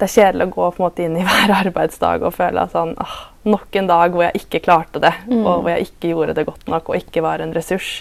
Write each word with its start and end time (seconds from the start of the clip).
det 0.00 0.06
er 0.08 0.14
kjedelig 0.16 0.46
å 0.48 0.54
gå 0.54 0.68
på 0.72 0.80
en 0.80 0.86
måte 0.86 1.04
inn 1.04 1.16
i 1.20 1.24
hver 1.28 1.52
arbeidsdag 1.60 2.24
og 2.26 2.34
føle 2.36 2.64
at 2.64 2.72
sånn, 2.76 2.94
åh, 3.00 3.18
nok 3.52 3.76
en 3.80 3.86
dag 3.90 4.12
hvor 4.16 4.26
jeg 4.28 4.42
ikke 4.44 4.64
klarte 4.64 5.00
det, 5.04 5.12
Mm. 5.28 5.44
og 5.46 5.62
hvor 5.62 5.70
jeg 5.74 5.90
ikke 5.90 6.14
gjorde 6.14 6.34
det 6.40 6.46
godt 6.48 6.68
nok 6.72 6.88
og 6.90 6.96
ikke 7.00 7.22
var 7.24 7.40
en 7.44 7.52
ressurs. 7.56 8.00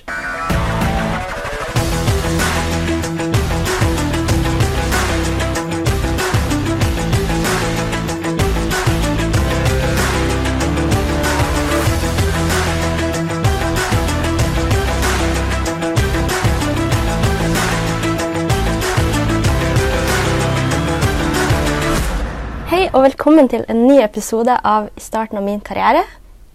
Og 22.90 23.04
velkommen 23.04 23.46
til 23.46 23.62
en 23.70 23.84
ny 23.86 24.00
episode 24.02 24.54
av 24.66 24.88
I 24.98 25.02
starten 25.04 25.38
av 25.38 25.44
min 25.46 25.60
karriere. 25.62 26.02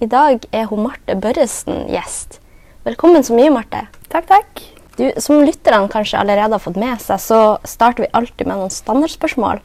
I 0.02 0.06
dag 0.10 0.42
er 0.50 0.64
hun 0.66 0.80
Marte 0.82 1.14
Børresen 1.14 1.84
gjest. 1.92 2.40
Velkommen 2.82 3.22
så 3.22 3.36
mye, 3.38 3.52
Marte. 3.54 3.84
Takk, 4.10 4.26
takk. 4.26 4.62
Du, 4.98 5.04
som 5.22 5.44
lytterne 5.46 5.86
kanskje 5.92 6.18
allerede 6.18 6.56
har 6.56 6.62
fått 6.62 6.80
med 6.80 6.98
seg, 7.02 7.22
så 7.22 7.38
starter 7.62 8.02
vi 8.02 8.10
alltid 8.18 8.50
med 8.50 8.58
noen 8.58 8.74
standardspørsmål. 8.74 9.62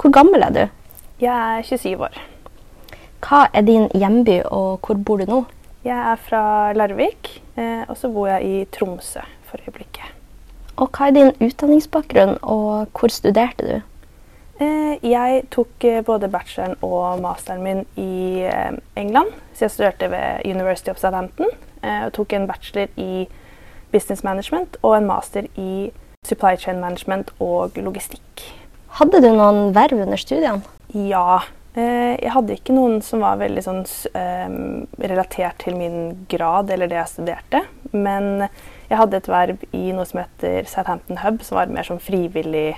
Hvor 0.00 0.14
gammel 0.14 0.42
er 0.42 0.56
du? 0.56 0.62
Jeg 1.22 1.60
er 1.60 1.62
27 1.70 1.94
år. 2.08 2.18
Hva 3.22 3.44
er 3.54 3.62
din 3.68 3.86
hjemby, 3.94 4.40
og 4.50 4.82
hvor 4.82 4.98
bor 4.98 5.22
du 5.22 5.30
nå? 5.30 5.40
Jeg 5.86 6.02
er 6.16 6.18
fra 6.26 6.42
Larvik, 6.74 7.30
eh, 7.54 7.86
og 7.86 7.94
så 8.00 8.10
bor 8.10 8.26
jeg 8.32 8.42
i 8.50 8.66
Tromsø 8.74 9.22
for 9.46 9.62
øyeblikket. 9.62 10.10
Og 10.82 10.90
hva 10.90 11.12
er 11.12 11.18
din 11.20 11.32
utdanningsbakgrunn, 11.38 12.40
og 12.42 12.90
hvor 12.90 13.14
studerte 13.14 13.70
du? 13.70 13.91
Eh, 14.62 14.98
jeg 15.06 15.44
tok 15.52 15.84
eh, 15.88 16.02
både 16.04 16.28
bacheloren 16.30 16.76
og 16.84 17.22
masteren 17.22 17.62
min 17.64 17.84
i 17.98 18.44
eh, 18.46 18.74
England. 19.00 19.32
Så 19.54 19.66
jeg 19.66 19.74
studerte 19.76 20.10
ved 20.12 20.44
University 20.48 20.92
of 20.92 21.00
Southampton 21.00 21.48
eh, 21.82 22.04
og 22.06 22.12
tok 22.18 22.34
en 22.36 22.48
bachelor 22.50 22.92
i 23.00 23.26
business 23.92 24.24
management 24.24 24.78
og 24.82 24.96
en 24.96 25.08
master 25.08 25.48
i 25.60 25.90
supply 26.26 26.54
chain 26.60 26.80
management 26.80 27.32
og 27.42 27.78
logistikk. 27.80 28.44
Hadde 28.98 29.22
du 29.24 29.30
noen 29.32 29.72
verv 29.74 30.04
under 30.04 30.20
studiene? 30.20 30.62
Ja. 30.92 31.42
Eh, 31.72 32.18
jeg 32.20 32.32
hadde 32.34 32.56
ikke 32.58 32.76
noen 32.76 33.00
som 33.04 33.24
var 33.24 33.40
veldig 33.40 33.62
sånn 33.64 33.84
relatert 35.00 35.62
til 35.64 35.78
min 35.80 36.26
grad 36.30 36.70
eller 36.70 36.90
det 36.90 37.00
jeg 37.00 37.14
studerte. 37.14 37.64
Men 37.92 38.46
jeg 38.90 39.00
hadde 39.00 39.18
et 39.18 39.32
verv 39.32 39.64
i 39.72 39.86
noe 39.96 40.04
som 40.08 40.20
heter 40.22 40.68
Southampton 40.68 41.22
Hub, 41.24 41.40
som 41.44 41.58
var 41.58 41.72
mer 41.72 41.88
sånn 41.88 42.02
frivillig 42.02 42.76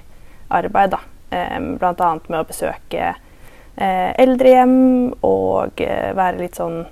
arbeid. 0.54 0.94
da. 0.94 1.02
Annet 1.34 2.28
med 2.28 2.40
å 2.40 2.48
besøke 2.48 3.14
eh, 3.76 4.10
eldrehjem 4.22 5.14
og 5.26 5.80
eh, 5.82 6.12
være 6.14 6.40
litt 6.44 6.60
sånn 6.60 6.84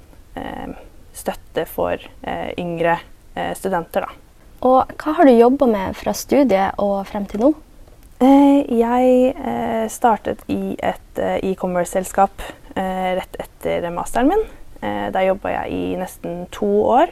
støtte 1.13 1.67
for 1.69 2.01
eh, 2.23 2.53
yngre 2.59 2.95
eh, 3.35 3.53
studenter, 3.59 4.07
da. 4.07 4.19
Og 4.63 4.93
hva 5.03 5.13
har 5.19 5.27
du 5.29 5.33
jobba 5.35 5.67
med 5.69 5.97
fra 5.99 6.15
studiet 6.17 6.79
og 6.81 7.03
frem 7.11 7.27
til 7.29 7.43
nå? 7.43 7.51
Eh, 8.23 8.63
Jeg 8.79 9.33
eh, 9.35 9.87
startet 9.93 10.45
i 10.49 10.77
et 10.79 11.19
eh, 11.21 11.39
e-commerce-selskap 11.51 12.45
eh, 12.77 13.09
rett 13.19 13.37
etter 13.43 13.89
masteren 13.93 14.31
min. 14.31 14.45
Eh, 14.81 15.09
Der 15.13 15.27
jobba 15.29 15.53
jeg 15.57 15.73
i 15.75 15.97
nesten 16.01 16.47
to 16.55 16.71
år 16.95 17.11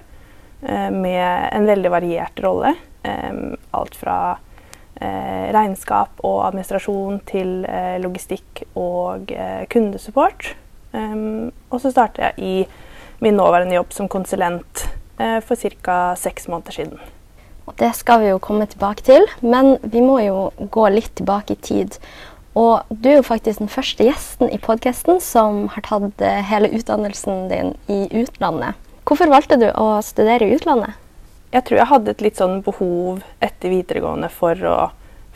eh, 0.62 0.88
med 0.94 1.50
en 1.52 1.66
veldig 1.68 1.90
variert 1.92 2.40
rolle. 2.46 2.76
Eh, 3.02 3.34
Alt 3.76 3.98
fra 3.98 4.16
eh, 4.32 4.38
regnskap 5.54 6.20
og 6.24 6.46
administrasjon 6.48 7.20
til 7.30 7.64
eh, 7.68 7.96
logistikk 8.02 8.64
og 8.76 9.32
eh, 9.32 9.64
kundesupport. 9.72 10.52
Eh, 10.92 11.50
Og 11.70 11.80
så 11.80 11.90
startet 11.90 12.22
jeg 12.24 12.34
i 12.38 12.66
min 13.20 13.36
nåværende 13.36 13.74
jobb 13.76 13.92
som 13.92 14.08
konsulent 14.08 14.86
eh, 15.18 15.40
for 15.40 15.54
ca. 15.56 16.14
seks 16.16 16.48
måneder 16.48 16.72
siden. 16.72 16.98
Og 17.66 17.76
det 17.78 17.94
skal 17.94 18.20
vi 18.20 18.30
jo 18.32 18.38
komme 18.42 18.66
tilbake 18.66 19.02
til, 19.06 19.26
men 19.42 19.76
vi 19.82 20.00
må 20.00 20.18
jo 20.24 20.50
gå 20.58 20.88
litt 20.90 21.12
tilbake 21.14 21.54
i 21.54 21.60
tid. 21.62 21.98
Og 22.58 22.82
du 22.90 23.08
er 23.12 23.20
jo 23.20 23.22
faktisk 23.22 23.60
den 23.60 23.70
første 23.70 24.04
gjesten 24.08 24.50
i 24.50 24.58
podkasten 24.58 25.20
som 25.22 25.68
har 25.70 25.84
tatt 25.86 26.20
eh, 26.24 26.40
hele 26.50 26.72
utdannelsen 26.74 27.46
din 27.52 27.76
i 27.88 28.08
utlandet. 28.24 28.74
Hvorfor 29.06 29.30
valgte 29.30 29.56
du 29.60 29.68
å 29.70 30.00
studere 30.02 30.46
i 30.48 30.56
utlandet? 30.56 30.96
Jeg 31.50 31.66
tror 31.66 31.80
jeg 31.80 31.90
hadde 31.90 32.14
et 32.14 32.22
litt 32.22 32.38
sånn 32.38 32.60
behov 32.62 33.24
etter 33.42 33.72
videregående 33.72 34.28
for 34.30 34.66
å 34.70 34.76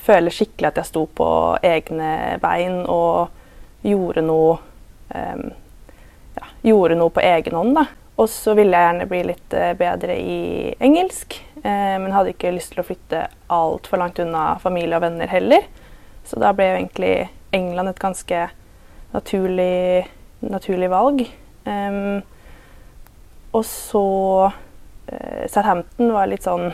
føle 0.04 0.32
skikkelig 0.32 0.70
at 0.70 0.78
jeg 0.78 0.90
sto 0.90 1.04
på 1.10 1.26
egne 1.64 2.38
bein 2.42 2.84
og 2.90 3.32
gjorde 3.84 4.22
noe 4.24 4.58
um, 5.10 5.44
ja, 6.38 6.48
gjorde 6.62 6.98
noe 7.00 7.12
på 7.14 7.24
egen 7.24 7.56
hånd. 7.58 7.76
da. 7.78 7.86
Og 8.14 8.28
så 8.30 8.54
ville 8.54 8.78
jeg 8.78 8.86
gjerne 8.88 9.06
bli 9.10 9.22
litt 9.26 9.54
eh, 9.58 9.72
bedre 9.74 10.14
i 10.14 10.74
engelsk, 10.86 11.34
eh, 11.64 11.96
men 11.98 12.12
hadde 12.14 12.30
ikke 12.30 12.52
lyst 12.54 12.70
til 12.74 12.84
å 12.84 12.86
flytte 12.86 13.24
altfor 13.50 13.98
langt 13.98 14.20
unna 14.22 14.52
familie 14.62 15.00
og 15.00 15.02
venner 15.02 15.30
heller. 15.30 15.66
Så 16.24 16.38
da 16.38 16.52
ble 16.54 16.68
jo 16.68 16.76
egentlig 16.78 17.14
England 17.54 17.90
et 17.90 18.02
ganske 18.02 18.44
naturlig, 19.14 20.06
naturlig 20.46 20.90
valg. 20.92 21.24
Um, 21.66 22.22
og 23.54 23.64
så 23.66 24.06
Southampton 25.50 26.12
var 26.14 26.30
litt 26.30 26.46
sånn 26.46 26.70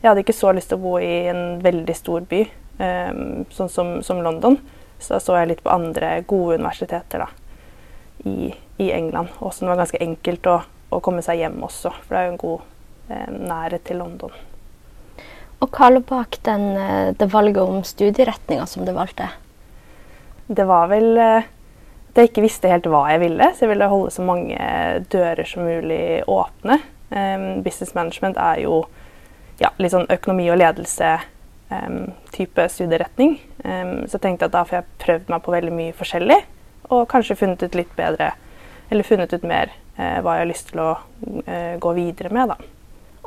Jeg 0.00 0.08
hadde 0.10 0.20
ikke 0.24 0.36
så 0.36 0.52
lyst 0.52 0.68
til 0.72 0.80
å 0.80 0.82
bo 0.82 0.98
i 1.00 1.28
en 1.30 1.60
veldig 1.64 1.94
stor 1.96 2.24
by, 2.28 2.40
eh, 2.80 3.10
sånn 3.52 3.72
som, 3.72 3.94
som 4.04 4.22
London. 4.24 4.58
Så 5.00 5.14
da 5.14 5.20
så 5.20 5.38
jeg 5.38 5.48
litt 5.50 5.62
på 5.64 5.72
andre 5.72 6.18
gode 6.28 6.58
universiteter 6.60 7.24
da, 7.24 7.28
i, 8.28 8.50
i 8.80 8.90
England. 8.92 9.32
Og 9.40 9.52
som 9.52 9.66
det 9.66 9.74
var 9.74 9.82
ganske 9.82 10.00
enkelt 10.04 10.48
å, 10.48 10.58
å 10.92 11.00
komme 11.04 11.24
seg 11.24 11.40
hjem 11.40 11.60
også, 11.64 11.92
for 12.04 12.16
det 12.16 12.20
er 12.20 12.26
jo 12.26 12.32
en 12.32 12.42
god 12.44 13.12
eh, 13.12 13.30
nærhet 13.52 13.86
til 13.88 14.00
London. 14.00 14.34
Og 15.60 15.76
hva 15.76 15.90
lå 15.92 16.00
bak 16.08 16.40
den, 16.48 16.66
eh, 16.80 17.12
det 17.16 17.30
valget 17.32 17.62
om 17.64 17.80
studieretninga 17.84 18.66
som 18.68 18.84
du 18.88 18.92
valgte? 18.96 19.28
Det 20.48 20.64
var 20.68 20.88
vel 20.92 21.12
eh, 21.20 21.48
at 22.10 22.18
jeg 22.18 22.32
ikke 22.32 22.44
visste 22.44 22.70
helt 22.72 22.88
hva 22.90 23.04
jeg 23.12 23.22
ville, 23.22 23.52
så 23.54 23.64
jeg 23.64 23.72
ville 23.74 23.90
holde 23.92 24.12
så 24.12 24.24
mange 24.26 24.70
dører 25.12 25.46
som 25.46 25.62
mulig 25.68 26.24
åpne. 26.26 26.80
Business 27.70 27.94
management 27.94 28.36
er 28.36 28.60
jo 28.66 28.84
ja, 29.60 29.70
litt 29.78 29.92
sånn 29.94 30.10
økonomi 30.10 30.50
og 30.50 30.58
ledelse-type 30.60 32.68
studieretning. 32.72 33.32
Um, 33.62 34.06
så 34.08 34.14
jeg 34.16 34.24
tenkte 34.24 34.46
at 34.48 34.56
da 34.56 34.62
får 34.66 34.76
jeg 34.80 34.86
prøvd 35.04 35.24
meg 35.32 35.40
på 35.44 35.54
veldig 35.54 35.74
mye 35.76 35.96
forskjellig, 35.96 36.40
og 36.90 37.10
kanskje 37.12 37.38
funnet 37.38 37.62
ut 37.62 37.78
litt 37.78 37.92
bedre, 37.98 38.28
eller 38.90 39.04
funnet 39.06 39.34
ut 39.36 39.44
mer 39.46 39.66
uh, 39.98 40.18
hva 40.24 40.30
jeg 40.34 40.42
har 40.42 40.50
lyst 40.50 40.66
til 40.72 40.78
å 40.82 40.90
uh, 40.96 41.74
gå 41.82 41.90
videre 41.98 42.30
med, 42.34 42.44
da. 42.54 42.58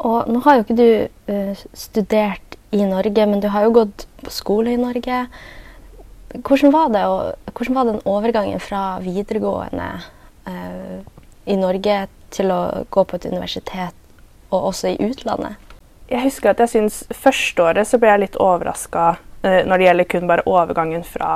Og 0.03 0.19
nå 0.33 0.37
har 0.43 0.53
jo 0.57 0.63
ikke 0.65 0.81
du 0.81 0.89
uh, 1.29 1.53
studert 1.77 2.49
i 2.73 2.81
Norge, 2.89 3.23
men 3.29 3.39
du 3.43 3.47
har 3.53 3.61
jo 3.67 3.77
gått 3.77 3.99
på 4.23 4.29
skole 4.33 4.69
i 4.73 4.81
Norge. 4.81 5.17
Hvordan 6.33 6.73
var 6.73 6.87
det, 6.89 7.03
og, 7.05 7.21
hvordan 7.53 7.77
var 7.77 7.85
den 7.91 8.05
overgangen 8.09 8.59
fra 8.63 8.97
videregående 9.03 9.89
i 11.45 11.55
Norge 11.55 12.07
til 12.33 12.51
å 12.51 12.59
gå 12.91 13.03
på 13.05 13.15
et 13.19 13.27
universitet, 13.29 13.93
og 14.53 14.69
også 14.71 14.93
i 14.93 15.09
utlandet? 15.09 15.59
Jeg 16.11 16.27
husker 16.27 16.51
at 16.51 16.61
jeg 16.61 16.71
syns 16.73 17.01
førsteåret 17.15 17.89
så 17.89 17.97
ble 17.99 18.11
jeg 18.11 18.23
litt 18.25 18.39
overraska 18.41 19.15
eh, 19.41 19.61
når 19.65 19.79
det 19.79 19.87
gjelder 19.87 20.09
kun 20.13 20.29
bare 20.29 20.45
overgangen 20.49 21.05
fra 21.07 21.33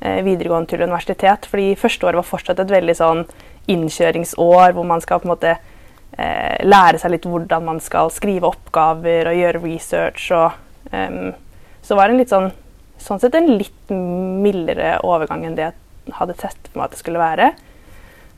eh, 0.00 0.20
videregående 0.26 0.70
til 0.70 0.84
universitet. 0.84 1.48
Fordi 1.50 1.72
første 1.80 2.06
var 2.06 2.26
fortsatt 2.26 2.62
et 2.62 2.74
veldig 2.74 2.96
sånn 2.98 3.24
innkjøringsår 3.72 4.74
hvor 4.76 4.86
man 4.86 5.02
skal 5.02 5.22
på 5.22 5.28
en 5.28 5.34
måte 5.34 5.54
eh, 5.56 6.60
lære 6.64 7.00
seg 7.00 7.14
litt 7.14 7.28
hvordan 7.28 7.64
man 7.66 7.80
skal 7.82 8.12
skrive 8.14 8.50
oppgaver 8.52 9.32
og 9.32 9.40
gjøre 9.40 9.64
research. 9.64 10.28
Og, 10.36 10.60
um, 10.92 11.32
så 11.84 11.96
var 11.96 12.08
det 12.08 12.14
en 12.14 12.22
litt 12.22 12.34
sånn, 12.34 12.50
sånn 13.00 13.22
sett 13.22 13.36
en 13.38 13.54
litt 13.56 13.94
mildere 13.94 14.98
overgang 15.04 15.46
enn 15.48 15.56
det 15.58 15.70
jeg 15.70 16.16
hadde 16.18 16.36
sett 16.36 16.68
for 16.68 16.78
meg 16.78 16.86
at 16.90 16.94
det 16.94 17.00
skulle 17.00 17.22
være. 17.22 17.54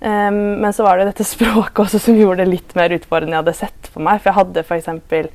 Em, 0.07 0.61
men 0.63 0.73
så 0.73 0.85
var 0.87 0.99
det 0.99 1.09
dette 1.09 1.27
språket 1.35 1.83
også 1.87 2.01
som 2.03 2.19
gjorde 2.19 2.45
det 2.45 2.53
litt 2.53 2.77
mer 2.79 2.95
utfordrende 2.95 3.33
enn 3.33 3.39
jeg 3.41 3.45
hadde 3.45 3.59
sett 3.59 3.91
for 3.91 4.07
meg. 4.07 4.23
For 4.23 4.31
jeg 4.31 4.39
hadde 4.41 4.67
f.eks. 4.67 5.35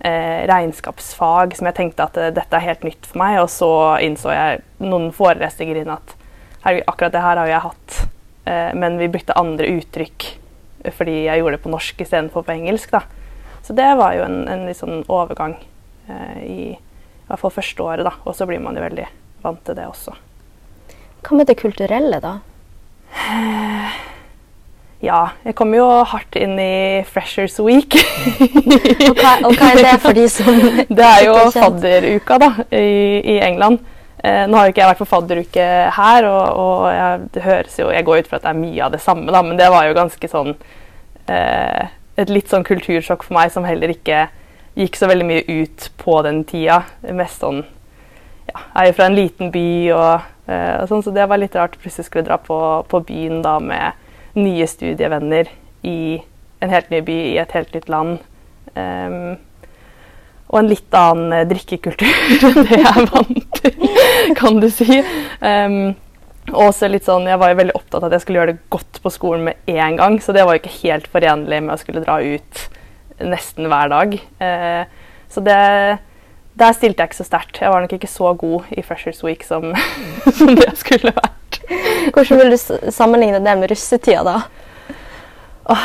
Eh, 0.00 0.46
regnskapsfag 0.48 1.52
som 1.58 1.66
jeg 1.68 1.76
tenkte 1.76 2.06
at 2.06 2.14
eh, 2.16 2.30
dette 2.32 2.56
er 2.56 2.64
helt 2.64 2.84
nytt 2.86 3.08
for 3.08 3.20
meg. 3.20 3.38
Og 3.42 3.50
så 3.52 3.70
innså 4.04 4.32
jeg 4.34 4.62
noen 4.82 5.10
forelesninger 5.16 5.82
inn 5.82 5.92
at 5.92 6.16
herregud, 6.64 6.86
akkurat 6.88 7.16
det 7.16 7.24
her 7.24 7.40
har 7.40 7.50
jeg 7.50 7.64
hatt. 7.68 7.96
Eh, 8.44 8.70
men 8.76 9.00
vi 9.00 9.08
brukte 9.12 9.36
andre 9.40 9.72
uttrykk 9.78 10.28
eh, 10.84 10.92
fordi 10.92 11.16
jeg 11.26 11.40
gjorde 11.42 11.56
det 11.56 11.64
på 11.64 11.72
norsk 11.72 12.04
istedenfor 12.04 12.44
på 12.44 12.56
engelsk. 12.56 12.92
da. 12.92 13.04
Så 13.64 13.76
det 13.76 13.88
var 14.00 14.16
jo 14.16 14.24
en, 14.24 14.42
en 14.48 14.66
litt 14.68 14.80
sånn 14.80 15.04
overgang 15.08 15.56
eh, 16.08 16.38
i, 16.44 16.60
i 16.76 17.28
hvert 17.28 17.44
fall 17.44 17.56
første 17.56 17.88
året. 17.88 18.04
da. 18.08 18.16
Og 18.24 18.36
så 18.36 18.48
blir 18.48 18.60
man 18.64 18.76
jo 18.76 18.84
veldig 18.84 19.08
vant 19.44 19.64
til 19.64 19.76
det 19.76 19.88
også. 19.88 20.16
Hva 21.20 21.36
med 21.36 21.48
det 21.48 21.60
kulturelle, 21.60 22.20
da? 22.24 22.38
Ja, 25.00 25.30
jeg 25.46 25.54
kom 25.56 25.70
jo 25.72 25.86
hardt 26.04 26.36
inn 26.36 26.58
i 26.60 27.00
Freshers 27.08 27.54
Week. 27.64 27.94
Og 27.96 29.14
hva, 29.16 29.30
og 29.48 29.54
hva 29.56 29.70
er 29.70 29.78
det 29.86 29.94
for 30.02 30.12
de 30.12 30.26
som 30.28 30.58
Det 30.98 31.06
er 31.06 31.22
jo 31.24 31.38
er 31.38 31.54
fadderuka 31.54 32.36
da, 32.42 32.50
i, 32.68 33.22
i 33.24 33.38
England. 33.46 33.80
Eh, 34.20 34.44
nå 34.44 34.58
har 34.58 34.68
jo 34.68 34.74
ikke 34.74 34.82
jeg 34.82 34.90
vært 34.90 35.00
på 35.00 35.08
fadderuke 35.08 35.68
her, 35.96 36.26
og, 36.28 36.58
og 36.60 36.82
jeg, 36.92 37.22
det 37.32 37.44
høres 37.46 37.78
jo 37.80 37.86
Jeg 37.88 38.04
går 38.04 38.20
ut 38.20 38.28
fra 38.28 38.36
at 38.36 38.44
det 38.44 38.50
er 38.52 38.58
mye 38.60 38.82
av 38.84 38.92
det 38.92 39.00
samme, 39.00 39.32
da, 39.32 39.40
men 39.46 39.56
det 39.56 39.70
var 39.72 39.86
jo 39.88 39.96
ganske 39.96 40.28
sånn 40.28 40.50
eh, 41.32 41.86
Et 42.20 42.32
litt 42.32 42.52
sånn 42.52 42.66
kultursjokk 42.68 43.24
for 43.24 43.38
meg 43.38 43.54
som 43.54 43.64
heller 43.64 43.94
ikke 43.94 44.26
gikk 44.76 45.00
så 45.00 45.08
veldig 45.08 45.26
mye 45.26 45.44
ut 45.48 45.88
på 45.98 46.18
den 46.26 46.42
tida. 46.48 46.82
Mest 47.16 47.40
sånn 47.40 47.62
ja, 47.64 48.58
Jeg 48.58 48.82
er 48.82 48.90
jo 48.90 48.98
fra 49.00 49.08
en 49.08 49.16
liten 49.16 49.54
by, 49.54 49.66
og, 49.96 50.28
og 50.50 50.90
sånn, 50.90 51.04
så 51.06 51.12
det 51.14 51.26
var 51.30 51.40
litt 51.40 51.54
rart 51.58 51.76
å 51.76 51.82
plutselig 51.82 52.08
skulle 52.08 52.26
dra 52.26 52.38
på, 52.42 52.58
på 52.90 53.02
byen 53.06 53.40
da 53.44 53.58
med 53.62 54.38
nye 54.38 54.66
studievenner 54.70 55.50
i 55.86 56.20
en 56.60 56.72
helt 56.72 56.90
ny 56.92 57.00
by 57.04 57.16
i 57.32 57.38
et 57.40 57.54
helt 57.56 57.72
nytt 57.74 57.88
land. 57.92 58.18
Um, 58.74 59.38
og 60.50 60.60
en 60.60 60.70
litt 60.70 60.94
annen 60.98 61.32
eh, 61.34 61.46
drikkekultur 61.48 62.06
enn 62.48 62.64
det 62.66 62.78
jeg 62.80 62.90
er 62.90 63.10
vant 63.12 63.60
til, 63.60 63.90
kan 64.38 64.58
du 64.62 64.66
si. 64.74 64.98
Um, 65.38 65.94
og 66.50 66.72
også 66.72 66.88
litt 66.90 67.06
sånn, 67.06 67.28
Jeg 67.30 67.38
var 67.38 67.52
jo 67.52 67.60
veldig 67.60 67.76
opptatt 67.78 68.00
av 68.00 68.08
at 68.08 68.16
jeg 68.16 68.24
skulle 68.24 68.40
gjøre 68.40 68.54
det 68.56 68.72
godt 68.74 68.98
på 69.04 69.12
skolen 69.14 69.46
med 69.46 69.70
en 69.70 69.98
gang, 70.00 70.18
så 70.18 70.34
det 70.34 70.42
var 70.46 70.56
jo 70.56 70.62
ikke 70.64 70.80
helt 70.80 71.06
forenlig 71.12 71.60
med 71.62 71.76
å 71.76 71.80
skulle 71.80 72.02
dra 72.02 72.18
ut 72.18 72.64
nesten 73.20 73.68
hver 73.70 73.92
dag. 73.92 74.16
Uh, 74.42 74.82
så 75.30 75.44
det, 75.46 75.60
der 76.58 76.74
stilte 76.76 77.02
jeg 77.02 77.10
ikke 77.10 77.20
så 77.20 77.28
sterkt. 77.28 77.60
Jeg 77.62 77.72
var 77.72 77.84
nok 77.84 77.92
ikke 77.96 78.10
så 78.10 78.32
god 78.38 78.72
i 78.74 78.82
Freshers 78.84 79.22
Week 79.24 79.44
som, 79.46 79.70
som 80.38 80.54
det 80.56 80.66
jeg 80.66 80.80
skulle 80.80 81.14
vært. 81.16 81.60
Hvordan 82.14 82.40
vil 82.40 82.54
du 82.54 82.90
sammenligne 82.92 83.42
det 83.44 83.54
med 83.60 83.70
russetida, 83.70 84.24
da? 84.26 84.40
Oh, 85.70 85.82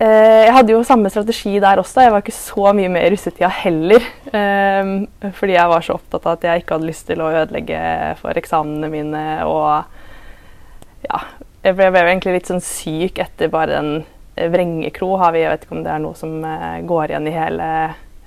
eh, 0.00 0.46
jeg 0.46 0.52
hadde 0.54 0.72
jo 0.72 0.84
samme 0.86 1.10
strategi 1.12 1.58
der 1.60 1.82
også. 1.82 2.00
Jeg 2.06 2.14
var 2.14 2.22
ikke 2.22 2.32
så 2.32 2.72
mye 2.76 2.90
med 2.92 3.04
i 3.04 3.10
russetida 3.12 3.50
heller. 3.52 4.04
Eh, 4.32 4.92
fordi 5.36 5.58
jeg 5.58 5.72
var 5.74 5.84
så 5.84 5.98
opptatt 5.98 6.24
av 6.24 6.38
at 6.38 6.46
jeg 6.48 6.62
ikke 6.62 6.78
hadde 6.78 6.88
lyst 6.88 7.08
til 7.10 7.20
å 7.20 7.32
ødelegge 7.42 7.80
for 8.22 8.40
eksamene 8.40 8.88
mine. 8.92 9.24
Og 9.44 11.04
ja, 11.04 11.24
jeg 11.66 11.76
ble, 11.76 11.90
ble 11.92 12.06
egentlig 12.06 12.38
litt 12.38 12.50
sånn 12.50 12.64
syk 12.64 13.20
etter 13.22 13.52
bare 13.52 13.76
den 13.76 13.92
vrengekro. 14.54 15.12
Har 15.20 15.34
vi, 15.34 15.44
jeg 15.44 15.52
vet 15.52 15.66
ikke 15.66 15.76
om 15.76 15.84
det 15.84 15.92
er 15.92 16.04
noe 16.06 16.16
som 16.18 16.38
eh, 16.46 16.80
går 16.88 17.12
igjen 17.12 17.28
i 17.28 17.36
hele 17.36 17.72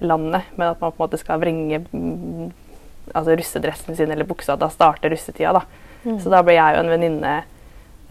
landet, 0.01 0.49
men 0.57 0.71
at 0.71 0.81
man 0.81 0.91
på 0.91 0.99
en 0.99 1.05
måte 1.05 1.19
skal 1.21 1.39
vrenge 1.41 1.83
mm, 1.91 2.51
altså 3.13 3.37
russedressen 3.37 3.97
sin 3.97 4.11
eller 4.11 4.27
buksa. 4.27 4.57
Da 4.59 4.69
starter 4.73 5.13
russetida, 5.13 5.53
da. 5.61 5.89
Mm. 6.03 6.19
Så 6.21 6.33
da 6.33 6.41
ble 6.45 6.57
jeg 6.57 6.77
og 6.77 6.83
en 6.83 6.93
venninne 6.95 7.35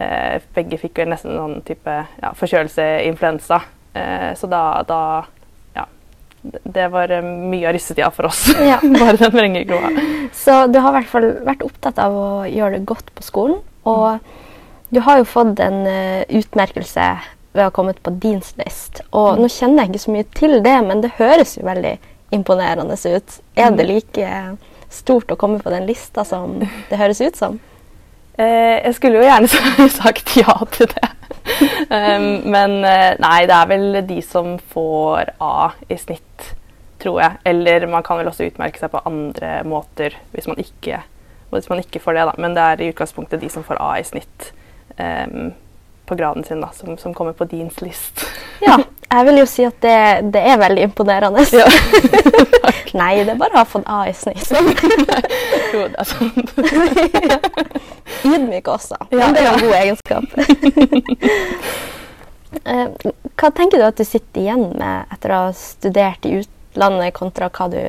Eh, 0.01 0.41
begge 0.55 0.79
fikk 0.81 1.01
vel 1.01 1.11
nesten 1.11 1.35
sånn 1.37 1.59
type 1.67 1.93
ja, 1.93 2.31
forkjølelse, 2.37 2.85
influensa. 3.09 3.61
Eh, 3.93 4.31
så 4.39 4.49
da, 4.49 4.63
da 4.87 5.01
ja. 5.75 5.85
Det 6.41 6.87
var 6.93 7.11
eh, 7.13 7.25
mye 7.25 7.67
av 7.69 7.75
russetida 7.77 8.11
for 8.15 8.31
oss. 8.31 8.47
Ja. 8.71 8.79
Bare 9.01 9.17
den 9.19 9.35
vrengekloa. 9.35 9.91
Så 10.37 10.63
du 10.71 10.79
har 10.79 10.93
i 10.93 11.01
hvert 11.01 11.11
fall 11.11 11.29
vært 11.47 11.65
opptatt 11.67 12.01
av 12.01 12.15
å 12.17 12.29
gjøre 12.49 12.79
det 12.79 12.89
godt 12.89 13.13
på 13.17 13.27
skolen. 13.27 13.59
Og 13.89 14.17
du 14.93 15.01
har 15.05 15.21
jo 15.21 15.27
fått 15.27 15.61
en 15.63 15.85
uh, 15.87 16.23
utmerkelse 16.27 17.05
ved 17.51 17.63
å 17.63 17.69
ha 17.69 17.75
kommet 17.75 17.99
på 18.03 18.13
din 18.23 18.41
list. 18.59 19.01
Og 19.11 19.39
nå 19.39 19.49
kjenner 19.51 19.83
jeg 19.83 19.93
ikke 19.93 20.05
så 20.05 20.15
mye 20.15 20.27
til 20.37 20.57
det, 20.63 20.77
men 20.87 21.03
det 21.03 21.15
høres 21.17 21.57
jo 21.57 21.65
veldig 21.67 21.97
imponerende 22.31 22.95
ut. 22.95 23.39
Er 23.55 23.73
det 23.75 23.87
mm. 23.87 23.91
like 23.91 24.29
stort 24.91 25.31
å 25.31 25.39
komme 25.39 25.59
på 25.59 25.71
den 25.71 25.87
lista 25.87 26.23
som 26.27 26.59
det 26.61 26.99
høres 26.99 27.21
ut 27.21 27.39
som? 27.39 27.59
Eh, 28.39 28.79
jeg 28.85 28.95
skulle 28.95 29.19
jo 29.19 29.27
gjerne 29.27 29.89
sagt 30.01 30.35
ja 30.39 30.55
til 30.71 30.89
det. 30.93 31.09
men 31.91 32.77
eh, 32.87 33.13
nei, 33.21 33.37
det 33.49 33.57
er 33.57 33.69
vel 33.69 34.01
de 34.07 34.19
som 34.23 34.55
får 34.71 35.33
A 35.43 35.71
i 35.91 35.97
snitt, 35.99 36.51
tror 37.03 37.19
jeg. 37.23 37.41
Eller 37.51 37.87
man 37.91 38.05
kan 38.07 38.21
vel 38.21 38.31
også 38.31 38.47
utmerke 38.47 38.79
seg 38.79 38.93
på 38.93 39.03
andre 39.07 39.59
måter 39.67 40.15
hvis 40.35 40.47
man 40.47 40.61
ikke, 40.61 41.01
hvis 41.51 41.69
man 41.71 41.83
ikke 41.83 42.03
får 42.03 42.17
det. 42.17 42.29
da. 42.31 42.37
Men 42.39 42.55
det 42.55 42.67
er 42.67 42.85
i 42.85 42.91
utgangspunktet 42.93 43.43
de 43.43 43.51
som 43.51 43.67
får 43.67 43.81
A 43.83 43.91
i 43.99 44.07
snitt 44.07 44.51
um, 44.95 45.51
på 46.11 46.15
graden 46.19 46.43
sin, 46.43 46.59
da, 46.61 46.69
som, 46.75 46.97
som 46.97 47.13
kommer 47.13 47.33
på 47.33 47.45
din 47.45 47.69
list. 47.79 48.25
ja, 48.59 48.75
jeg 49.07 49.25
vil 49.27 49.37
jo 49.39 49.45
si 49.47 49.63
at 49.63 49.77
det, 49.79 49.99
det 50.35 50.41
er 50.43 50.57
veldig 50.59 50.83
imponerende. 50.89 51.45
Ja. 51.55 51.69
Nei, 52.99 53.23
det 53.23 53.31
er 53.31 53.39
bare 53.39 53.55
å 53.55 53.61
ha 53.61 53.67
fått 53.67 53.87
A 53.87 54.01
i 54.09 54.15
snitt. 54.15 54.51
jo, 55.73 55.85
det 55.87 55.95
er 55.95 56.09
sant. 56.09 56.51
Ydmyk 58.27 58.67
også. 58.67 58.99
Ja, 59.13 59.21
men 59.21 59.37
det 59.37 59.45
er 59.45 59.53
en 59.53 59.63
god 59.63 59.77
egenskap. 59.79 60.27
Eh, 62.67 63.11
hva 63.39 63.53
tenker 63.55 63.79
du 63.79 63.87
at 63.87 63.95
du 63.95 64.03
sitter 64.03 64.43
igjen 64.43 64.67
med 64.75 65.15
etter 65.15 65.31
å 65.31 65.39
ha 65.45 65.55
studert 65.55 66.27
i 66.27 66.41
utlandet, 66.41 67.15
kontra 67.15 67.47
hva 67.47 67.71
du 67.71 67.79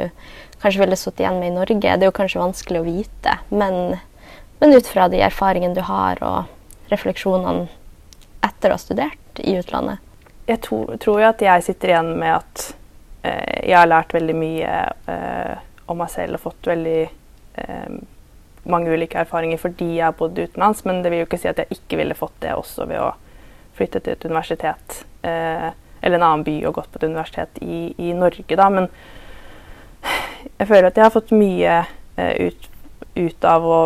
kanskje 0.62 0.84
ville 0.84 0.98
sittet 1.00 1.26
igjen 1.26 1.42
med 1.42 1.50
i 1.50 1.56
Norge? 1.58 1.82
Det 1.82 2.06
er 2.06 2.06
jo 2.06 2.14
kanskje 2.14 2.46
vanskelig 2.46 2.84
å 2.84 2.86
vite, 2.86 3.34
men, 3.50 3.98
men 4.62 4.78
ut 4.78 4.86
fra 4.86 5.10
de 5.10 5.26
erfaringene 5.26 5.74
du 5.74 5.82
har, 5.90 6.22
og 6.22 6.92
refleksjonene 6.94 7.66
etter 8.44 8.72
å 8.72 8.76
ha 8.76 8.82
studert 8.82 9.42
i 9.42 9.56
utlandet? 9.58 9.98
Jeg 10.46 10.60
tror, 10.66 10.96
tror 11.00 11.20
jo 11.22 11.28
at 11.28 11.42
jeg 11.44 11.66
sitter 11.66 11.94
igjen 11.94 12.14
med 12.18 12.34
at 12.34 12.64
eh, 13.22 13.68
jeg 13.68 13.78
har 13.78 13.90
lært 13.90 14.14
veldig 14.14 14.36
mye 14.36 14.78
eh, 15.14 15.54
om 15.86 16.00
meg 16.02 16.10
selv 16.12 16.38
og 16.38 16.44
fått 16.48 16.70
veldig 16.72 17.00
eh, 17.02 18.00
mange 18.62 18.94
ulike 18.94 19.20
erfaringer 19.22 19.60
fordi 19.62 19.96
jeg 19.96 20.06
har 20.06 20.16
bodd 20.18 20.38
utenlands, 20.38 20.84
men 20.86 21.02
det 21.02 21.12
vil 21.12 21.22
jo 21.22 21.28
ikke 21.28 21.40
si 21.42 21.50
at 21.50 21.62
jeg 21.62 21.78
ikke 21.78 21.98
ville 22.02 22.18
fått 22.18 22.38
det 22.44 22.54
også 22.54 22.86
ved 22.90 23.02
å 23.02 23.12
flytte 23.76 24.02
til 24.02 24.16
et 24.16 24.26
universitet 24.28 25.02
eh, 25.26 25.70
eller 26.02 26.18
en 26.18 26.26
annen 26.26 26.44
by 26.46 26.56
og 26.66 26.76
gått 26.78 26.90
på 26.92 27.00
et 27.00 27.08
universitet 27.08 27.62
i, 27.62 27.80
i, 27.96 28.12
Norge, 28.16 28.58
da. 28.58 28.68
Men 28.74 28.88
jeg 30.58 30.68
føler 30.68 30.90
at 30.90 30.98
jeg 30.98 31.06
har 31.06 31.14
fått 31.14 31.34
mye 31.34 31.78
eh, 32.18 32.48
ut, 32.48 32.68
ut, 33.14 33.46
av 33.46 33.66
å 33.66 33.80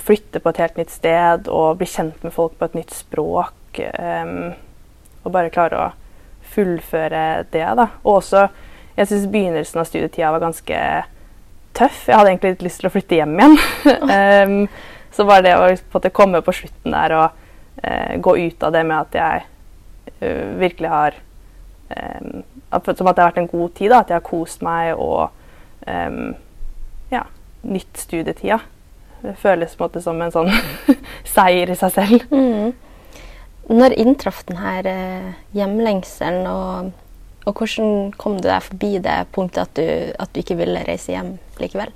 flytte 0.00 0.40
på 0.40 0.52
et 0.52 0.60
helt 0.64 0.80
nytt 0.80 0.92
sted 0.92 1.48
og 1.52 1.78
bli 1.80 1.88
kjent 1.88 2.24
med 2.24 2.34
folk 2.34 2.56
på 2.58 2.68
et 2.68 2.78
nytt 2.80 2.96
språk. 2.96 3.54
Eh, 3.76 4.56
og 5.24 5.34
bare 5.34 5.52
klare 5.52 5.78
å 5.78 5.88
fullføre 6.48 7.44
det, 7.52 7.66
da. 7.76 7.88
Og 8.04 8.20
også, 8.22 8.46
jeg 8.96 9.10
syns 9.10 9.28
begynnelsen 9.30 9.82
av 9.82 9.88
studietida 9.88 10.32
var 10.32 10.42
ganske 10.42 10.80
tøff. 11.76 12.06
Jeg 12.08 12.16
hadde 12.16 12.32
egentlig 12.32 12.54
litt 12.54 12.66
lyst 12.66 12.82
til 12.82 12.88
å 12.88 12.94
flytte 12.94 13.18
hjem 13.18 13.36
igjen. 13.38 13.58
um, 14.08 14.56
så 15.16 15.26
var 15.28 15.44
det 15.44 15.54
å 15.58 15.68
på 15.92 16.02
komme 16.14 16.42
på 16.44 16.54
slutten 16.54 16.94
der 16.94 17.14
og 17.16 17.38
uh, 17.84 18.14
gå 18.22 18.36
ut 18.46 18.66
av 18.66 18.74
det 18.74 18.84
med 18.88 18.98
at 19.00 19.18
jeg 19.18 19.46
uh, 20.22 20.58
virkelig 20.60 20.92
har 20.92 21.18
um, 21.90 22.44
Som 22.68 23.08
at 23.08 23.16
det 23.16 23.22
har 23.22 23.30
vært 23.30 23.38
en 23.44 23.52
god 23.52 23.70
tid. 23.74 23.90
Da, 23.90 24.02
at 24.02 24.10
jeg 24.12 24.18
har 24.18 24.26
kost 24.26 24.64
meg 24.64 24.92
og 24.96 25.30
um, 25.86 26.34
ja, 27.12 27.22
nytt 27.64 27.96
studietida. 27.96 28.60
Det 29.22 29.38
føles 29.40 29.72
på 29.74 29.82
en 29.82 29.88
måte 29.88 30.02
som 30.04 30.20
en 30.22 30.34
sånn 30.34 30.50
seier 31.36 31.72
i 31.72 31.78
seg 31.78 31.94
selv. 31.96 32.26
Mm. 32.28 32.74
Når 33.68 33.98
inntraff 34.00 34.44
denne 34.48 34.78
uh, 34.86 35.36
hjemlengselen? 35.56 36.46
og 36.48 36.96
og 37.48 37.56
hvordan 37.56 38.10
kom 38.20 38.36
du 38.36 38.48
deg 38.48 38.64
forbi 38.64 38.98
det 39.00 39.16
punktet 39.32 39.62
at 39.62 39.78
du, 39.78 39.86
at 40.20 40.32
du 40.34 40.42
ikke 40.42 40.58
ville 40.58 40.84
reise 40.84 41.14
hjem 41.14 41.36
likevel? 41.60 41.94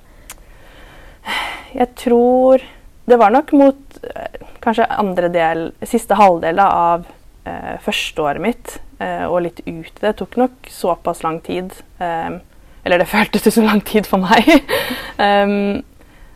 Jeg 1.73 1.89
tror 1.99 2.63
det 3.09 3.19
var 3.19 3.33
nok 3.35 3.51
mot 3.57 3.99
eh, 4.07 4.39
kanskje 4.63 4.87
andre 4.89 5.29
del, 5.33 5.67
siste 5.85 6.17
halvdel 6.17 6.61
av 6.63 7.05
eh, 7.45 7.75
førsteåret 7.83 8.43
mitt 8.43 8.77
eh, 9.03 9.25
og 9.27 9.43
litt 9.45 9.61
ut. 9.67 9.93
Det 9.99 10.15
tok 10.19 10.37
nok 10.39 10.71
såpass 10.71 11.23
lang 11.25 11.41
tid. 11.45 11.75
Eh, 11.99 12.39
eller 12.83 13.03
det 13.03 13.11
føltes 13.15 13.49
som 13.53 13.67
lang 13.67 13.83
tid 13.85 14.09
for 14.09 14.23
meg. 14.23 14.49
um, 15.19 15.83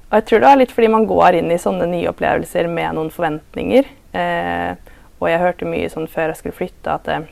og 0.08 0.20
jeg 0.20 0.28
tror 0.28 0.44
det 0.44 0.50
var 0.52 0.60
litt 0.62 0.76
fordi 0.76 0.92
man 0.92 1.08
går 1.08 1.40
inn 1.40 1.50
i 1.52 1.60
sånne 1.60 1.88
nye 1.90 2.12
opplevelser 2.12 2.70
med 2.72 3.00
noen 3.00 3.10
forventninger. 3.12 3.90
Eh, 4.16 4.94
og 5.20 5.30
jeg 5.32 5.42
hørte 5.42 5.70
mye 5.70 5.90
sånn 5.90 6.10
før 6.12 6.32
jeg 6.32 6.42
skulle 6.42 6.58
flytte 6.58 6.98
at 7.00 7.08
eh, 7.12 7.30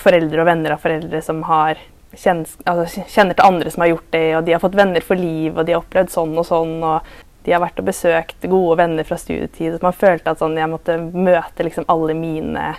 foreldre 0.00 0.42
og 0.42 0.48
venner 0.48 0.74
av 0.74 0.82
foreldre 0.82 1.20
som 1.22 1.44
har 1.46 1.78
kjenner, 2.16 2.48
altså, 2.64 3.04
kjenner 3.12 3.36
til 3.36 3.46
andre 3.46 3.72
som 3.72 3.84
har 3.84 3.92
gjort 3.92 4.10
det, 4.14 4.26
og 4.38 4.44
de 4.46 4.54
har 4.56 4.62
fått 4.62 4.78
venner 4.78 5.04
for 5.04 5.20
liv, 5.20 5.52
og 5.52 5.66
de 5.66 5.74
har 5.74 5.82
opplevd 5.82 6.12
sånn 6.12 6.36
og 6.36 6.46
sånn. 6.48 6.76
og 6.84 7.14
de 7.46 7.52
har 7.54 7.62
vært 7.62 7.78
og 7.78 7.86
besøkt 7.86 8.46
gode 8.50 8.74
venner 8.80 9.06
fra 9.06 9.16
studietid. 9.22 9.76
Man 9.78 9.94
følte 9.94 10.32
at 10.32 10.40
sånn, 10.40 10.56
jeg 10.58 10.66
måtte 10.66 10.96
møte 10.98 11.62
liksom 11.62 11.86
alle 11.92 12.16
mine 12.18 12.72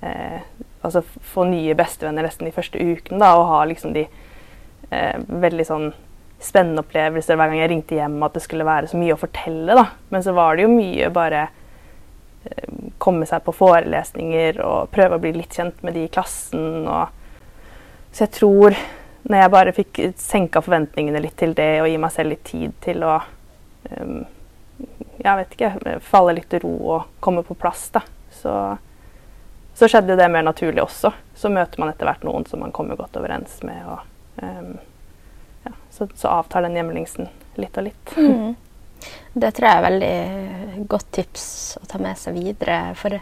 eh, 0.00 0.40
Altså 0.84 1.00
få 1.00 1.46
nye 1.48 1.72
bestevenner 1.72 2.26
nesten 2.26 2.44
de 2.44 2.52
første 2.52 2.76
ukene. 2.76 3.16
Da, 3.16 3.30
og 3.40 3.46
ha 3.48 3.62
liksom 3.64 3.94
de 3.94 4.02
eh, 4.92 5.14
veldig 5.16 5.64
sånn 5.64 5.86
spennende 6.44 6.82
opplevelser 6.84 7.38
hver 7.40 7.48
gang 7.48 7.62
jeg 7.62 7.70
ringte 7.72 7.96
hjem. 7.96 8.18
At 8.26 8.36
det 8.36 8.42
skulle 8.44 8.66
være 8.68 8.90
så 8.90 9.00
mye 9.00 9.14
å 9.14 9.20
fortelle. 9.20 9.78
da. 9.78 9.86
Men 10.12 10.26
så 10.26 10.34
var 10.36 10.56
det 10.56 10.66
jo 10.66 10.74
mye 10.74 11.08
bare 11.14 11.46
komme 12.98 13.26
seg 13.26 13.44
på 13.44 13.54
forelesninger 13.56 14.60
og 14.64 14.90
prøve 14.94 15.16
å 15.16 15.22
bli 15.22 15.32
litt 15.36 15.56
kjent 15.56 15.82
med 15.82 15.96
de 15.96 16.04
i 16.04 16.12
klassen. 16.12 16.88
så 18.12 18.24
jeg 18.24 18.32
tror, 18.38 18.76
når 19.22 19.38
jeg 19.38 19.52
bare 19.54 19.76
fikk 19.76 20.00
senka 20.20 20.62
forventningene 20.64 21.22
litt 21.22 21.36
til 21.40 21.54
det 21.56 21.82
og 21.82 21.88
gi 21.88 21.98
meg 22.00 22.12
selv 22.12 22.34
litt 22.34 22.44
tid 22.44 22.76
til 22.84 23.04
å 23.04 23.18
um, 23.90 24.24
jeg 25.24 25.36
vet 25.38 25.54
ikke, 25.54 25.98
falle 26.04 26.34
litt 26.36 26.50
til 26.52 26.64
ro 26.64 26.74
og 26.96 27.20
komme 27.22 27.44
på 27.46 27.56
plass, 27.58 27.86
da, 27.94 28.02
så, 28.34 28.54
så 29.74 29.88
skjedde 29.88 30.16
det 30.18 30.28
mer 30.32 30.44
naturlig 30.44 30.82
også. 30.82 31.12
Så 31.34 31.50
møter 31.52 31.80
man 31.80 31.92
etter 31.92 32.08
hvert 32.08 32.26
noen 32.26 32.46
som 32.50 32.60
man 32.64 32.74
kommer 32.74 32.98
godt 32.98 33.16
overens 33.20 33.60
med. 33.66 33.80
og 33.86 34.42
um, 34.42 34.74
ja, 35.64 35.72
så, 35.90 36.08
så, 36.14 36.28
avtar 36.28 36.66
den 36.66 36.76
hjemlingsen 36.76 37.30
litt 37.60 37.78
og 37.78 37.88
litt. 37.88 38.16
Mm. 38.18 38.54
Det 39.34 39.50
tror 39.56 39.68
jeg 39.68 39.76
er 39.80 39.86
veldig 39.90 40.86
godt 40.88 41.08
tips 41.16 41.44
å 41.82 41.86
ta 41.90 41.98
med 41.98 42.18
seg 42.20 42.36
videre. 42.38 42.94
For 42.98 43.18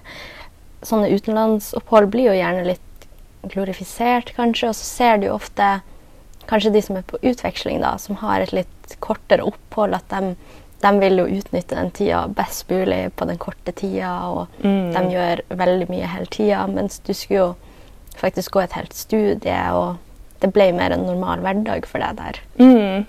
sånne 0.84 1.08
utenlandsopphold 1.14 2.10
blir 2.12 2.30
jo 2.32 2.38
gjerne 2.40 2.64
litt 2.66 3.06
glorifisert, 3.52 4.34
kanskje. 4.36 4.68
Og 4.72 4.76
så 4.78 4.84
ser 4.88 5.18
du 5.22 5.28
jo 5.30 5.36
ofte 5.38 5.80
kanskje 6.50 6.72
de 6.74 6.82
som 6.82 6.98
er 6.98 7.06
på 7.06 7.20
utveksling, 7.22 7.80
da, 7.84 7.94
som 8.02 8.18
har 8.22 8.42
et 8.44 8.52
litt 8.52 8.96
kortere 9.00 9.44
opphold, 9.46 9.94
at 9.94 10.08
de, 10.12 10.34
de 10.82 10.92
vil 11.00 11.20
jo 11.22 11.26
utnytte 11.38 11.78
den 11.78 11.90
tida 11.94 12.24
best 12.28 12.68
mulig 12.70 13.04
på 13.16 13.28
den 13.30 13.38
korte 13.40 13.72
tida, 13.78 14.12
og 14.28 14.48
Mm. 14.62 14.92
de 14.92 15.02
gjør 15.14 15.42
veldig 15.48 15.88
mye 15.90 16.06
hele 16.12 16.26
tida. 16.26 16.66
Mens 16.66 16.98
du 16.98 17.12
skulle 17.14 17.38
jo 17.40 17.54
faktisk 18.18 18.52
gå 18.52 18.62
et 18.64 18.72
helt 18.76 18.92
studie, 18.94 19.60
og 19.72 19.96
det 20.42 20.52
ble 20.52 20.72
mer 20.76 20.92
en 20.92 21.06
normal 21.06 21.40
hverdag 21.40 21.86
for 21.86 21.98
deg 22.02 22.16
der. 22.18 22.40
Mm. 22.58 23.06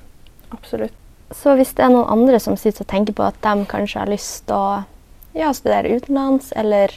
Absolutt. 0.53 0.93
Så 1.33 1.55
hvis 1.57 1.73
det 1.77 1.85
er 1.85 1.93
noen 1.93 2.11
andre 2.13 2.39
som 2.41 2.57
sitter 2.59 2.85
og 2.85 2.91
tenker 2.91 3.15
på 3.17 3.25
at 3.25 3.39
de 3.43 3.67
kanskje 3.69 4.01
har 4.03 4.11
lyst 4.11 4.45
til 4.47 4.57
å 4.57 4.83
ja, 5.33 5.49
studere 5.55 5.97
utenlands, 5.97 6.51
eller 6.55 6.93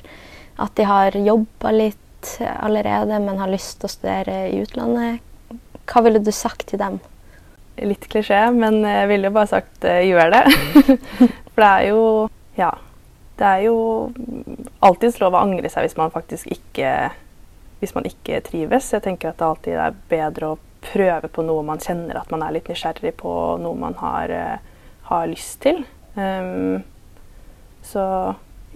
at 0.60 0.74
de 0.76 0.86
har 0.88 1.16
jobba 1.16 1.72
litt 1.72 2.36
allerede, 2.60 3.18
men 3.22 3.40
har 3.40 3.52
lyst 3.52 3.80
til 3.80 3.88
å 3.88 3.92
studere 3.92 4.38
i 4.50 4.60
utlandet, 4.64 5.22
hva 5.86 6.02
ville 6.02 6.20
du 6.20 6.32
sagt 6.34 6.66
til 6.70 6.80
dem? 6.82 6.98
Litt 7.76 8.08
klisjé, 8.10 8.40
men 8.56 8.80
jeg 8.84 9.08
ville 9.10 9.28
jo 9.28 9.36
bare 9.36 9.50
sagt 9.50 9.84
eh, 9.86 10.02
gjør 10.08 10.32
det. 10.32 10.42
For 11.52 11.62
det 11.62 11.70
er 11.70 11.86
jo 11.92 12.02
Ja. 12.56 12.72
Det 13.36 13.44
er 13.44 13.66
jo 13.66 13.76
alltids 14.80 15.18
lov 15.20 15.34
å 15.36 15.42
angre 15.44 15.68
seg 15.68 15.84
hvis 15.84 15.98
man 15.98 16.08
faktisk 16.14 16.48
ikke 16.48 17.10
hvis 17.82 17.92
man 17.92 18.06
ikke 18.08 18.40
trives. 18.46 18.88
Jeg 18.94 19.04
tenker 19.04 19.28
at 19.28 19.36
det 19.36 19.44
alltid 19.44 19.80
er 19.82 19.98
bedre 20.08 20.54
å 20.54 20.58
prøve 20.86 21.30
på 21.32 21.44
noe 21.46 21.64
man 21.66 21.82
kjenner 21.82 22.20
at 22.20 22.30
man 22.32 22.44
er 22.46 22.56
litt 22.56 22.70
nysgjerrig 22.70 23.14
på, 23.20 23.32
noe 23.62 23.78
man 23.78 23.96
har, 24.00 24.32
eh, 24.32 24.92
har 25.10 25.26
lyst 25.30 25.60
til. 25.66 25.82
Um, 26.16 26.84
så 27.84 28.04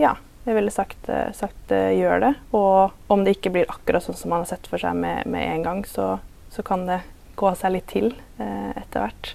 ja, 0.01 0.15
jeg 0.47 0.57
ville 0.57 0.73
sagt, 0.73 1.09
eh, 1.09 1.31
sagt 1.37 1.73
eh, 1.75 1.93
gjør 1.99 2.25
det. 2.25 2.33
Og 2.57 3.13
om 3.13 3.25
det 3.25 3.37
ikke 3.37 3.53
blir 3.55 3.71
akkurat 3.73 4.05
sånn 4.05 4.19
som 4.19 4.33
man 4.33 4.45
har 4.45 4.51
sett 4.53 4.69
for 4.71 4.81
seg 4.83 4.97
med, 4.97 5.27
med 5.31 5.47
en 5.57 5.67
gang, 5.67 5.83
så, 5.89 6.19
så 6.53 6.65
kan 6.67 6.87
det 6.89 7.03
gå 7.41 7.53
seg 7.59 7.75
litt 7.77 7.89
til 7.93 8.13
eh, 8.41 8.73
etter 8.75 9.05
hvert. 9.05 9.35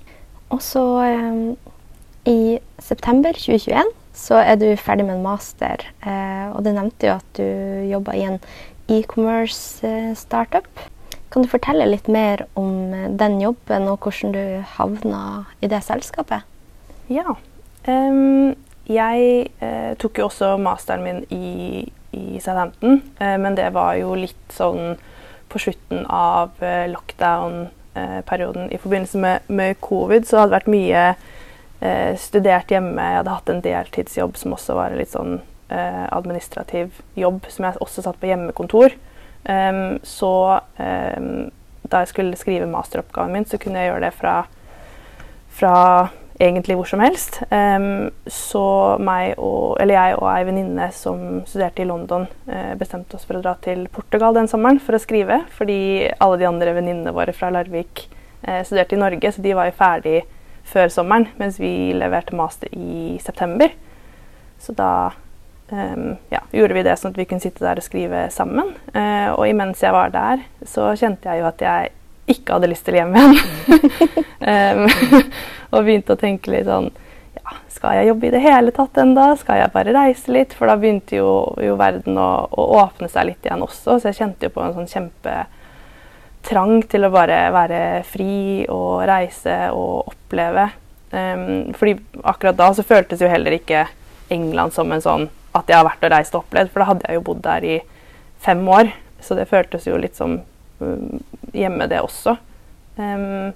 Og 0.53 0.61
så 0.61 0.83
um, 1.01 1.55
i 2.29 2.57
september 2.81 3.37
2021 3.37 3.93
så 4.15 4.39
er 4.39 4.55
du 4.61 4.67
ferdig 4.79 5.05
med 5.07 5.17
en 5.17 5.25
master, 5.25 5.83
eh, 6.07 6.47
og 6.53 6.63
du 6.63 6.71
nevnte 6.71 7.09
jo 7.09 7.15
at 7.17 7.29
du 7.37 7.45
jobba 7.91 8.15
i 8.15 8.23
en 8.29 8.39
e-commerce-startup. 8.91 10.69
Kan 11.35 11.43
du 11.43 11.49
fortelle 11.51 11.83
litt 11.89 12.05
mer 12.07 12.45
om 12.55 12.93
eh, 12.95 13.09
den 13.11 13.41
jobben 13.41 13.89
og 13.91 14.05
hvordan 14.05 14.31
du 14.31 14.43
havna 14.77 15.17
i 15.59 15.67
det 15.67 15.81
selskapet? 15.83 16.45
Ja. 17.11 17.33
Um, 17.83 18.53
jeg 18.87 19.49
uh, 19.59 19.91
tok 19.99 20.21
jo 20.21 20.29
også 20.29 20.53
masteren 20.63 21.03
min 21.03 21.17
i, 21.35 21.81
i 22.15 22.39
Southampton, 22.39 23.01
eh, 23.19 23.35
men 23.35 23.57
det 23.59 23.65
var 23.75 23.97
jo 23.99 24.13
litt 24.15 24.55
sånn 24.55 24.95
på 25.51 25.59
slutten 25.59 26.05
av 26.07 26.55
uh, 26.63 26.85
lockdown-perioden. 26.93 28.71
I 28.71 28.79
forbindelse 28.79 29.19
med, 29.19 29.49
med 29.51 29.81
covid 29.83 30.29
så 30.29 30.39
hadde 30.39 30.53
det 30.53 30.59
vært 30.61 30.71
mye 30.71 31.03
studert 32.15 32.71
hjemme. 32.71 32.95
Jeg 32.95 33.19
hadde 33.19 33.33
hatt 33.35 33.51
en 33.51 33.59
deltidsjobb 33.61 34.39
som 34.39 34.55
også 34.55 34.77
var 34.77 34.93
en 34.93 35.01
litt 35.01 35.11
sånn 35.11 35.35
administrativ 35.67 37.01
jobb, 37.19 37.43
som 37.51 37.67
jeg 37.67 37.83
også 37.83 38.05
satt 38.05 38.21
på 38.21 38.29
hjemmekontor. 38.29 38.95
Ehm, 39.45 39.99
så 40.03 40.59
um, 40.77 41.51
da 41.85 42.01
jeg 42.01 42.11
skulle 42.11 42.37
skrive 42.39 42.69
masteroppgaven 42.69 43.33
min, 43.33 43.47
så 43.47 43.59
kunne 43.61 43.81
jeg 43.81 43.91
gjøre 43.91 44.05
det 44.07 44.13
fra, 44.17 44.35
fra 45.53 45.75
egentlig 46.41 46.75
hvor 46.79 46.89
som 46.89 47.03
helst. 47.03 47.39
Um, 47.51 48.09
så 48.27 48.65
meg 48.99 49.35
og, 49.37 49.77
eller 49.81 49.99
jeg 49.99 50.17
og 50.19 50.29
ei 50.31 50.47
venninne 50.47 50.89
som 50.95 51.43
studerte 51.47 51.85
i 51.85 51.89
London, 51.89 52.27
uh, 52.49 52.73
bestemte 52.79 53.17
oss 53.17 53.27
for 53.27 53.39
å 53.39 53.43
dra 53.45 53.55
til 53.63 53.85
Portugal 53.93 54.35
den 54.35 54.49
sommeren 54.51 54.81
for 54.83 54.97
å 54.97 55.01
skrive. 55.01 55.43
Fordi 55.57 56.09
alle 56.19 56.41
de 56.41 56.49
andre 56.49 56.75
venninnene 56.77 57.15
våre 57.15 57.35
fra 57.35 57.51
Larvik 57.53 58.07
uh, 58.47 58.61
studerte 58.65 58.97
i 58.97 59.03
Norge, 59.03 59.31
så 59.31 59.45
de 59.45 59.55
var 59.57 59.69
jo 59.69 59.77
ferdig 59.77 60.23
før 60.65 60.89
sommeren, 60.89 61.29
mens 61.37 61.59
vi 61.61 61.93
leverte 61.93 62.35
master 62.35 62.71
i 62.73 63.19
september. 63.21 63.69
Så 64.59 64.73
da 64.73 65.13
ehm, 65.71 66.15
ja, 66.29 66.41
gjorde 66.51 66.77
vi 66.77 66.83
det 66.85 66.97
sånn 66.99 67.13
at 67.13 67.19
vi 67.19 67.27
kunne 67.29 67.43
sitte 67.43 67.65
der 67.65 67.79
og 67.81 67.85
skrive 67.85 68.27
sammen. 68.33 68.73
Eh, 68.93 69.29
og 69.33 69.47
imens 69.49 69.83
jeg 69.83 69.95
var 69.95 70.13
der, 70.13 70.43
så 70.67 70.91
kjente 70.97 71.29
jeg 71.31 71.43
jo 71.43 71.49
at 71.49 71.63
jeg 71.65 71.93
ikke 72.35 72.57
hadde 72.57 72.69
lyst 72.71 72.85
til 72.87 72.97
hjem 72.97 73.15
igjen. 73.15 73.35
um, 74.41 74.85
og 75.75 75.83
begynte 75.85 76.15
å 76.15 76.19
tenke 76.19 76.53
litt 76.53 76.69
sånn 76.69 76.89
ja, 77.35 77.57
Skal 77.73 77.99
jeg 77.99 78.09
jobbe 78.09 78.29
i 78.29 78.33
det 78.33 78.41
hele 78.43 78.73
tatt 78.75 78.97
enda? 79.01 79.27
Skal 79.39 79.59
jeg 79.61 79.73
bare 79.73 79.93
reise 79.95 80.33
litt? 80.33 80.55
For 80.57 80.69
da 80.69 80.77
begynte 80.79 81.19
jo, 81.19 81.29
jo 81.61 81.75
verden 81.79 82.17
å, 82.17 82.29
å 82.49 82.67
åpne 82.81 83.09
seg 83.11 83.29
litt 83.29 83.45
igjen 83.45 83.65
også, 83.65 83.99
så 83.99 84.09
jeg 84.09 84.19
kjente 84.21 84.47
jo 84.47 84.55
på 84.55 84.63
en 84.63 84.73
sånn 84.77 84.89
kjempetrang 84.89 86.73
til 86.89 87.05
å 87.05 87.13
bare 87.13 87.43
være 87.53 87.81
fri 88.07 88.65
og 88.71 89.05
reise 89.09 89.59
og 89.75 90.09
oppleve. 90.13 90.69
Um, 91.15 91.73
fordi 91.77 91.99
akkurat 92.25 92.57
da 92.57 92.71
så 92.75 92.83
føltes 92.83 93.21
jo 93.21 93.29
heller 93.29 93.53
ikke 93.55 93.85
England 94.33 94.73
som 94.73 94.89
en 94.91 95.03
sånn 95.03 95.27
at 95.55 95.69
jeg 95.71 95.79
har 95.79 95.87
vært 95.87 96.05
og 96.05 96.13
reist 96.13 96.35
og 96.35 96.43
opplevd, 96.43 96.71
for 96.71 96.81
da 96.81 96.89
hadde 96.91 97.07
jeg 97.07 97.19
jo 97.19 97.25
bodd 97.29 97.43
der 97.45 97.67
i 97.67 97.75
fem 98.43 98.61
år. 98.69 98.91
Så 99.23 99.37
det 99.37 99.47
føltes 99.49 99.87
jo 99.87 99.97
litt 99.99 100.17
som 100.17 100.39
um, 100.79 101.21
hjemme, 101.55 101.87
det 101.89 102.01
også. 102.03 102.35
Um, 102.99 103.53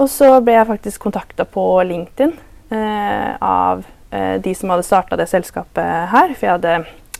og 0.00 0.08
så 0.08 0.32
ble 0.44 0.54
jeg 0.56 0.68
faktisk 0.68 1.02
kontakta 1.04 1.44
på 1.48 1.64
LinkedIn 1.88 2.36
uh, 2.72 3.32
av 3.40 3.84
uh, 3.84 4.36
de 4.40 4.54
som 4.56 4.72
hadde 4.72 4.86
starta 4.86 5.18
det 5.20 5.28
selskapet 5.32 6.12
her. 6.12 6.36
For 6.38 6.54
hadde, 6.54 6.76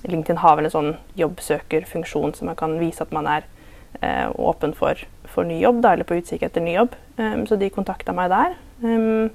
LinkedIn 0.08 0.40
har 0.44 0.56
vel 0.58 0.68
en 0.68 0.76
sånn 0.76 0.92
jobbsøkerfunksjon 1.20 2.36
så 2.36 2.48
man 2.48 2.58
kan 2.60 2.78
vise 2.80 3.04
at 3.04 3.12
man 3.16 3.28
er 3.28 3.48
uh, 4.00 4.30
åpen 4.36 4.76
for, 4.76 5.00
for 5.28 5.48
ny 5.48 5.60
jobb, 5.60 5.82
da, 5.84 5.96
eller 5.96 6.08
på 6.08 6.20
utkikk 6.20 6.46
etter 6.46 6.64
ny 6.64 6.76
jobb. 6.76 6.96
Um, 7.18 7.44
så 7.48 7.58
de 7.60 7.72
kontakta 7.74 8.14
meg 8.16 8.32
der. 8.32 8.56
Um, 8.84 9.32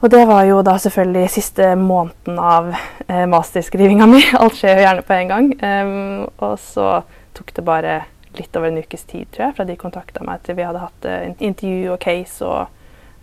og 0.00 0.10
det 0.10 0.20
var 0.28 0.44
jo 0.46 0.60
da 0.62 0.76
selvfølgelig 0.78 1.30
siste 1.34 1.72
måneden 1.78 2.38
av 2.38 2.70
eh, 3.08 3.24
masterskrivinga 3.26 4.06
mi. 4.06 4.20
Alt 4.40 4.60
skjer 4.60 4.78
jo 4.78 4.84
gjerne 4.84 5.04
på 5.06 5.16
en 5.16 5.32
gang. 5.32 5.48
Um, 5.58 6.28
og 6.38 6.54
så 6.62 7.00
tok 7.34 7.50
det 7.56 7.64
bare 7.66 7.96
litt 8.38 8.54
over 8.56 8.70
en 8.70 8.78
ukes 8.78 9.02
tid, 9.08 9.26
tror 9.32 9.48
jeg, 9.48 9.56
fra 9.56 9.66
de 9.66 9.78
kontakta 9.80 10.22
meg 10.26 10.44
til 10.46 10.54
vi 10.58 10.66
hadde 10.66 10.84
hatt 10.84 11.08
eh, 11.08 11.32
intervju 11.42 11.96
og 11.96 11.98
case 12.02 12.46
og, 12.46 12.70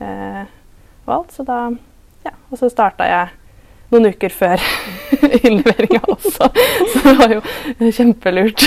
eh, 0.04 0.44
og 1.08 1.18
alt. 1.20 1.36
Så 1.36 1.48
da 1.48 1.66
Ja. 2.26 2.32
Og 2.50 2.58
så 2.58 2.72
starta 2.74 3.06
jeg 3.06 3.28
noen 3.94 4.08
uker 4.10 4.34
før 4.34 4.62
innleveringa 5.46 6.00
også. 6.10 6.48
Så 6.92 7.04
det 7.06 7.14
var 7.20 7.34
jo 7.36 7.92
kjempelurt. 7.94 8.66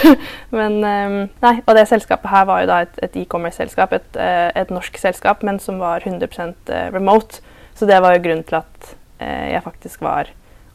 Men 0.54 0.78
um, 0.78 1.16
Nei, 1.42 1.54
og 1.64 1.74
det 1.74 1.88
selskapet 1.90 2.30
her 2.30 2.46
var 2.46 2.62
jo 2.62 2.70
da 2.70 2.78
et, 2.86 3.00
et 3.02 3.18
e-commerce-selskap, 3.24 3.96
et, 3.98 4.08
e 4.14 4.30
et 4.62 4.70
norsk 4.70 5.02
selskap, 5.02 5.42
men 5.42 5.58
som 5.58 5.82
var 5.82 6.06
100% 6.06 6.70
remote. 6.94 7.42
Så 7.78 7.86
det 7.86 8.00
var 8.00 8.16
jo 8.16 8.22
grunnen 8.24 8.42
til 8.42 8.56
at 8.58 8.86
eh, 9.22 9.52
jeg 9.52 9.62
faktisk 9.62 10.00
var 10.02 10.32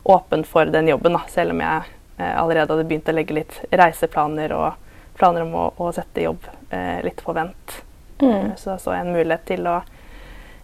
åpen 0.08 0.46
for 0.48 0.70
den 0.72 0.88
jobben, 0.88 1.18
da, 1.18 1.20
selv 1.28 1.52
om 1.52 1.60
jeg 1.60 1.90
eh, 2.16 2.30
allerede 2.40 2.72
hadde 2.72 2.86
begynt 2.88 3.10
å 3.12 3.16
legge 3.18 3.36
litt 3.36 3.58
reiseplaner 3.76 4.54
og 4.56 4.78
planer 5.20 5.44
om 5.44 5.52
å, 5.60 5.66
å 5.84 5.90
sette 5.92 6.24
jobb 6.24 6.48
eh, 6.72 7.02
litt 7.04 7.20
på 7.20 7.36
vent. 7.36 7.82
Mm. 8.24 8.54
Så 8.56 8.72
da 8.72 8.78
så 8.80 8.96
jeg 8.96 9.04
en 9.04 9.12
mulighet 9.18 9.44
til 9.50 9.68
å 9.68 9.82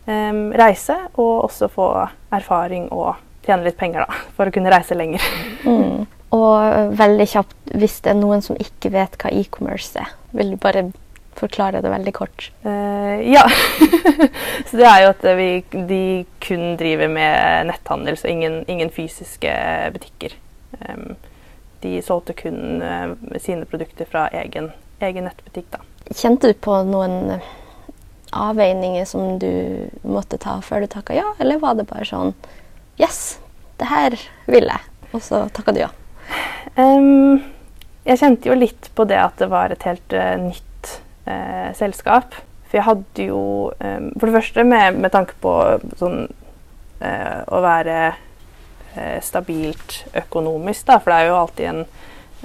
em, 0.08 0.46
reise 0.56 0.96
og 1.10 1.50
også 1.50 1.68
få 1.74 1.90
erfaring 2.32 2.88
og 2.88 3.20
tjene 3.44 3.68
litt 3.68 3.80
penger, 3.82 4.08
da, 4.08 4.24
for 4.38 4.48
å 4.48 4.56
kunne 4.56 4.72
reise 4.72 4.96
lenger. 4.96 5.28
Mm. 5.68 6.08
Og 6.40 6.96
veldig 6.96 7.28
kjapt, 7.34 7.60
hvis 7.76 8.00
det 8.06 8.14
er 8.14 8.20
noen 8.22 8.46
som 8.46 8.56
ikke 8.64 8.94
vet 8.96 9.20
hva 9.20 9.36
e-commerce 9.36 10.00
er, 10.00 10.16
vil 10.32 10.56
du 10.56 10.60
bare 10.62 10.88
forklare 11.40 11.82
det 11.84 11.92
veldig 11.92 12.14
kort? 12.16 12.50
Uh, 12.66 13.20
ja. 13.24 13.46
så 14.68 14.80
det 14.80 14.86
er 14.86 15.06
jo 15.06 15.14
at 15.14 15.26
vi, 15.40 15.50
de 15.90 16.04
kun 16.44 16.76
driver 16.80 17.12
med 17.12 17.70
netthandel, 17.72 18.20
så 18.20 18.32
ingen, 18.32 18.62
ingen 18.68 18.92
fysiske 18.94 19.54
butikker. 19.96 20.36
Um, 20.84 21.16
de 21.84 22.02
solgte 22.06 22.36
kun 22.38 22.84
uh, 22.84 23.16
sine 23.40 23.66
produkter 23.70 24.10
fra 24.10 24.28
egen, 24.42 24.72
egen 25.00 25.28
nettbutikk, 25.30 25.72
da. 25.74 25.84
Kjente 26.10 26.52
du 26.52 26.58
på 26.58 26.82
noen 26.88 27.40
avveininger 28.32 29.06
som 29.06 29.40
du 29.40 29.88
måtte 30.02 30.38
ta 30.42 30.60
før 30.62 30.84
du 30.84 30.92
takka 30.92 31.16
ja, 31.18 31.26
eller 31.42 31.62
var 31.62 31.78
det 31.78 31.88
bare 31.90 32.06
sånn 32.06 32.34
Yes, 33.00 33.40
det 33.80 33.88
her 33.88 34.16
vil 34.52 34.68
jeg. 34.68 34.82
Og 35.16 35.22
så 35.24 35.46
takka 35.56 35.72
du 35.72 35.80
ja. 35.86 35.88
Um, 36.76 37.40
jeg 38.04 38.20
kjente 38.20 38.50
jo 38.52 38.58
litt 38.58 38.90
på 38.96 39.06
det 39.08 39.18
at 39.22 39.40
det 39.40 39.48
var 39.52 39.72
et 39.72 39.86
helt 39.88 40.16
uh, 40.16 40.36
nytt 40.42 40.66
eh, 41.30 41.70
selskap. 41.78 42.36
For 42.70 42.78
jeg 42.78 42.86
hadde 42.86 43.28
jo 43.32 43.44
eh, 43.82 44.10
For 44.20 44.30
det 44.30 44.36
første 44.36 44.66
med, 44.68 45.00
med 45.02 45.14
tanke 45.14 45.38
på 45.42 45.54
sånn 46.00 46.26
eh, 47.02 47.40
å 47.48 47.62
være 47.66 48.00
eh, 48.10 49.18
stabilt 49.26 50.04
økonomisk, 50.18 50.88
da. 50.90 51.00
For 51.00 51.14
det 51.14 51.22
er 51.22 51.30
jo 51.30 51.40
alltid 51.40 51.72
en 51.72 51.82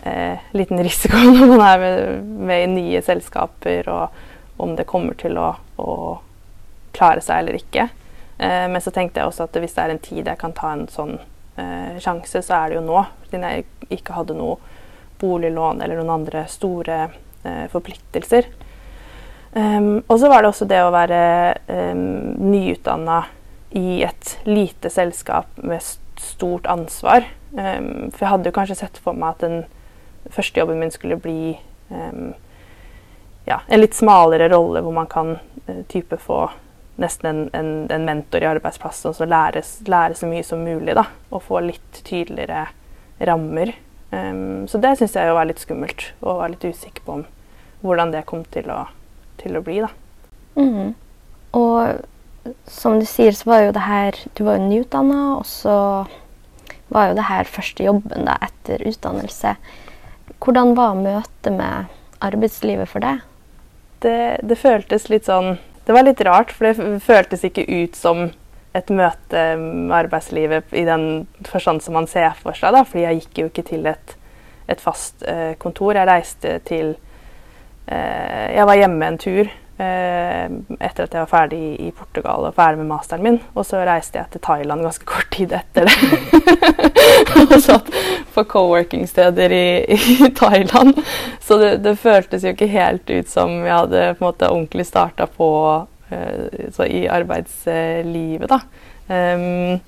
eh, 0.04 0.46
liten 0.56 0.84
risiko 0.84 1.20
når 1.34 1.52
man 1.54 1.66
er 1.66 1.82
med, 1.84 2.30
med 2.52 2.64
i 2.64 2.72
nye 2.76 3.02
selskaper, 3.04 3.90
og 3.92 4.62
om 4.64 4.76
det 4.78 4.88
kommer 4.88 5.18
til 5.18 5.38
å, 5.40 5.50
å 5.82 5.94
klare 6.94 7.24
seg 7.24 7.42
eller 7.42 7.58
ikke. 7.58 7.88
Eh, 8.38 8.66
men 8.70 8.80
så 8.84 8.94
tenkte 8.94 9.20
jeg 9.20 9.32
også 9.32 9.48
at 9.48 9.60
hvis 9.60 9.76
det 9.76 9.84
er 9.84 9.96
en 9.96 10.04
tid 10.04 10.30
jeg 10.30 10.40
kan 10.40 10.56
ta 10.56 10.74
en 10.74 10.88
sånn 10.90 11.18
sjanse, 12.02 12.40
så 12.42 12.56
er 12.56 12.72
det 12.72 12.74
jo 12.80 12.80
nå. 12.82 12.98
Siden 13.28 13.44
jeg 13.46 13.92
ikke 13.94 14.16
hadde 14.16 14.34
noe 14.34 14.56
boliglån 15.20 15.82
eller 15.82 16.00
noen 16.00 16.10
andre 16.10 16.44
store 16.50 16.96
eh, 17.44 17.66
forpliktelser. 17.72 18.48
Um, 19.54 20.02
og 20.08 20.18
så 20.18 20.28
var 20.28 20.42
det 20.42 20.50
også 20.50 20.66
det 20.66 20.80
å 20.82 20.90
være 20.90 21.18
um, 21.70 22.34
nyutdanna 22.50 23.20
i 23.78 24.00
et 24.02 24.32
lite 24.48 24.90
selskap 24.90 25.46
med 25.62 25.82
stort 26.18 26.66
ansvar. 26.66 27.28
Um, 27.52 28.10
for 28.10 28.24
jeg 28.24 28.32
hadde 28.32 28.50
jo 28.50 28.56
kanskje 28.56 28.80
sett 28.80 28.98
for 28.98 29.14
meg 29.14 29.36
at 29.36 29.44
den 29.44 29.60
første 30.34 30.58
jobben 30.58 30.80
min 30.82 30.90
skulle 30.90 31.20
bli 31.22 31.52
um, 31.92 32.32
ja, 33.46 33.60
en 33.68 33.82
litt 33.82 33.94
smalere 33.94 34.48
rolle 34.50 34.82
hvor 34.82 34.96
man 34.96 35.10
kan 35.12 35.36
uh, 35.38 35.82
type 35.92 36.18
få 36.18 36.48
nesten 36.98 37.30
en, 37.30 37.44
en, 37.54 37.70
en, 37.94 38.08
mentor 38.08 38.42
i 38.42 38.50
arbeidsplassen 38.50 39.12
og 39.12 39.18
så 39.20 39.26
lære, 39.26 39.62
lære, 39.86 40.18
så 40.18 40.30
mye 40.30 40.42
som 40.46 40.66
mulig. 40.66 40.96
da, 40.98 41.06
Og 41.30 41.46
få 41.46 41.62
litt 41.62 42.02
tydeligere 42.02 42.66
rammer. 43.18 43.74
Så 44.70 44.78
det 44.78 44.92
syns 45.00 45.16
jeg 45.18 45.32
var 45.34 45.48
litt 45.48 45.58
skummelt, 45.58 46.04
og 46.22 46.38
var 46.38 46.52
litt 46.52 46.62
usikker 46.62 47.02
på 47.02 47.16
om, 47.16 47.24
hvordan 47.82 48.12
det 48.14 48.20
kom 48.28 48.44
til 48.54 48.70
å, 48.70 48.84
til 49.42 49.58
å 49.58 49.62
bli. 49.64 49.80
da. 49.84 49.90
Mm. 50.60 50.94
Og 51.54 52.52
som 52.68 52.98
du 53.00 53.06
sier, 53.08 53.32
så 53.32 53.48
var 53.50 53.64
jo 53.64 53.72
det 53.72 53.86
her 53.86 54.18
Du 54.36 54.44
var 54.44 54.58
jo 54.58 54.68
nyutdanna, 54.68 55.20
og 55.38 55.46
så 55.48 56.06
var 56.92 57.10
jo 57.10 57.18
det 57.18 57.28
her 57.30 57.48
første 57.48 57.86
jobben 57.86 58.26
da 58.28 58.36
etter 58.44 58.84
utdannelse. 58.86 59.54
Hvordan 60.44 60.74
var 60.76 60.98
møtet 60.98 61.52
med 61.52 61.92
arbeidslivet 62.24 62.90
for 62.90 63.04
deg? 63.04 63.22
Det, 64.04 64.18
det 64.44 64.60
føltes 64.60 65.08
litt 65.08 65.24
sånn 65.30 65.56
det 65.84 65.92
var 65.92 66.06
litt 66.06 66.20
rart, 66.24 66.52
for 66.52 66.64
det 66.70 67.00
føltes 67.04 67.44
ikke 67.44 67.66
ut 67.68 67.96
som 67.96 68.30
et 68.74 68.90
møte 68.90 69.42
med 69.60 69.92
arbeidslivet 69.94 70.72
i 70.74 70.84
den 70.88 71.26
forstand 71.46 71.84
som 71.84 71.94
man 71.98 72.08
ser 72.10 72.32
for 72.40 72.56
seg. 72.56 72.72
da, 72.74 72.82
fordi 72.88 73.04
jeg 73.04 73.20
gikk 73.20 73.40
jo 73.40 73.50
ikke 73.50 73.66
til 73.68 73.86
et, 73.86 74.14
et 74.66 74.80
fast 74.80 75.22
eh, 75.28 75.52
kontor. 75.60 75.94
Jeg 75.94 76.08
reiste 76.08 76.56
til 76.66 76.94
Jeg 77.84 78.64
var 78.64 78.78
hjemme 78.78 79.06
en 79.10 79.18
tur 79.20 79.50
Eh, 79.74 80.44
etter 80.86 81.02
at 81.02 81.14
jeg 81.16 81.24
var 81.24 81.26
ferdig 81.26 81.58
i 81.82 81.88
Portugal 81.90 82.44
og 82.46 82.52
ferdig 82.54 82.78
med 82.78 82.92
masteren 82.92 83.24
min. 83.26 83.40
Og 83.58 83.66
så 83.66 83.80
reiste 83.82 84.20
jeg 84.20 84.30
til 84.30 84.42
Thailand 84.44 84.84
ganske 84.86 85.06
kort 85.08 85.26
tid 85.34 85.54
etter 85.56 85.88
det. 85.88 85.96
og 87.40 87.56
satt 87.62 87.90
på 88.36 88.44
co-working-steder 88.52 89.54
i, 89.56 89.66
i, 89.96 90.30
Thailand. 90.38 90.94
Så 91.42 91.58
det, 91.58 91.72
det, 91.82 91.96
føltes 91.98 92.46
jo 92.46 92.54
ikke 92.54 92.70
helt 92.70 93.10
ut 93.10 93.32
som 93.32 93.56
jeg 93.64 93.74
hadde 93.74 94.04
på 94.14 94.22
en 94.22 94.28
måte 94.28 94.52
ordentlig 94.52 94.86
starta 94.86 95.26
på 95.26 95.50
uh, 96.14 96.84
i 96.86 97.04
arbeidslivet, 97.10 98.46
da. 98.54 98.60
Um, 99.10 99.82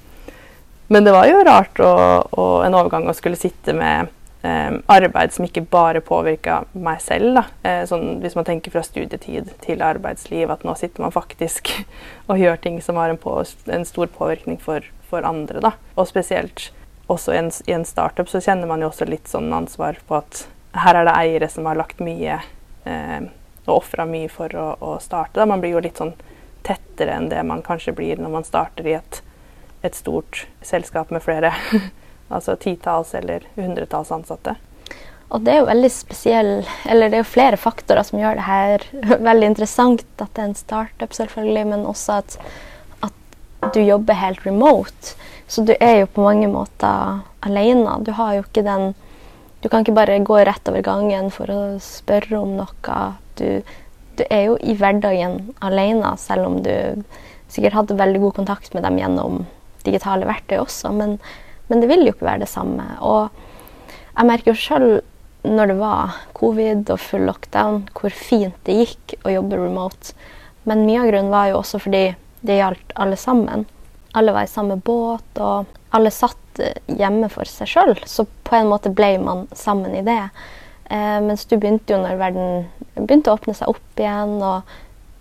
men 0.91 1.07
det 1.07 1.15
var 1.15 1.31
jo 1.31 1.47
rart 1.47 1.79
å, 1.83 1.95
å, 2.27 2.51
en 2.67 2.75
overgang 2.75 3.07
å 3.07 3.15
skulle 3.15 3.39
sitte 3.39 3.75
med 3.75 4.11
eh, 4.47 4.79
arbeid 4.93 5.35
som 5.35 5.47
ikke 5.47 5.65
bare 5.73 6.03
påvirka 6.05 6.63
meg 6.73 7.01
selv. 7.05 7.43
Eh, 7.67 7.83
sånn, 7.89 8.21
hvis 8.23 8.37
man 8.39 8.47
tenker 8.49 8.75
fra 8.75 8.85
studietid 8.87 9.51
til 9.65 9.85
arbeidsliv, 9.85 10.51
at 10.53 10.65
nå 10.67 10.77
sitter 10.79 11.05
man 11.05 11.15
faktisk 11.15 11.73
og 12.31 12.41
gjør 12.41 12.61
ting 12.63 12.81
som 12.85 13.01
har 13.01 13.13
en, 13.13 13.21
på, 13.21 13.39
en 13.73 13.87
stor 13.89 14.11
påvirkning 14.15 14.61
for, 14.63 14.87
for 15.11 15.27
andre. 15.27 15.63
Da. 15.65 15.75
Og 15.97 16.09
spesielt 16.11 16.71
også 17.13 17.35
i 17.35 17.41
en, 17.41 17.51
i 17.67 17.75
en, 17.77 17.87
startup 17.87 18.31
så 18.31 18.43
kjenner 18.43 18.71
man 18.71 18.83
jo 18.83 18.91
også 18.91 19.07
litt 19.09 19.31
sånn 19.31 19.53
ansvar 19.55 20.01
på 20.09 20.19
at 20.19 20.47
her 20.77 20.99
er 20.99 21.07
det 21.07 21.15
eiere 21.17 21.51
som 21.51 21.69
har 21.69 21.79
lagt 21.79 22.03
mye 22.05 22.41
eh, 22.85 23.29
og 23.67 23.77
ofra 23.81 24.07
mye 24.09 24.31
for 24.31 24.53
å, 24.59 24.67
å 24.81 24.97
starte. 25.03 25.39
Da. 25.39 25.47
Man 25.49 25.63
blir 25.63 25.77
jo 25.77 25.85
litt 25.85 25.99
sånn 25.99 26.15
tettere 26.67 27.15
enn 27.15 27.31
det 27.31 27.43
man 27.47 27.63
kanskje 27.67 27.95
blir 27.97 28.19
når 28.19 28.33
man 28.33 28.47
starter 28.47 28.87
i 28.87 28.97
et, 28.99 29.21
et 29.87 29.95
stort 29.95 30.47
selskap 30.67 31.13
med 31.15 31.23
flere 31.25 31.53
Altså 32.29 32.57
titalls 32.59 33.15
eller 33.15 33.45
hundretalls 33.55 34.13
ansatte. 34.13 34.57
Og 35.35 35.43
det 35.43 35.53
er 35.53 35.59
jo 35.61 35.71
veldig 35.71 35.91
spesiell, 35.91 36.51
eller 36.87 37.11
det 37.11 37.19
er 37.19 37.25
jo 37.25 37.33
flere 37.33 37.59
faktorer 37.59 38.07
som 38.07 38.21
gjør 38.21 38.39
det 38.39 38.47
her 38.47 38.85
veldig 39.31 39.51
interessant. 39.53 40.05
At 40.19 40.31
det 40.35 40.43
er 40.43 40.51
en 40.51 40.59
startup, 40.59 41.17
selvfølgelig, 41.17 41.65
men 41.73 41.87
også 41.89 42.21
at, 42.21 42.37
at 43.09 43.73
du 43.75 43.81
jobber 43.83 44.19
helt 44.21 44.47
remote. 44.47 45.17
Så 45.51 45.63
du 45.67 45.75
er 45.79 46.03
jo 46.03 46.11
på 46.11 46.23
mange 46.23 46.49
måter 46.51 47.23
alene. 47.47 47.99
Du 48.07 48.13
har 48.19 48.37
jo 48.37 48.47
ikke 48.47 48.67
den 48.67 48.95
Du 49.65 49.71
kan 49.73 49.83
ikke 49.83 49.97
bare 49.97 50.19
gå 50.23 50.37
rett 50.45 50.69
over 50.69 50.83
gangen 50.85 51.31
for 51.33 51.51
å 51.51 51.61
spørre 51.83 52.37
om 52.39 52.53
noe. 52.59 52.99
Du, 53.41 53.65
du 54.15 54.23
er 54.29 54.43
jo 54.45 54.59
i 54.63 54.77
hverdagen 54.79 55.55
alene, 55.65 56.13
selv 56.23 56.47
om 56.47 56.59
du 56.63 57.03
sikkert 57.51 57.75
hadde 57.75 57.97
veldig 57.99 58.21
god 58.21 58.35
kontakt 58.37 58.77
med 58.77 58.85
dem 58.87 59.01
gjennom 59.01 59.41
digitale 59.83 60.29
verktøy 60.29 60.61
også. 60.61 60.93
men 60.93 61.17
men 61.69 61.83
det 61.83 61.91
vil 61.91 62.07
jo 62.07 62.15
ikke 62.15 62.29
være 62.29 62.45
det 62.45 62.51
samme. 62.53 62.85
Og 63.01 63.29
jeg 64.17 64.29
merker 64.29 64.53
jo 64.53 64.61
sjøl 64.61 64.89
når 65.47 65.71
det 65.71 65.79
var 65.79 66.17
covid 66.37 66.91
og 66.91 67.01
full 67.03 67.27
lockdown, 67.29 67.85
hvor 67.95 68.15
fint 68.15 68.57
det 68.67 68.79
gikk 68.81 69.17
å 69.27 69.35
jobbe 69.37 69.59
remote. 69.61 70.15
Men 70.67 70.87
mye 70.87 71.03
av 71.05 71.11
grunnen 71.11 71.35
var 71.35 71.51
jo 71.51 71.61
også 71.61 71.81
fordi 71.85 72.05
det 72.47 72.59
gjaldt 72.59 72.95
alle 72.99 73.19
sammen. 73.21 73.67
Alle 74.17 74.35
var 74.35 74.47
i 74.47 74.51
samme 74.51 74.79
båt, 74.83 75.39
og 75.39 75.67
alle 75.95 76.11
satt 76.15 76.61
eh, 76.63 76.79
hjemme 76.99 77.29
for 77.33 77.49
seg 77.49 77.71
sjøl. 77.71 77.95
Så 78.09 78.27
på 78.47 78.57
en 78.59 78.71
måte 78.71 78.93
ble 78.95 79.17
man 79.23 79.45
sammen 79.57 79.95
i 79.95 80.05
det. 80.07 80.23
Eh, 80.91 81.19
mens 81.23 81.47
du 81.47 81.57
begynte 81.57 81.95
jo 81.95 82.01
når 82.03 82.19
verden 82.21 82.67
begynte 82.97 83.31
å 83.31 83.39
åpne 83.39 83.55
seg 83.59 83.71
opp 83.71 84.03
igjen. 84.03 84.37
og 84.43 84.67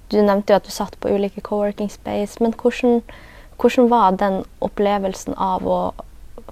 Du 0.09 0.19
nevnte 0.21 0.53
jo 0.53 0.61
at 0.61 0.67
du 0.67 0.73
satt 0.73 0.97
på 1.01 1.11
ulike 1.13 1.43
co-working 1.45 1.91
space. 1.91 2.41
Men 2.41 2.55
hvordan, 2.57 3.01
hvordan 3.61 3.89
var 3.91 4.17
den 4.21 4.43
opplevelsen 4.65 5.37
av 5.37 5.67
å 5.67 5.79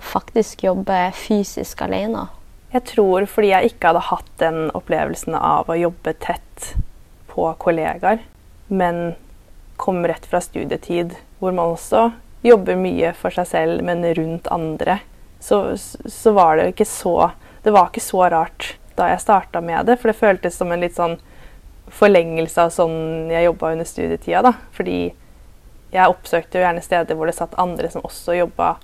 faktisk 0.02 0.64
jobbe 0.64 1.12
fysisk 1.18 1.82
alene? 1.86 2.28
Jeg 2.74 2.88
tror 2.90 3.28
fordi 3.30 3.52
jeg 3.52 3.74
ikke 3.74 3.92
hadde 3.92 4.08
hatt 4.10 4.32
den 4.42 4.60
opplevelsen 4.74 5.36
av 5.38 5.70
å 5.70 5.78
jobbe 5.78 6.16
tett 6.24 6.74
på 7.30 7.46
kollegaer, 7.62 8.24
men 8.68 9.14
kom 9.78 10.02
rett 10.08 10.26
fra 10.30 10.42
studietid 10.42 11.16
hvor 11.40 11.54
man 11.54 11.76
også 11.76 12.12
jobber 12.44 12.78
mye 12.80 13.14
for 13.18 13.34
seg 13.34 13.48
selv, 13.50 13.84
men 13.86 14.04
rundt 14.18 14.50
andre, 14.52 15.00
så, 15.40 15.76
så 15.78 16.34
var 16.36 16.58
det 16.58 16.72
ikke 16.72 16.88
så 16.88 17.32
Det 17.64 17.72
var 17.72 17.90
ikke 17.90 18.04
så 18.04 18.26
rart 18.32 18.74
da 18.98 19.08
jeg 19.10 19.22
starta 19.24 19.62
med 19.64 19.88
det, 19.88 19.96
for 20.00 20.12
det 20.12 20.20
føltes 20.20 20.58
som 20.60 20.72
en 20.72 20.82
litt 20.84 20.98
sånn 20.98 21.16
forlengelse 21.94 22.66
av 22.66 22.74
sånn 22.76 23.32
jeg 23.32 23.46
jobba 23.48 23.72
under 23.72 23.88
studietida. 23.88 24.42
da, 24.44 24.52
Fordi 24.76 25.14
jeg 25.94 26.10
oppsøkte 26.12 26.60
jo 26.60 26.66
gjerne 26.66 26.84
steder 26.84 27.16
hvor 27.16 27.30
det 27.30 27.38
satt 27.38 27.56
andre 27.62 27.90
som 27.94 28.04
også 28.04 28.36
jobba 28.36 28.76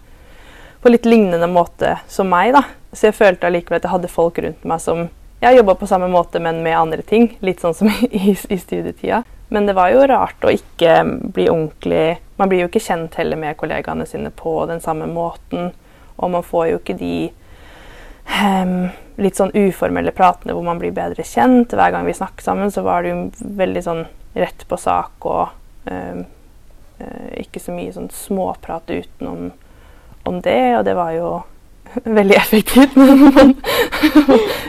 på 0.82 0.92
litt 0.92 1.06
lignende 1.06 1.48
måte 1.48 1.98
som 2.08 2.30
meg. 2.32 2.54
da. 2.54 2.64
Så 2.94 3.10
jeg 3.10 3.18
følte 3.20 3.48
allikevel 3.48 3.80
at 3.80 3.88
jeg 3.88 3.94
hadde 3.94 4.12
folk 4.12 4.40
rundt 4.42 4.68
meg 4.68 4.82
som 4.84 5.08
jeg 5.40 5.56
jobba 5.56 5.76
på 5.80 5.88
samme 5.88 6.10
måte, 6.12 6.40
men 6.44 6.64
med 6.64 6.76
andre 6.78 7.04
ting. 7.06 7.30
Litt 7.40 7.62
sånn 7.64 7.76
som 7.76 7.92
i, 8.12 8.36
i, 8.36 8.58
studietida. 8.60 9.24
Men 9.50 9.66
det 9.66 9.76
var 9.78 9.92
jo 9.94 10.06
rart 10.08 10.44
å 10.46 10.52
ikke 10.54 11.02
bli 11.34 11.48
ordentlig 11.50 12.20
Man 12.38 12.52
blir 12.52 12.62
jo 12.62 12.68
ikke 12.70 12.84
kjent 12.84 13.16
heller 13.18 13.40
med 13.40 13.58
kollegaene 13.60 14.06
sine 14.08 14.30
på 14.32 14.62
den 14.70 14.80
samme 14.84 15.08
måten. 15.12 15.72
Og 16.16 16.32
man 16.32 16.44
får 16.46 16.68
jo 16.70 16.80
ikke 16.80 16.96
de 17.00 17.16
um, 18.32 18.90
litt 19.20 19.40
sånn 19.40 19.52
uformelle 19.56 20.14
pratene 20.16 20.56
hvor 20.56 20.64
man 20.64 20.80
blir 20.80 20.96
bedre 20.96 21.26
kjent. 21.28 21.76
Hver 21.76 21.96
gang 21.96 22.08
vi 22.08 22.16
snakker 22.16 22.46
sammen, 22.46 22.72
så 22.72 22.84
var 22.88 23.04
det 23.04 23.12
jo 23.12 23.54
veldig 23.60 23.84
sånn 23.84 24.06
rett 24.40 24.64
på 24.70 24.78
sak 24.80 25.28
og 25.28 25.50
um, 25.90 26.24
ikke 27.40 27.62
så 27.64 27.76
mye 27.76 27.92
sånn 27.96 28.10
småprat 28.12 28.92
utenom 28.92 29.50
om 30.24 30.40
det, 30.42 30.62
og 30.78 30.86
det 30.88 30.96
var 30.98 31.12
jo 31.16 31.34
veldig 32.20 32.38
effektivt. 32.38 32.96
Men 32.96 33.20
man 33.36 33.54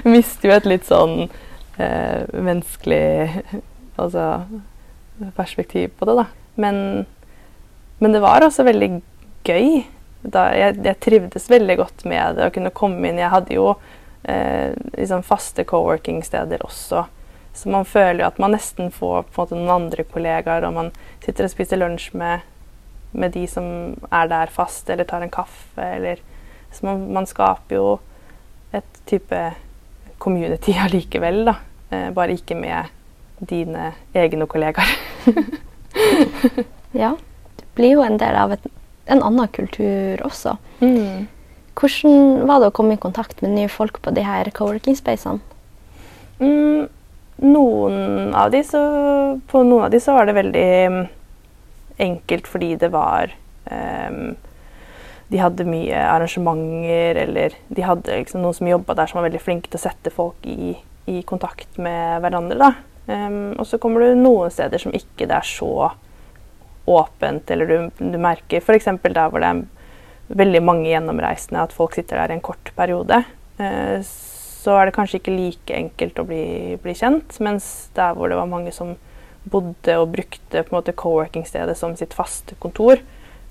mister 0.05 0.51
jo 0.51 0.57
et 0.57 0.69
litt 0.69 0.89
sånn 0.89 1.29
eh, 1.77 2.27
menneskelig 2.33 3.43
altså, 4.01 4.27
perspektiv 5.37 5.95
på 5.99 6.09
det, 6.09 6.19
da. 6.23 6.27
Men, 6.61 7.07
men, 7.99 8.13
det 8.13 8.23
var 8.25 8.45
også 8.45 8.67
veldig 8.67 8.91
gøy. 9.47 9.83
Da, 10.21 10.51
jeg, 10.53 10.81
jeg, 10.85 11.01
trivdes 11.01 11.49
veldig 11.49 11.79
godt 11.81 12.05
med 12.09 12.37
det 12.37 12.51
å 12.51 12.53
kunne 12.55 12.75
komme 12.77 13.09
inn. 13.09 13.21
Jeg 13.21 13.33
hadde 13.33 13.57
jo 13.57 13.71
eh, 14.29 14.77
liksom 14.97 15.25
faste 15.25 15.65
co-working-steder 15.69 16.65
også. 16.67 17.07
Så 17.57 17.73
man 17.73 17.89
føler 17.89 18.23
jo 18.23 18.29
at 18.29 18.39
man 18.43 18.55
nesten 18.55 18.93
får 18.95 19.27
måte 19.37 19.57
noen 19.57 19.73
andre 19.75 20.05
kollegaer, 20.07 20.67
og 20.69 20.77
man 20.77 20.93
sitter 21.25 21.49
og 21.49 21.55
spiser 21.55 21.81
lunsj 21.81 22.13
med 22.21 22.47
med 23.12 23.35
de 23.35 23.46
som 23.51 23.64
er 24.11 24.29
der 24.31 24.53
fast, 24.55 24.90
eller 24.90 25.05
tar 25.09 25.25
en 25.25 25.33
kaffe, 25.33 25.83
eller 25.83 26.23
Så 26.70 26.87
man, 26.87 27.12
man 27.12 27.27
skaper 27.27 27.75
jo 27.75 27.87
et 28.73 29.01
type 29.07 29.38
community 30.18 30.77
allikevel, 30.85 31.44
da. 31.49 31.57
Eh, 31.90 32.11
bare 32.14 32.37
ikke 32.38 32.55
med 32.55 32.92
dine 33.40 33.92
egne 34.14 34.46
kollegaer. 34.46 34.92
ja. 37.03 37.16
Du 37.57 37.64
blir 37.75 37.96
jo 37.96 38.05
en 38.05 38.20
del 38.20 38.37
av 38.37 38.55
et, 38.55 38.70
en 39.11 39.23
annen 39.27 39.51
kultur 39.51 40.23
også. 40.23 40.55
Mm. 40.79 41.27
Hvordan 41.81 42.46
var 42.46 42.61
det 42.61 42.70
å 42.70 42.77
komme 42.77 42.94
i 42.94 43.03
kontakt 43.03 43.42
med 43.42 43.55
nye 43.57 43.70
folk 43.73 43.99
på 44.05 44.12
de 44.14 44.23
her 44.23 44.51
co-working-spacene? 44.55 45.40
Mm, 46.40 46.87
noen 47.42 48.35
av 48.37 48.53
de 48.53 48.62
så, 48.64 48.81
på 49.51 49.62
noen 49.64 49.87
av 49.87 49.94
de 49.94 50.01
så 50.01 50.14
var 50.16 50.29
det 50.29 50.37
veldig 50.37 50.68
enkelt 52.01 52.49
fordi 52.51 52.75
det 52.81 52.91
var 52.93 53.33
um, 53.71 54.37
De 55.31 55.39
hadde 55.39 55.67
mye 55.69 55.95
arrangementer, 56.11 57.21
eller 57.25 57.57
de 57.69 57.87
hadde 57.87 58.17
liksom 58.23 58.43
noen 58.43 58.57
som 58.57 58.71
jobba 58.71 58.97
der 58.99 59.11
som 59.11 59.21
var 59.21 59.29
veldig 59.29 59.43
flinke 59.45 59.71
til 59.71 59.79
å 59.79 59.85
sette 59.85 60.11
folk 60.11 60.47
i, 60.51 60.73
i 61.07 61.21
kontakt 61.23 61.79
med 61.79 62.25
hverandre. 62.25 62.73
Um, 63.07 63.53
og 63.55 63.67
så 63.71 63.79
kommer 63.83 64.03
du 64.03 64.19
noen 64.19 64.51
steder 64.51 64.83
som 64.83 64.95
ikke 64.97 65.29
det 65.31 65.37
er 65.39 65.47
så 65.47 65.93
åpent, 66.91 67.53
eller 67.55 67.71
du, 67.71 67.77
du 68.01 68.19
merker 68.19 68.59
f.eks. 68.59 68.91
der 69.07 69.31
hvor 69.31 69.43
det 69.43 69.53
er 69.53 69.63
veldig 70.41 70.63
mange 70.63 70.91
gjennomreisende, 70.91 71.63
at 71.63 71.75
folk 71.75 71.95
sitter 71.95 72.19
der 72.19 72.35
i 72.35 72.39
en 72.39 72.45
kort 72.45 72.75
periode. 72.75 73.23
Uh, 73.61 74.03
så 74.61 74.75
er 74.77 74.89
det 74.89 74.97
kanskje 74.97 75.21
ikke 75.21 75.35
like 75.37 75.77
enkelt 75.77 76.19
å 76.21 76.27
bli, 76.29 76.45
bli, 76.83 76.95
kjent, 76.97 77.39
mens 77.45 77.91
der 77.97 78.17
hvor 78.17 78.29
det 78.29 78.39
var 78.41 78.51
mange 78.51 78.73
som 78.77 78.97
bodde 79.42 79.96
og 80.00 80.12
brukte 80.12 80.62
på 80.62 80.74
en 80.74 80.79
måte 80.79 80.92
co-working-stedet 80.96 81.76
som 81.79 81.96
sitt 81.96 82.14
faste 82.14 82.55
kontor, 82.59 83.00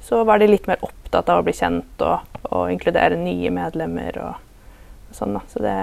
så 0.02 0.24
var 0.24 0.40
de 0.40 0.48
litt 0.48 0.68
mer 0.68 0.82
opptatt 0.86 1.30
av 1.30 1.42
å 1.42 1.46
bli 1.48 1.54
kjent 1.56 2.04
og, 2.06 2.38
og 2.50 2.72
inkludere 2.72 3.18
nye 3.20 3.52
medlemmer 3.52 4.20
og, 4.24 4.38
og 5.10 5.18
sånn. 5.18 5.36
da. 5.36 5.44
Så 5.52 5.64
det, 5.64 5.76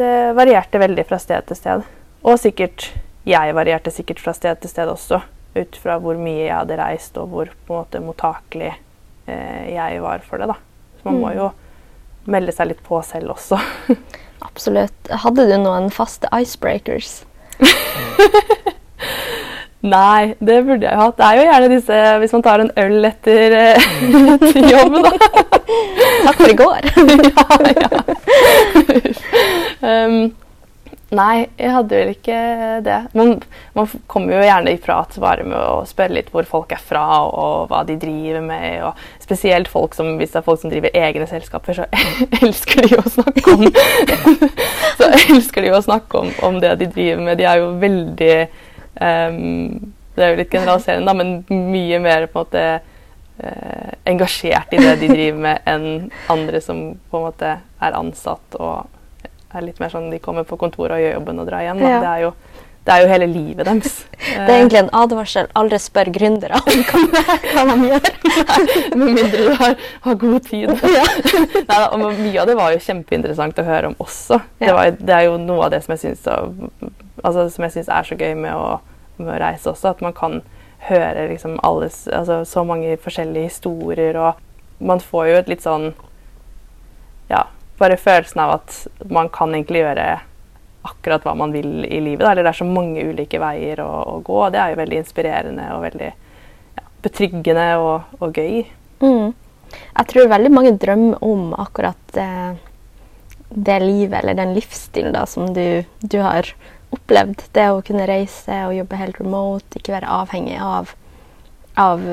det, 0.00 0.12
varierte 0.38 0.80
veldig 0.80 1.04
fra 1.08 1.18
sted 1.20 1.48
til 1.50 1.58
sted. 1.58 1.84
Og 2.24 2.38
sikkert 2.40 2.90
jeg 3.28 3.56
varierte 3.56 3.92
sikkert 3.92 4.22
fra 4.22 4.32
sted 4.32 4.62
til 4.62 4.72
sted 4.72 4.88
også, 4.88 5.20
ut 5.58 5.76
fra 5.82 5.98
hvor 6.00 6.16
mye 6.20 6.46
jeg 6.46 6.54
hadde 6.54 6.78
reist 6.80 7.18
og 7.20 7.32
hvor 7.32 7.50
på 7.66 7.74
en 7.74 7.82
måte 7.82 8.00
mottakelig 8.00 8.70
eh, 8.70 9.74
jeg 9.74 10.00
var 10.04 10.24
for 10.24 10.40
det. 10.40 10.48
da. 10.54 10.56
Så 11.00 11.10
man 11.10 11.20
må 11.20 11.32
mm. 11.32 11.36
jo 11.42 11.50
melde 12.28 12.54
seg 12.54 12.70
litt 12.70 12.80
på 12.86 13.00
selv 13.04 13.34
også. 13.36 13.60
Absolutt. 14.48 15.12
Hadde 15.24 15.48
du 15.50 15.56
noen 15.60 15.90
faste 15.92 16.30
icebreakers? 16.32 17.22
Nei, 19.88 20.34
det 20.42 20.64
burde 20.66 20.88
jeg 20.88 20.94
jo 20.96 21.04
hatt. 21.04 21.18
Det 21.18 21.26
er 21.28 21.36
jo 21.38 21.44
gjerne 21.46 21.68
disse 21.70 21.98
hvis 22.18 22.34
man 22.34 22.42
tar 22.42 22.64
en 22.64 22.72
øl 22.82 23.06
etter, 23.06 23.54
etter 24.34 24.58
eh, 24.58 24.70
jobb, 24.72 24.98
da. 25.04 25.12
Takk 26.26 26.40
for 26.40 26.50
i 26.50 26.58
går. 26.58 26.80
ja, 27.28 27.44
ja. 27.78 27.88
Um, 29.78 30.32
nei, 31.14 31.46
jeg 31.54 31.70
hadde 31.76 32.00
vel 32.00 32.10
ikke 32.16 32.40
det. 32.84 32.98
Men 33.14 33.36
man 33.78 33.86
kommer 34.10 34.34
jo 34.34 34.42
gjerne 34.48 34.74
i 34.74 34.82
prat 34.82 35.14
bare 35.22 35.46
med 35.46 35.56
å 35.56 35.86
spørre 35.86 36.16
litt 36.18 36.34
hvor 36.34 36.48
folk 36.50 36.74
er 36.74 36.82
fra, 36.82 37.06
og, 37.22 37.38
og 37.38 37.70
hva 37.70 37.84
de 37.86 38.00
driver 38.02 38.42
med. 38.50 38.82
Og 38.88 39.22
spesielt 39.22 39.70
folk 39.70 39.94
som, 39.94 40.16
hvis 40.18 40.34
det 40.34 40.42
er 40.42 40.48
folk 40.48 40.58
som 40.64 40.74
driver 40.74 40.90
egne 41.06 41.30
selskaper, 41.30 41.78
så 41.78 41.86
elsker 42.42 42.82
de 42.82 42.98
å 42.98 43.06
snakke 43.14 43.54
om 43.54 43.68
Så 45.08 45.18
elsker 45.34 45.64
de 45.64 45.72
jo 45.72 45.78
å 45.80 45.84
snakke 45.84 46.20
om, 46.20 46.32
om 46.44 46.58
det 46.62 46.76
de 46.82 46.90
driver 46.92 47.22
med. 47.24 47.40
De 47.40 47.48
er 47.48 47.62
jo 47.62 47.70
veldig 47.80 48.34
Um, 48.98 49.94
det 50.16 50.24
er 50.24 50.32
jo 50.32 50.38
litt 50.40 50.50
generaliserende, 50.52 51.06
da, 51.06 51.14
men 51.14 51.68
mye 51.70 51.98
mer 52.02 52.26
på 52.26 52.40
en 52.40 52.46
måte 52.46 52.62
uh, 52.82 53.90
engasjert 54.08 54.72
i 54.74 54.80
det 54.82 54.96
de 55.04 55.10
driver 55.12 55.42
med, 55.44 55.60
enn 55.70 56.08
andre 56.32 56.62
som 56.64 56.80
på 57.10 57.20
en 57.20 57.26
måte 57.28 57.52
er 57.62 57.98
ansatt 57.98 58.58
og 58.58 58.88
er 59.54 59.64
litt 59.64 59.78
mer 59.80 59.92
sånn 59.92 60.10
de 60.10 60.18
kommer 60.20 60.44
på 60.44 60.58
kontoret 60.60 60.98
og 60.98 61.04
gjør 61.04 61.14
jobben 61.14 61.38
og 61.40 61.46
drar 61.48 61.62
hjem. 61.64 61.78
Ja. 61.80 62.00
Det, 62.02 62.10
er 62.10 62.24
jo, 62.26 62.32
det, 62.88 62.94
er 62.94 63.04
jo, 63.04 63.10
hele 63.12 63.28
livet 63.30 63.68
deres. 63.68 64.00
Det 64.28 64.48
er 64.48 64.54
egentlig 64.56 64.80
en 64.80 64.90
advarsel. 64.96 65.48
Aldri 65.58 65.78
spør 65.82 66.10
gründere 66.14 66.58
om 66.58 66.82
hva 66.88 67.64
man 67.68 67.84
gjør. 67.86 68.10
Med 68.96 69.14
mindre 69.18 69.44
du 69.44 69.54
har, 69.60 69.76
har 70.08 70.20
god 70.24 70.40
tid. 70.48 70.74
Ja. 70.98 71.04
Nei, 71.68 71.78
og 71.92 72.00
mye 72.18 72.40
av 72.42 72.48
det 72.48 72.56
var 72.58 72.72
jo 72.74 72.82
kjempeinteressant 72.82 73.60
å 73.60 73.66
høre 73.66 73.92
om 73.92 73.96
også. 74.02 74.40
Det, 74.58 74.72
var, 74.74 74.94
det 74.96 75.14
er 75.14 75.28
jo 75.28 75.36
noe 75.42 75.68
av 75.68 75.74
det 75.74 75.82
som 75.84 75.94
jeg 75.94 76.04
syns 76.06 76.24
altså, 77.22 77.46
er 77.46 78.08
så 78.08 78.18
gøy 78.18 78.34
med 78.38 78.56
å 78.56 78.78
med 79.18 79.34
å 79.34 79.40
reise 79.42 79.72
også. 79.72 79.92
At 79.92 80.02
man 80.04 80.14
kan 80.16 80.40
høre 80.88 81.28
liksom 81.32 81.58
alles, 81.66 82.06
altså, 82.14 82.42
så 82.46 82.64
mange 82.66 82.96
forskjellige 83.02 83.50
historier. 83.50 84.18
Og 84.18 84.84
man 84.84 85.02
får 85.02 85.30
jo 85.30 85.40
et 85.42 85.54
litt 85.54 85.66
sånn 85.66 85.92
Ja, 87.28 87.44
bare 87.76 87.98
følelsen 88.00 88.40
av 88.40 88.54
at 88.54 88.76
man 89.12 89.28
kan 89.28 89.52
egentlig 89.52 89.82
gjøre 89.82 90.06
akkurat 90.88 91.24
hva 91.26 91.34
man 91.38 91.52
vil 91.54 91.84
i 91.86 92.00
livet. 92.04 92.24
Da. 92.24 92.32
Eller 92.32 92.46
det 92.46 92.52
er 92.52 92.60
så 92.60 92.68
mange 92.68 93.04
ulike 93.04 93.40
veier 93.42 93.82
å, 93.84 93.90
å 94.14 94.16
gå. 94.24 94.38
Og 94.46 94.54
det 94.54 94.62
er 94.62 94.72
jo 94.72 94.80
veldig 94.82 95.02
inspirerende 95.02 95.68
og 95.74 95.84
veldig 95.86 96.08
ja, 96.10 96.86
betryggende 97.04 97.68
og, 97.82 98.16
og 98.18 98.40
gøy. 98.40 98.64
Mm. 99.04 99.36
Jeg 99.68 100.10
tror 100.12 100.32
veldig 100.32 100.54
mange 100.54 100.74
drømmer 100.80 101.24
om 101.24 101.52
akkurat 101.58 102.18
eh, 102.18 102.56
det 103.48 103.78
livet 103.84 104.22
eller 104.22 104.38
den 104.38 104.54
livsstilen 104.56 105.14
da, 105.16 105.26
som 105.28 105.52
du, 105.56 105.84
du 106.00 106.18
har 106.24 106.48
opplevd 106.94 107.44
det 107.56 107.66
å 107.72 107.82
kunne 107.84 108.08
reise 108.08 108.62
og 108.66 108.76
jobbe 108.76 109.00
helt 109.00 109.20
remote, 109.20 109.76
ikke 109.76 109.94
være 109.98 110.14
avhengig 110.22 110.56
av, 110.62 110.94
av 111.76 112.04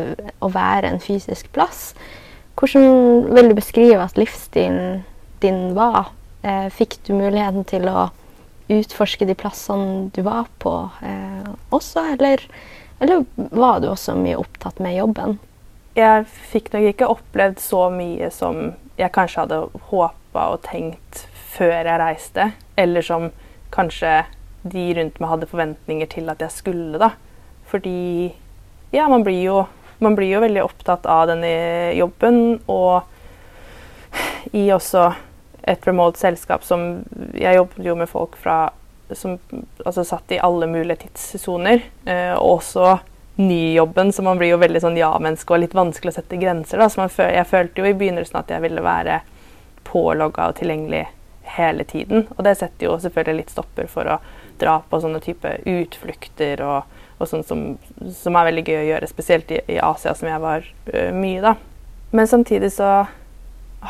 å 0.44 0.52
være 0.52 0.92
en 0.92 1.02
fysisk 1.04 1.52
plass. 1.56 1.94
Hvordan 2.60 3.32
vil 3.36 3.52
du 3.52 3.56
beskrive 3.58 4.04
at 4.04 4.20
livsstilen 4.20 5.04
din 5.44 5.74
var? 5.76 6.12
Eh, 6.46 6.68
fikk 6.72 7.00
du 7.08 7.16
muligheten 7.18 7.66
til 7.68 7.88
å 7.92 8.10
utforske 8.72 9.28
de 9.28 9.36
plassene 9.38 10.10
du 10.16 10.22
var 10.26 10.48
på 10.62 10.74
eh, 11.06 11.50
også, 11.76 12.06
eller, 12.16 12.42
eller, 13.00 13.26
var 13.36 13.82
du 13.82 13.90
også 13.92 14.16
mye 14.18 14.40
opptatt 14.42 14.82
med 14.84 14.98
jobben? 14.98 15.38
Jeg 15.96 16.26
fikk 16.52 16.74
nok 16.74 16.90
ikke 16.90 17.12
opplevd 17.12 17.62
så 17.64 17.86
mye 17.94 18.32
som 18.34 18.74
jeg 18.98 19.14
kanskje 19.16 19.46
hadde 19.46 19.62
håpa 19.92 20.48
og 20.56 20.64
tenkt 20.66 21.26
før 21.56 21.88
jeg 21.88 22.02
reiste, 22.02 22.50
eller 22.80 23.06
som 23.06 23.30
kanskje 23.76 24.24
de 24.66 24.86
rundt 24.98 25.20
meg 25.22 25.32
hadde 25.32 25.50
forventninger 25.52 26.10
til 26.12 26.32
at 26.32 26.42
jeg 26.42 26.52
skulle, 26.52 27.00
da. 27.00 27.14
Fordi 27.70 28.34
ja, 28.96 29.06
man 29.12 29.24
blir 29.24 29.42
jo, 29.44 29.62
man 30.04 30.18
blir 30.18 30.34
jo 30.34 30.44
veldig 30.44 30.64
opptatt 30.66 31.06
av 31.08 31.30
denne 31.32 31.94
jobben, 31.96 32.60
og 32.72 33.06
i 34.56 34.68
også 34.74 35.10
et 35.66 35.88
remote 35.88 36.20
selskap 36.20 36.64
som 36.64 37.04
Jeg 37.34 37.58
jobbet 37.58 37.86
jo 37.86 37.96
med 37.98 38.10
folk 38.10 38.38
fra 38.38 38.70
som 39.14 39.38
altså 39.86 40.04
satt 40.04 40.32
i 40.34 40.40
alle 40.42 40.68
mulige 40.68 41.06
tidssoner. 41.06 41.84
Eh, 42.06 42.34
og 42.34 42.60
også 42.60 42.98
nyjobben, 43.36 44.14
så 44.14 44.24
man 44.24 44.40
blir 44.40 44.54
jo 44.54 44.62
veldig 44.62 44.82
sånn 44.82 44.98
ja-menneske 44.98 45.54
og 45.54 45.62
litt 45.62 45.76
vanskelig 45.76 46.14
å 46.14 46.18
sette 46.18 46.40
grenser. 46.40 46.80
Da. 46.80 46.90
Så 46.90 47.02
man, 47.02 47.12
jeg 47.12 47.50
følte 47.50 47.84
jo 47.84 47.90
i 47.90 47.98
begynnelsen 47.98 48.40
at 48.40 48.54
jeg 48.54 48.64
ville 48.64 48.84
være 48.86 49.20
pålogga 49.86 50.50
og 50.50 50.58
tilgjengelig 50.60 51.04
hele 51.58 51.84
tiden. 51.84 52.26
Og 52.38 52.44
det 52.48 52.56
setter 52.60 52.88
jo 52.88 52.98
selvfølgelig 53.02 53.44
litt 53.44 53.54
stopper 53.54 53.90
for 53.92 54.10
å 54.10 54.20
dra 54.60 54.80
på 54.90 55.02
sånne 55.04 55.20
type 55.24 55.52
utflukter 55.68 56.64
og, 56.66 56.88
og 57.20 57.30
sånn 57.30 57.44
som, 57.46 57.66
som, 58.16 58.38
er 58.40 58.50
veldig 58.50 58.66
gøy 58.66 58.80
å 58.80 58.88
gjøre, 58.94 59.12
spesielt 59.12 59.52
i, 59.52 59.60
i 59.76 59.78
Asia, 59.84 60.16
som 60.16 60.32
jeg 60.32 60.42
var 60.42 60.66
uh, 60.94 61.12
mye 61.16 61.44
da. 61.44 61.56
Men 62.16 62.32
samtidig 62.32 62.72
så 62.72 63.04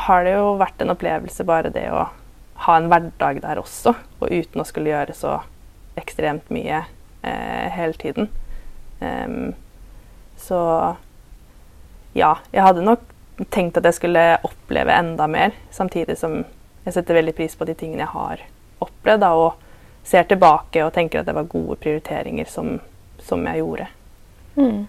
har 0.06 0.24
det 0.26 0.36
jo 0.36 0.54
vært 0.60 0.82
en 0.82 0.92
opplevelse 0.92 1.46
bare 1.48 1.72
det 1.74 1.86
å 1.92 2.06
ha 2.66 2.76
en 2.76 2.88
hverdag 2.90 3.42
der 3.44 3.60
også, 3.60 3.92
og 4.20 4.32
uten 4.32 4.62
å 4.62 4.66
skulle 4.68 4.92
gjøre 4.92 5.16
så 5.16 5.38
ekstremt 6.00 6.48
mye 6.52 6.82
eh, 7.22 7.66
hele 7.72 7.96
tiden. 8.00 8.30
Um, 9.00 9.52
så 10.40 10.58
ja, 12.16 12.36
jeg 12.52 12.64
hadde 12.64 12.84
nok 12.84 13.04
tenkt 13.52 13.76
at 13.76 13.84
jeg 13.84 13.98
skulle 13.98 14.24
oppleve 14.46 14.96
enda 14.96 15.28
mer, 15.28 15.56
samtidig 15.70 16.16
som 16.20 16.42
jeg 16.86 16.94
setter 16.94 17.18
veldig 17.18 17.34
pris 17.36 17.56
på 17.58 17.66
de 17.68 17.74
tingene 17.76 18.04
jeg 18.04 18.14
har 18.14 18.44
opplevd. 18.84 19.24
Da, 19.24 19.32
og 19.34 20.06
ser 20.06 20.28
tilbake 20.30 20.84
og 20.86 20.94
tenker 20.94 21.20
at 21.20 21.28
det 21.28 21.34
var 21.36 21.48
gode 21.50 21.76
prioriteringer 21.82 22.48
som, 22.48 22.78
som 23.18 23.42
jeg 23.48 23.60
gjorde. 23.60 23.88
Mm. 24.56 24.86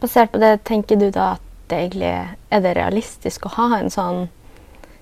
Basert 0.00 0.32
på 0.32 0.40
det, 0.40 0.54
tenker 0.64 0.96
du 0.96 1.10
da 1.12 1.34
at 1.36 1.46
det 1.70 1.78
egentlig 1.84 2.10
er 2.50 2.62
det 2.64 2.76
realistisk 2.78 3.46
å 3.46 3.54
ha 3.56 3.72
en 3.78 3.90
sånn 3.92 4.28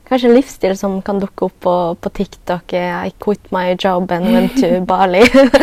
Kanskje 0.08 0.30
en 0.30 0.38
livsstil 0.38 0.72
som 0.72 0.94
kan 1.04 1.18
dukke 1.20 1.44
opp 1.44 1.56
på, 1.60 1.72
på 2.00 2.10
TikTok. 2.16 2.72
I 2.72 3.10
quit 3.20 3.50
my 3.52 3.74
job 3.74 4.08
and 4.12 4.30
went 4.32 4.54
to 4.56 4.78
Bali. 4.88 5.20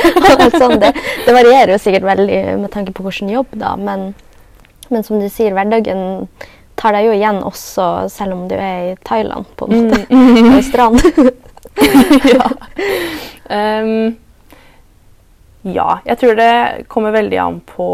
sånn, 0.59 0.75
det, 0.83 0.91
det, 1.25 1.33
varierer 1.33 1.73
jo 1.73 1.79
sikkert 1.81 2.05
veldig 2.05 2.37
med 2.61 2.69
tanke 2.75 2.93
på 2.93 3.07
hvilken 3.07 3.31
jobb, 3.33 3.55
da. 3.57 3.71
Men, 3.73 4.11
men, 4.91 5.01
som 5.07 5.17
du 5.17 5.25
sier, 5.33 5.55
hverdagen 5.57 6.27
tar 6.77 6.93
deg 6.93 7.07
jo 7.07 7.15
igjen 7.15 7.41
også 7.41 7.87
selv 8.13 8.37
om 8.37 8.43
du 8.51 8.53
er 8.59 8.91
i 8.91 8.93
Thailand, 9.09 9.49
på 9.57 9.65
en 9.65 9.89
måte. 9.89 10.05
Mm. 10.13 10.51
På 10.51 10.61
strand. 10.69 11.01
ja. 12.35 12.51
Um, 13.49 14.13
ja. 15.65 15.99
Jeg 16.05 16.19
tror 16.21 16.35
det 16.37 16.85
kommer 16.93 17.15
veldig 17.15 17.37
an 17.41 17.55
på 17.65 17.85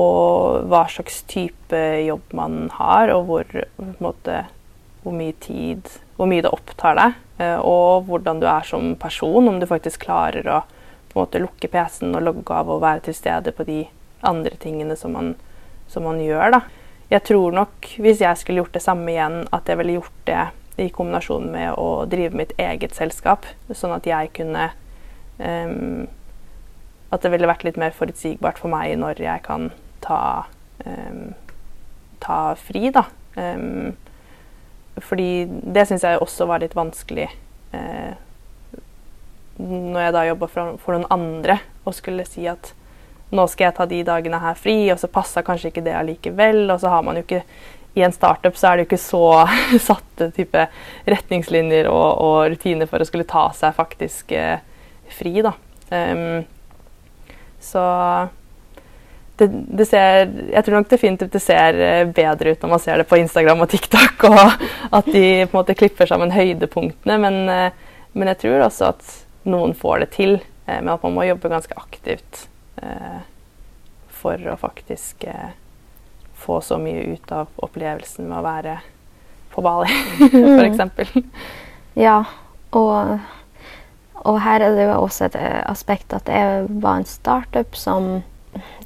hva 0.67 0.83
slags 0.91 1.21
type 1.31 1.77
jobb 2.03 2.33
man 2.35 2.65
har, 2.75 3.13
og 3.15 3.29
hvor, 3.29 3.61
måte, 4.03 4.43
hvor 5.05 5.15
mye 5.15 5.35
tid 5.39 5.87
Hvor 6.17 6.27
mye 6.29 6.43
det 6.43 6.51
opptar 6.53 6.97
deg, 6.99 7.15
uh, 7.39 7.59
og 7.65 8.03
hvordan 8.05 8.41
du 8.41 8.45
er 8.45 8.67
som 8.67 8.91
person. 8.99 9.47
Om 9.47 9.57
du 9.57 9.65
faktisk 9.65 10.03
klarer 10.03 10.45
å 10.45 10.59
måte, 11.15 11.39
lukke 11.41 11.65
PC-en 11.71 12.13
og 12.13 12.27
logge 12.27 12.53
av 12.53 12.69
og 12.69 12.83
være 12.83 13.07
til 13.07 13.15
stede 13.17 13.55
på 13.55 13.65
de 13.65 13.79
andre 14.21 14.53
tingene 14.61 14.93
som 14.99 15.15
man, 15.15 15.31
som 15.89 16.05
man 16.05 16.21
gjør. 16.21 16.53
Da. 16.53 16.61
Jeg 17.09 17.25
tror 17.31 17.55
nok, 17.55 17.89
hvis 17.97 18.21
jeg 18.21 18.37
skulle 18.37 18.61
gjort 18.61 18.77
det 18.77 18.83
samme 18.85 19.09
igjen, 19.15 19.41
at 19.49 19.71
jeg 19.71 19.79
ville 19.81 19.97
gjort 19.97 20.21
det 20.29 20.43
i 20.77 20.91
kombinasjon 20.93 21.49
med 21.55 21.73
å 21.79 22.05
drive 22.11 22.37
mitt 22.37 22.53
eget 22.61 22.93
selskap, 22.95 23.49
sånn 23.73 23.95
at 23.97 24.05
jeg 24.07 24.29
kunne 24.37 24.69
um, 25.41 26.05
At 27.11 27.23
det 27.23 27.31
ville 27.33 27.49
vært 27.49 27.65
litt 27.67 27.79
mer 27.79 27.93
forutsigbart 27.95 28.59
for 28.61 28.71
meg 28.71 28.95
når 28.99 29.19
jeg 29.21 29.43
kan 29.45 29.69
ta 30.01 30.21
um, 30.85 31.33
ta 32.21 32.55
fri, 32.55 32.89
da. 32.93 33.05
Um, 33.35 33.95
fordi 35.01 35.47
det 35.47 35.87
syns 35.89 36.05
jeg 36.05 36.21
også 36.21 36.45
var 36.49 36.61
litt 36.61 36.75
vanskelig 36.75 37.29
uh, 37.71 38.11
når 39.61 40.01
jeg 40.01 40.13
da 40.15 40.23
jobba 40.27 40.49
for, 40.51 40.77
for, 40.81 40.95
noen 40.95 41.07
andre 41.13 41.59
og 41.87 41.95
skulle 41.95 42.25
si 42.27 42.43
at 42.49 42.73
nå 43.31 43.45
skal 43.47 43.69
jeg 43.69 43.75
ta 43.77 43.85
de 43.87 44.01
dagene 44.03 44.41
her 44.43 44.57
fri, 44.59 44.75
og 44.91 44.99
så 44.99 45.07
passa 45.07 45.43
kanskje 45.45 45.69
ikke 45.71 45.83
det 45.85 45.93
allikevel. 45.95 46.65
Og 46.73 46.81
så 46.81 46.91
har 46.91 47.05
man 47.05 47.15
jo 47.15 47.23
ikke 47.23 47.45
I 47.95 48.03
en 48.03 48.15
startup 48.15 48.57
så 48.59 48.67
er 48.67 48.75
det 48.75 48.83
jo 48.83 48.89
ikke 48.89 49.03
så 49.03 49.25
satte 49.89 50.29
type 50.35 50.65
retningslinjer 51.07 51.87
og, 51.91 52.07
og, 52.23 52.37
rutiner 52.51 52.89
for 52.91 53.03
å 53.03 53.07
skulle 53.07 53.27
ta 53.29 53.49
seg 53.55 53.75
faktisk 53.77 54.33
uh, 54.35 54.59
fri, 55.15 55.37
da. 55.45 55.55
Um, 55.91 56.43
så 57.61 57.83
det, 59.39 59.47
det, 59.49 59.85
ser 59.89 60.29
Jeg 60.51 60.63
tror 60.65 60.75
nok 60.77 60.89
definitivt 60.91 61.33
det 61.33 61.41
ser 61.41 61.79
eh, 61.81 62.03
bedre 62.09 62.53
ut 62.53 62.61
når 62.61 62.73
man 62.75 62.83
ser 62.83 63.01
det 63.01 63.07
på 63.09 63.17
Instagram 63.21 63.63
og 63.65 63.71
TikTok, 63.71 64.25
og 64.31 64.41
at 64.91 65.09
de 65.09 65.25
på 65.45 65.55
en 65.55 65.57
måte 65.57 65.77
klipper 65.77 66.09
sammen 66.09 66.33
høydepunktene. 66.35 67.17
Men, 67.21 67.41
eh, 67.49 67.97
men 68.13 68.33
jeg 68.33 68.43
tror 68.43 68.67
også 68.67 68.91
at 68.91 69.17
noen 69.49 69.73
får 69.77 70.03
det 70.03 70.11
til, 70.17 70.37
med 70.67 70.83
men 70.85 70.93
at 70.93 71.03
man 71.03 71.15
må 71.15 71.25
jobbe 71.25 71.49
ganske 71.49 71.75
aktivt 71.75 72.45
for 74.21 74.45
å 74.47 74.53
faktisk 74.61 75.25
få 76.41 76.59
så 76.61 76.77
mye 76.81 77.15
ut 77.15 77.31
av 77.33 77.49
opplevelsen 77.65 78.27
med 78.29 78.37
å 78.37 78.45
være 78.45 78.75
på 79.51 79.63
Bali, 79.65 79.89
f.eks. 80.29 81.15
Mm. 81.15 81.25
Ja, 81.99 82.21
og, 82.77 83.17
og, 84.25 84.41
her 84.43 84.61
er 84.61 84.75
det 84.75 84.85
jo 84.87 84.99
også 85.01 85.27
et 85.27 85.37
aspekt 85.69 86.13
at 86.13 86.27
det 86.29 86.41
var 86.83 87.01
en 87.01 87.09
startup 87.09 87.75
som 87.77 88.21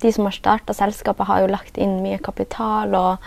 de 0.02 0.12
som 0.14 0.28
har 0.28 0.36
starta 0.36 0.74
selskapet, 0.78 1.26
har 1.26 1.42
jo 1.42 1.52
lagt 1.52 1.78
inn 1.82 1.98
mye 2.04 2.20
kapital, 2.22 2.94
og 2.94 3.24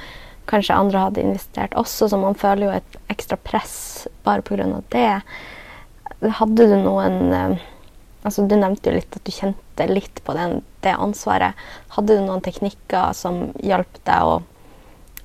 kanskje 0.48 0.76
andre 0.76 1.06
hadde 1.08 1.24
investert 1.24 1.74
også, 1.76 2.08
så 2.08 2.20
man 2.20 2.38
føler 2.38 2.68
jo 2.68 2.76
et 2.76 2.98
ekstra 3.12 3.38
press 3.42 4.06
bare 4.24 4.44
pga. 4.46 4.68
det. 4.94 5.22
Hadde 6.38 6.68
du 6.70 6.76
noen 6.82 7.32
eh, 7.32 7.66
altså 8.26 8.46
Du 8.48 8.56
nevnte 8.56 8.90
jo 8.90 8.96
litt 8.96 9.14
at 9.14 9.24
du 9.24 9.32
kjente 9.32 9.86
litt 9.86 10.22
på 10.24 10.34
den, 10.34 10.62
det 10.82 10.94
ansvaret. 10.94 11.54
Hadde 11.94 12.16
du 12.18 12.24
noen 12.26 12.42
teknikker 12.44 13.14
som 13.14 13.52
hjalp 13.62 14.00
deg 14.08 14.24
å 14.26 14.40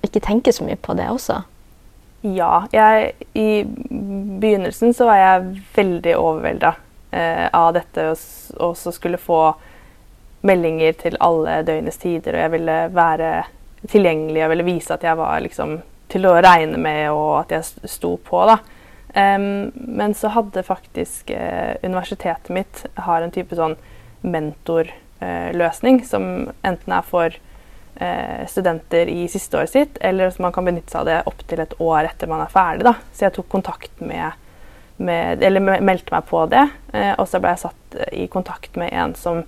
ikke 0.05 0.21
tenke 0.23 0.53
så 0.53 0.65
mye 0.67 0.77
på 0.77 0.95
det 0.99 1.09
også? 1.09 1.41
Ja. 2.23 2.67
Jeg, 2.71 3.11
I 3.35 3.63
begynnelsen 4.39 4.93
så 4.95 5.09
var 5.09 5.19
jeg 5.19 5.63
veldig 5.75 6.15
overvelda 6.15 6.73
eh, 7.11 7.47
av 7.51 7.73
dette 7.75 8.05
og 8.13 8.77
så 8.79 8.93
skulle 8.95 9.19
få 9.19 9.41
meldinger 10.43 10.95
til 10.99 11.17
alle 11.23 11.61
døgnets 11.67 11.99
tider, 11.99 12.35
og 12.35 12.45
jeg 12.45 12.53
ville 12.57 12.77
være 12.95 13.31
tilgjengelig 13.91 14.43
og 14.43 14.53
ville 14.53 14.67
vise 14.67 14.95
at 14.95 15.03
jeg 15.03 15.19
var 15.19 15.43
liksom, 15.43 15.77
til 16.11 16.27
å 16.27 16.37
regne 16.43 16.79
med, 16.79 17.05
og 17.11 17.43
at 17.43 17.53
jeg 17.57 17.91
sto 17.91 18.15
på. 18.23 18.43
da. 18.47 18.57
Um, 19.13 19.71
men 19.75 20.15
så 20.17 20.31
hadde 20.33 20.63
faktisk 20.65 21.29
eh, 21.29 21.75
universitetet 21.83 22.49
mitt 22.49 22.85
har 23.05 23.21
en 23.21 23.31
type 23.31 23.55
sånn 23.55 23.75
mentorløsning, 24.25 25.99
eh, 26.01 26.07
som 26.07 26.25
enten 26.65 26.95
er 26.95 27.05
for 27.05 27.35
studenter 28.49 29.07
i 29.11 29.27
siste 29.29 29.59
året 29.59 29.69
sitt, 29.69 29.97
eller 30.01 30.31
så 30.33 30.41
man 30.41 30.51
kan 30.55 30.65
benytte 30.65 30.89
seg 30.91 31.03
av 31.03 31.09
det 31.09 31.17
opptil 31.29 31.61
et 31.61 31.75
år 31.77 32.07
etter 32.09 32.27
man 32.31 32.41
er 32.41 32.49
ferdig. 32.51 32.87
Da. 32.87 32.95
Så 33.13 33.27
jeg 33.27 33.35
tok 33.35 33.47
kontakt 33.53 34.01
med, 34.01 34.33
med 34.97 35.43
eller 35.45 35.61
meldte 35.61 36.15
meg 36.15 36.25
på 36.25 36.41
det, 36.49 36.63
og 37.13 37.27
så 37.29 37.39
ble 37.43 37.53
jeg 37.53 37.61
satt 37.67 37.99
i 38.11 38.25
kontakt 38.33 38.75
med 38.81 38.91
en 38.97 39.13
som 39.15 39.43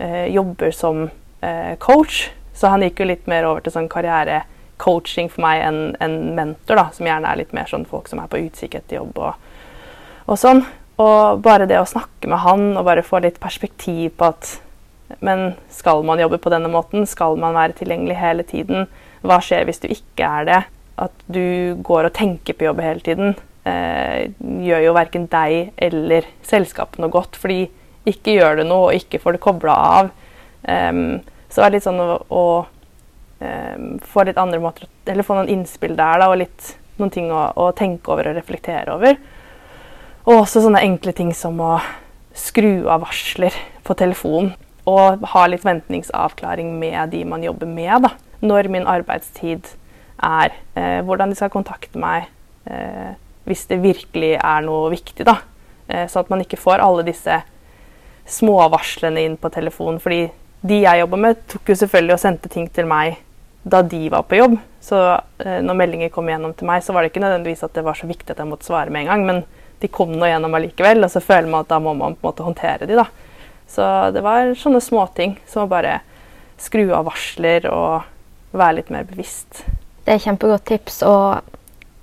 eh, 0.00 0.26
jobber 0.26 0.70
som 0.70 1.10
eh, 1.40 1.76
coach. 1.78 2.30
Så 2.54 2.66
han 2.66 2.82
gikk 2.84 3.00
jo 3.00 3.10
litt 3.10 3.28
mer 3.30 3.46
over 3.48 3.64
til 3.64 3.74
sånn 3.74 3.88
karrierecoaching 3.90 5.30
for 5.32 5.44
meg 5.44 5.64
enn 5.64 5.80
en 6.02 6.18
mentor, 6.36 6.80
da, 6.80 6.88
som 6.94 7.08
gjerne 7.08 7.30
er 7.30 7.40
litt 7.40 7.54
mer 7.56 7.70
sånn 7.70 7.86
folk 7.88 8.10
som 8.10 8.22
er 8.22 8.30
på 8.30 8.40
utkikk 8.42 8.80
etter 8.80 9.00
jobb 9.00 9.20
og, 9.20 9.52
og 10.26 10.40
sånn. 10.40 10.64
Og 11.00 11.40
bare 11.44 11.68
det 11.68 11.78
å 11.80 11.88
snakke 11.88 12.28
med 12.28 12.42
han 12.44 12.74
og 12.74 12.84
bare 12.88 13.06
få 13.06 13.22
litt 13.24 13.40
perspektiv 13.40 14.12
på 14.20 14.32
at 14.34 14.58
Men 15.18 15.54
skal 15.72 16.04
man 16.06 16.20
jobbe 16.22 16.38
på 16.38 16.52
denne 16.52 16.70
måten? 16.70 17.06
Skal 17.08 17.36
man 17.40 17.56
være 17.58 17.76
tilgjengelig 17.80 18.16
hele 18.20 18.46
tiden? 18.46 18.86
Hva 19.26 19.40
skjer 19.42 19.66
hvis 19.68 19.82
du 19.82 19.88
ikke 19.90 20.28
er 20.40 20.48
det? 20.48 20.60
At 21.00 21.26
du 21.32 21.76
går 21.82 22.08
og 22.08 22.16
tenker 22.16 22.56
på 22.56 22.68
jobb 22.68 22.80
hele 22.84 23.02
tiden, 23.04 23.34
eh, 23.66 24.30
gjør 24.38 24.86
jo 24.86 24.96
verken 24.96 25.26
deg 25.32 25.72
eller 25.80 26.28
selskapet 26.46 27.00
noe 27.02 27.12
godt. 27.12 27.36
fordi 27.36 27.68
ikke 28.08 28.36
gjør 28.38 28.60
det 28.60 28.66
noe 28.68 28.90
og 28.90 28.96
ikke 28.96 29.20
får 29.20 29.36
det 29.36 29.44
kobla 29.44 29.74
av. 29.76 30.10
Um, 30.64 31.20
så 31.50 31.62
er 31.62 31.70
det 31.70 31.78
litt 31.78 31.86
sånn 31.86 32.00
å, 32.00 32.16
å 32.28 32.44
um, 33.40 33.98
få 34.04 34.26
litt 34.28 34.36
andre 34.36 34.60
måter 34.60 34.84
Eller 35.08 35.24
få 35.24 35.38
noen 35.38 35.48
innspill 35.48 35.94
der, 35.96 36.20
da, 36.20 36.28
og 36.28 36.40
litt, 36.42 36.74
noen 37.00 37.12
ting 37.14 37.30
å, 37.32 37.46
å, 37.56 37.70
tenke 37.76 38.12
over 38.12 38.30
og 38.30 38.38
reflektere 38.38 38.94
over. 38.94 39.16
Og 40.28 40.42
også 40.42 40.62
sånne 40.64 40.84
enkle 40.84 41.14
ting 41.16 41.32
som 41.36 41.58
å 41.64 41.78
skru 42.36 42.86
av 42.88 43.02
varsler 43.06 43.56
på 43.86 43.96
telefonen. 43.98 44.52
Og 44.90 45.24
ha 45.32 45.46
litt 45.46 45.64
ventningsavklaring 45.66 46.72
med 46.80 47.12
de 47.14 47.22
man 47.28 47.44
jobber 47.44 47.68
med. 47.70 48.02
da. 48.06 48.14
Når 48.40 48.70
min 48.72 48.88
arbeidstid 48.88 49.74
er, 50.16 50.54
eh, 50.74 51.00
hvordan 51.04 51.30
de 51.30 51.38
skal 51.38 51.52
kontakte 51.52 52.00
meg 52.00 52.28
eh, 52.66 53.14
hvis 53.48 53.66
det 53.70 53.82
virkelig 53.82 54.36
er 54.38 54.66
noe 54.66 54.90
viktig. 54.92 55.24
da. 55.28 55.40
Eh, 55.88 56.06
sånn 56.08 56.24
at 56.26 56.30
man 56.30 56.44
ikke 56.44 56.60
får 56.60 56.82
alle 56.82 57.06
disse 57.06 57.40
småvarslene 58.30 59.24
inn 59.26 59.36
på 59.40 59.50
telefonen. 59.52 60.00
Fordi 60.02 60.28
de 60.60 60.82
jeg 60.84 61.02
jobber 61.02 61.24
med, 61.24 61.40
tok 61.50 61.72
jo 61.72 61.78
selvfølgelig 61.82 62.16
og 62.16 62.22
sendte 62.22 62.52
ting 62.52 62.68
til 62.68 62.88
meg 62.88 63.18
da 63.62 63.82
de 63.84 64.08
var 64.12 64.24
på 64.28 64.38
jobb. 64.38 64.58
Så 64.80 64.98
eh, 65.44 65.60
når 65.64 65.76
meldinger 65.76 66.12
kom 66.12 66.28
gjennom 66.30 66.54
til 66.56 66.68
meg, 66.68 66.84
så 66.84 66.94
var 66.96 67.04
det 67.04 67.12
ikke 67.12 67.24
nødvendigvis 67.24 67.64
at 67.66 67.74
det 67.76 67.84
var 67.84 67.98
så 67.98 68.08
viktig 68.08 68.32
at 68.32 68.40
jeg 68.40 68.48
måtte 68.48 68.68
svare 68.68 68.92
med 68.92 69.04
en 69.04 69.12
gang, 69.12 69.26
men 69.26 69.42
de 69.80 69.88
kom 69.92 70.12
nå 70.12 70.28
gjennom 70.28 70.54
allikevel, 70.56 71.04
og 71.04 71.12
så 71.12 71.22
føler 71.24 71.48
man 71.48 71.64
at 71.64 71.72
da 71.72 71.80
må 71.80 71.92
man 71.96 72.16
på 72.16 72.24
en 72.24 72.30
måte 72.30 72.46
håndtere 72.46 72.88
de 72.88 72.96
da. 72.98 73.06
Så 73.70 73.84
det 74.14 74.22
var 74.26 74.54
sånne 74.58 74.82
småting 74.82 75.36
som 75.48 75.64
å 75.64 75.70
bare 75.70 76.00
skru 76.60 76.88
av 76.92 77.06
varsler 77.08 77.68
og 77.70 78.08
være 78.56 78.80
litt 78.80 78.90
mer 78.92 79.06
bevisst. 79.08 79.62
Det 80.04 80.16
er 80.16 80.22
kjempegodt 80.24 80.66
tips, 80.68 81.02
og 81.06 81.40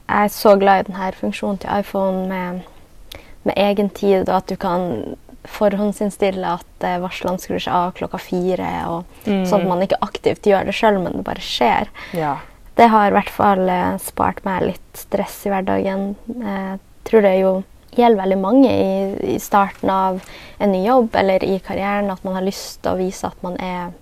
jeg 0.07 0.29
er 0.29 0.33
så 0.33 0.55
glad 0.59 0.79
i 0.79 0.89
denne 0.89 1.11
funksjonen 1.19 1.59
til 1.61 1.81
iPhone 1.81 2.27
med, 2.29 3.23
med 3.43 3.59
egen 3.59 3.89
tid, 3.91 4.29
og 4.29 4.35
at 4.39 4.51
du 4.51 4.55
kan 4.59 5.17
forhåndsinnstille 5.47 6.55
at 6.57 6.85
eh, 6.85 6.99
varslene 7.03 7.39
skrur 7.39 7.61
seg 7.61 7.73
av 7.75 7.95
klokka 7.97 8.19
fire. 8.21 8.71
Og, 8.91 9.17
mm. 9.27 9.45
Sånn 9.47 9.63
at 9.63 9.69
man 9.69 9.83
ikke 9.83 9.99
aktivt 10.03 10.47
gjør 10.47 10.67
det 10.67 10.75
sjøl, 10.75 10.99
men 11.03 11.19
det 11.19 11.25
bare 11.27 11.43
skjer. 11.43 11.91
Ja. 12.17 12.37
Det 12.77 12.89
har 12.93 13.09
i 13.09 13.15
hvert 13.15 13.31
fall 13.33 13.63
eh, 13.71 13.95
spart 14.03 14.43
meg 14.47 14.67
litt 14.71 14.99
stress 14.99 15.39
i 15.47 15.53
hverdagen. 15.53 16.11
Jeg 16.27 16.79
tror 17.07 17.25
det 17.25 17.33
er 17.33 17.41
jo 17.43 17.53
gjelder 17.95 18.21
veldig 18.21 18.37
mange 18.41 18.71
i, 18.71 18.97
i, 19.35 19.37
starten 19.39 19.89
av 19.89 20.19
en 20.57 20.71
ny 20.71 20.83
jobb 20.85 21.15
eller 21.15 21.43
i 21.43 21.59
karrieren 21.63 22.11
at 22.13 22.23
man 22.25 22.37
har 22.37 22.45
lyst 22.45 22.81
til 22.81 22.93
å 22.93 22.99
vise 22.99 23.29
at 23.29 23.39
man 23.45 23.57
er 23.63 23.95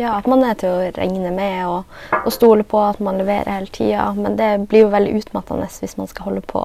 ja, 0.00 0.14
at 0.16 0.26
man 0.30 0.44
er 0.46 0.56
til 0.58 0.72
å 0.72 0.90
regne 0.96 1.30
med 1.34 1.66
og, 1.68 1.96
og 2.22 2.32
stole 2.32 2.64
på 2.66 2.80
at 2.80 3.00
man 3.04 3.18
leverer 3.20 3.50
hele 3.52 3.68
tida. 3.72 4.06
Men 4.16 4.38
det 4.38 4.50
blir 4.70 4.86
jo 4.86 4.92
veldig 4.92 5.18
utmattende 5.20 5.68
hvis 5.68 5.98
man 5.98 6.08
skal 6.10 6.30
holde 6.30 6.44
på 6.48 6.64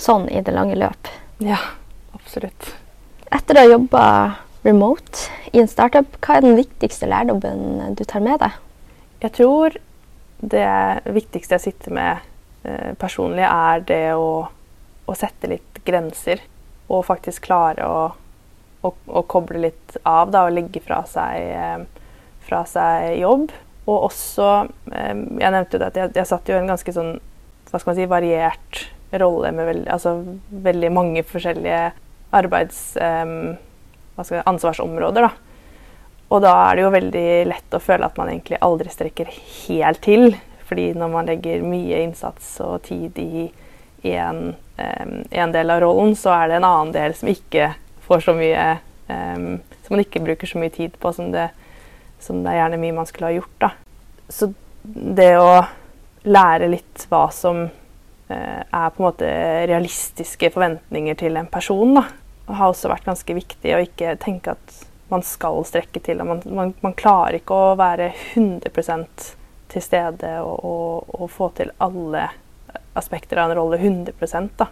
sånn 0.00 0.26
i 0.28 0.42
det 0.42 0.54
lange 0.54 0.76
løp. 0.78 1.10
Ja, 1.42 1.60
absolutt. 2.16 2.72
Etter 3.32 3.56
å 3.56 3.62
ha 3.62 3.70
jobba 3.70 4.04
remote 4.66 5.30
i 5.52 5.62
en 5.62 5.70
startup, 5.70 6.18
hva 6.22 6.38
er 6.38 6.46
den 6.46 6.58
viktigste 6.58 7.08
lærdommen 7.10 7.96
du 7.98 8.04
tar 8.08 8.24
med 8.24 8.42
deg? 8.42 8.58
Jeg 9.22 9.34
tror 9.38 9.78
det 10.42 10.68
viktigste 11.14 11.56
jeg 11.56 11.64
sitter 11.68 11.94
med 11.94 12.22
eh, 12.66 12.92
personlig, 12.98 13.44
er 13.46 13.84
det 13.86 14.04
å, 14.18 14.42
å, 15.06 15.14
sette 15.14 15.50
litt 15.50 15.71
grenser. 15.88 16.42
Og 16.92 17.06
faktisk 17.08 17.46
klare 17.48 17.86
å, 17.88 18.00
å, 18.82 18.92
å 18.92 19.24
koble 19.30 19.62
litt 19.66 19.98
av 20.08 20.32
da, 20.34 20.46
og 20.46 20.56
legge 20.56 20.82
fra 20.84 21.02
seg, 21.08 21.50
eh, 21.56 22.08
fra 22.46 22.62
seg 22.68 23.18
jobb. 23.22 23.52
Og 23.82 24.08
også 24.10 24.48
eh, 24.92 25.14
Jeg 25.40 25.54
nevnte 25.54 25.78
jo 25.78 25.86
at 25.86 25.98
jeg, 25.98 26.14
jeg 26.18 26.28
satt 26.30 26.50
jo 26.50 26.58
en 26.58 26.70
ganske 26.70 26.94
sånn 26.94 27.16
hva 27.72 27.80
skal 27.80 27.94
man 27.94 27.96
si, 27.96 28.04
variert 28.10 28.80
rolle 29.16 29.48
med 29.56 29.64
veld, 29.64 29.86
altså, 29.88 30.18
veldig 30.50 30.90
mange 30.92 31.24
forskjellige 31.24 31.92
arbeids... 32.36 32.90
Um, 33.00 33.54
jeg, 34.20 34.42
ansvarsområder. 34.44 35.24
Da. 35.24 35.30
Og 36.32 36.42
da 36.44 36.52
er 36.66 36.76
det 36.76 36.84
jo 36.84 36.92
veldig 36.94 37.26
lett 37.48 37.76
å 37.76 37.82
føle 37.82 38.08
at 38.08 38.18
man 38.20 38.30
egentlig 38.32 38.60
aldri 38.64 38.92
strekker 38.92 39.30
helt 39.32 40.02
til. 40.04 40.36
Fordi 40.68 40.92
når 40.96 41.12
man 41.12 41.28
legger 41.28 41.64
mye 41.66 42.02
innsats 42.06 42.54
og 42.64 42.84
tid 42.88 43.18
i 43.20 43.48
um, 44.28 44.52
en 44.76 45.52
del 45.52 45.70
av 45.70 45.82
rollen, 45.82 46.16
så 46.16 46.32
er 46.34 46.48
det 46.48 46.58
en 46.58 46.68
annen 46.68 46.92
del 46.94 47.14
som 47.16 47.30
ikke 47.32 47.72
får 48.06 48.24
så 48.24 48.34
mye 48.36 48.64
um, 49.08 49.60
Som 49.82 49.96
man 49.96 50.04
ikke 50.04 50.22
bruker 50.24 50.48
så 50.48 50.60
mye 50.62 50.72
tid 50.72 50.96
på 50.98 51.12
som 51.12 51.32
det, 51.34 51.48
som 52.22 52.42
det 52.42 52.52
er 52.52 52.62
gjerne 52.62 52.80
mye 52.82 52.96
man 52.96 53.08
skulle 53.08 53.32
ha 53.32 53.36
gjort. 53.36 53.56
Da. 53.60 53.70
Så 54.28 54.52
det 54.82 55.32
å 55.38 55.64
lære 56.22 56.70
litt 56.70 57.06
hva 57.10 57.26
som 57.34 57.64
uh, 57.66 58.62
er 58.62 58.94
på 58.94 59.02
en 59.02 59.08
måte 59.08 59.32
realistiske 59.68 60.52
forventninger 60.54 61.18
til 61.18 61.36
en 61.36 61.50
person, 61.50 61.98
da, 61.98 62.06
har 62.52 62.70
også 62.70 62.92
vært 62.92 63.10
ganske 63.10 63.36
viktig 63.36 63.74
å 63.74 63.82
ikke 63.82 64.16
tenke 64.22 64.54
at 64.54 64.80
man 65.12 65.24
skal 65.26 65.60
strekke 65.68 66.00
til. 66.00 66.22
Man, 66.24 66.40
man, 66.46 66.72
man 66.80 66.94
klarer 66.96 67.40
ikke 67.40 67.58
å 67.58 67.74
være 67.78 68.12
100 68.32 68.70
til 69.72 69.84
stede 69.84 70.32
og, 70.44 70.64
og, 70.64 71.12
og, 71.20 71.28
få 71.32 71.50
til 71.56 71.72
alle 71.82 72.28
aspekter 72.98 73.40
av 73.42 73.50
en 73.50 73.56
rolle 73.56 73.78
100 73.78 74.48
da. 74.56 74.68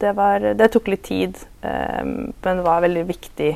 Det, 0.00 0.12
var, 0.16 0.40
det 0.40 0.68
tok 0.72 0.88
litt 0.88 1.02
tid, 1.04 1.38
um, 1.60 2.32
men 2.42 2.62
var 2.64 2.80
veldig 2.80 3.02
viktig 3.08 3.50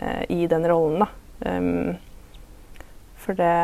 uh, 0.00 0.22
i 0.30 0.46
den 0.46 0.66
rollen. 0.68 1.02
da. 1.02 1.08
Um, 1.50 1.96
for 3.18 3.38
det 3.38 3.54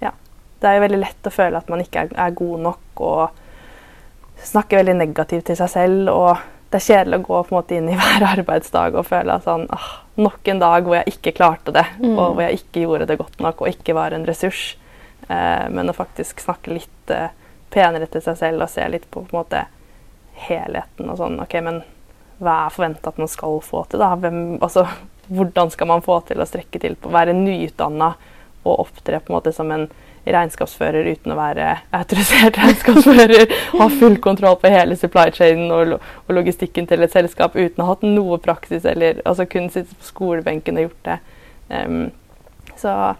Ja. 0.00 0.12
Det 0.60 0.68
er 0.68 0.78
jo 0.78 0.86
veldig 0.86 1.02
lett 1.02 1.28
å 1.28 1.32
føle 1.32 1.60
at 1.60 1.68
man 1.72 1.84
ikke 1.84 2.06
er, 2.06 2.16
er 2.16 2.36
god 2.36 2.64
nok 2.64 3.04
og 3.04 3.28
snakker 4.44 4.80
veldig 4.80 4.96
negativt 4.98 5.46
til 5.50 5.56
seg 5.60 5.70
selv. 5.72 6.08
og 6.08 6.36
det 6.70 6.78
er 6.78 6.86
kjedelig 6.86 7.18
å 7.18 7.24
gå 7.26 7.38
på 7.42 7.50
en 7.50 7.58
måte 7.58 7.76
inn 7.76 7.88
i 7.90 7.96
hver 7.98 8.26
arbeidsdag 8.28 8.98
og 8.98 9.08
føle 9.08 9.40
sånn, 9.44 9.66
ah, 9.74 9.90
nok 10.20 10.48
en 10.52 10.62
dag 10.62 10.86
hvor 10.86 11.00
jeg 11.00 11.16
ikke 11.16 11.34
klarte 11.40 11.74
det, 11.74 11.86
mm. 11.98 12.14
og 12.14 12.36
hvor 12.36 12.44
jeg 12.46 12.60
ikke 12.60 12.84
gjorde 12.84 13.08
det 13.10 13.18
godt 13.18 13.42
nok 13.42 13.64
og 13.64 13.72
ikke 13.72 13.96
var 13.98 14.14
en 14.14 14.26
ressurs. 14.28 14.76
Eh, 15.26 15.66
men 15.74 15.90
å 15.90 15.96
faktisk 15.96 16.42
snakke 16.44 16.76
litt 16.76 17.14
eh, 17.14 17.32
penere 17.70 18.08
til 18.10 18.24
seg 18.24 18.38
selv 18.40 18.66
og 18.66 18.72
se 18.72 18.86
litt 18.90 19.06
på, 19.10 19.24
på 19.26 19.36
måte 19.36 19.64
helheten 20.46 21.10
og 21.10 21.18
sånn 21.20 21.40
OK, 21.42 21.56
men 21.64 21.82
hva 22.40 22.64
er 22.66 22.74
forventa 22.74 23.12
at 23.12 23.18
man 23.20 23.28
skal 23.28 23.58
få 23.64 23.84
til, 23.90 24.00
da? 24.00 24.14
Hvem, 24.20 24.58
altså, 24.64 24.86
hvordan 25.34 25.72
skal 25.72 25.90
man 25.90 26.04
få 26.04 26.20
til 26.28 26.40
å 26.40 26.48
strekke 26.48 26.82
til 26.82 26.96
på 26.96 27.10
å 27.10 27.16
være 27.16 27.36
nyutdanna 27.36 28.14
og 28.60 28.86
opptre 28.86 29.20
på 29.20 29.32
en 29.32 29.38
måte 29.38 29.52
som 29.56 29.70
en 29.72 29.88
regnskapsfører 30.24 31.06
uten 31.14 31.32
å 31.32 31.38
være 31.38 31.66
autorisert 31.96 32.58
regnskapsfører. 32.60 33.54
Ha 33.72 33.88
full 33.92 34.18
kontroll 34.22 34.58
på 34.60 34.72
hele 34.72 34.96
supply 35.00 35.30
chainen 35.32 35.72
og, 35.72 35.94
og, 35.96 36.34
logistikken 36.36 36.88
til 36.90 37.04
et 37.04 37.14
selskap 37.14 37.56
uten 37.56 37.80
å 37.80 37.88
ha 37.88 37.94
hatt 37.94 38.04
noe 38.06 38.40
praksis 38.42 38.84
eller 38.88 39.22
altså 39.24 39.48
kun 39.48 39.70
sitte 39.72 39.96
på 39.96 40.10
skolebenken 40.10 40.80
og 40.80 40.88
gjort 40.88 41.08
det. 41.08 41.18
Um, 41.70 42.02
så, 42.76 43.14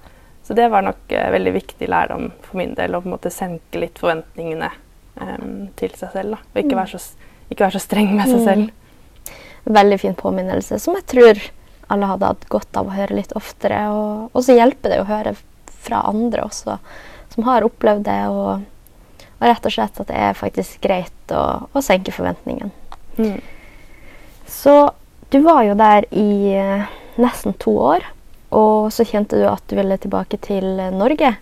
så, 0.51 0.55
det 0.59 0.67
var 0.69 0.83
nok 0.83 1.13
uh, 1.15 1.29
veldig 1.31 1.53
viktig 1.55 1.87
lærdom 1.87 2.33
for 2.43 2.59
min 2.59 2.73
del 2.75 2.97
å 2.97 3.01
på 3.05 3.07
en 3.07 3.13
måte 3.15 3.31
senke 3.31 3.79
litt 3.79 4.01
forventningene 4.03 4.73
um, 5.21 5.69
til 5.79 5.93
seg 5.95 6.11
selv. 6.11 6.35
Da. 6.35 6.41
Og 6.51 6.59
ikke 6.65 6.79
være, 6.81 6.99
så, 6.99 7.31
ikke 7.47 7.69
være, 7.69 7.77
så, 7.77 7.83
streng 7.85 8.11
med 8.17 8.27
seg 8.27 8.43
selv. 8.49 8.65
Mm. 8.67 9.39
Veldig 9.79 10.01
fin 10.03 10.19
påminnelse 10.19 10.81
som 10.83 10.99
jeg 10.99 11.07
tror 11.13 11.45
alle 11.95 12.11
hadde 12.11 12.33
hatt 12.33 12.49
godt 12.51 12.81
av 12.83 12.91
å 12.91 12.97
høre 12.97 13.15
litt 13.21 13.37
oftere. 13.39 13.79
Og 13.95 14.43
så 14.43 14.59
hjelper 14.59 14.91
det 14.91 15.01
å 15.05 15.07
høre 15.07 15.37
fra 15.87 16.03
andre 16.11 16.43
også, 16.49 16.81
som 17.31 17.47
har 17.47 17.67
opplevd 17.71 18.09
det. 18.11 18.21
Og, 18.35 18.67
og 19.39 19.47
rett 19.47 19.71
og 19.71 19.79
slett 19.79 20.03
at 20.03 20.11
det 20.11 20.19
er 20.19 20.39
faktisk 20.39 20.83
greit 20.83 21.35
å, 21.35 21.45
å 21.71 21.83
senke 21.87 22.15
forventningene. 22.15 22.75
Mm. 23.23 23.39
Så 24.51 24.75
du 25.31 25.39
var 25.47 25.63
jo 25.63 25.79
der 25.79 26.11
i 26.11 26.55
eh, 26.59 26.91
nesten 27.23 27.55
to 27.63 27.77
år, 27.79 28.07
og 28.51 28.91
så 28.95 29.07
kjente 29.07 29.39
du 29.39 29.47
at 29.49 29.65
du 29.71 29.77
ville 29.79 29.99
tilbake 30.01 30.41
til 30.43 30.67
Norge. 30.95 31.35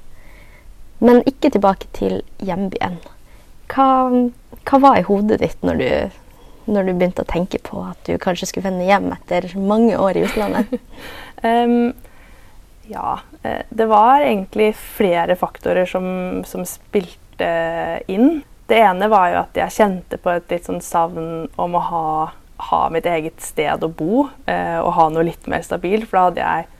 Men 1.05 1.23
ikke 1.29 1.53
tilbake 1.55 1.89
til 1.97 2.21
hjembyen. 2.43 2.99
Hva, 3.71 3.89
hva 4.69 4.81
var 4.83 4.99
i 4.99 5.07
hodet 5.07 5.39
ditt 5.43 5.63
når 5.65 5.81
du, 5.81 5.89
når 6.73 6.89
du 6.89 6.93
begynte 6.93 7.25
å 7.25 7.31
tenke 7.31 7.61
på 7.65 7.85
at 7.87 8.01
du 8.09 8.19
kanskje 8.21 8.51
skulle 8.51 8.71
vende 8.71 8.89
hjem 8.89 9.13
etter 9.15 9.49
mange 9.61 9.97
år 10.01 10.19
i 10.19 10.27
utlandet? 10.29 10.79
um, 11.45 11.95
Ja, 12.89 13.21
eh, 13.43 13.63
det 13.69 13.85
var 13.87 14.21
egentlig 14.21 14.77
flere 14.77 15.37
faktorer 15.37 15.87
som, 15.87 16.45
som, 16.49 16.65
spilte 16.65 17.51
inn. 18.09 18.41
Det 18.67 18.79
ene 18.81 19.11
var 19.13 19.29
jo 19.29 19.41
at 19.43 19.59
jeg 19.61 19.75
kjente 19.77 20.17
på 20.17 20.33
et 20.33 20.49
litt 20.53 20.69
sånn 20.69 20.81
savn 20.85 21.51
om 21.61 21.77
å 21.77 21.83
ha, 21.85 22.07
ha 22.71 22.81
mitt 22.93 23.05
eget 23.05 23.45
sted 23.45 23.85
å 23.85 23.91
bo. 23.93 24.25
Eh, 24.49 24.79
og 24.81 24.95
ha 24.97 25.09
noe 25.13 25.27
litt 25.29 25.45
mer 25.53 25.61
stabilt, 25.67 26.09
for 26.09 26.17
da 26.17 26.25
hadde 26.31 26.47
jeg 26.47 26.78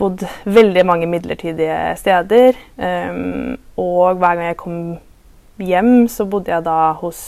bodd 0.00 0.24
veldig 0.48 0.84
mange 0.88 1.08
midlertidige 1.10 1.78
steder. 2.00 2.58
Um, 2.80 3.58
og 3.80 4.18
hver 4.20 4.36
gang 4.38 4.50
jeg 4.50 4.60
kom 4.60 4.80
hjem, 5.60 6.08
så 6.08 6.26
bodde 6.28 6.52
jeg 6.52 6.64
da 6.66 6.92
hos 7.00 7.20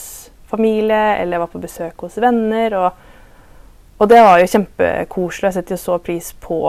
familie 0.52 1.18
eller 1.20 1.42
var 1.42 1.52
på 1.52 1.60
besøk 1.62 2.04
hos 2.04 2.18
venner. 2.20 2.76
Og, 2.78 2.90
og 4.00 4.10
det 4.10 4.20
var 4.24 4.40
jo 4.40 4.50
kjempekoselig. 4.54 5.50
Jeg 5.50 5.58
setter 5.60 5.76
jo 5.76 5.84
så 5.84 6.00
pris 6.02 6.32
på 6.42 6.60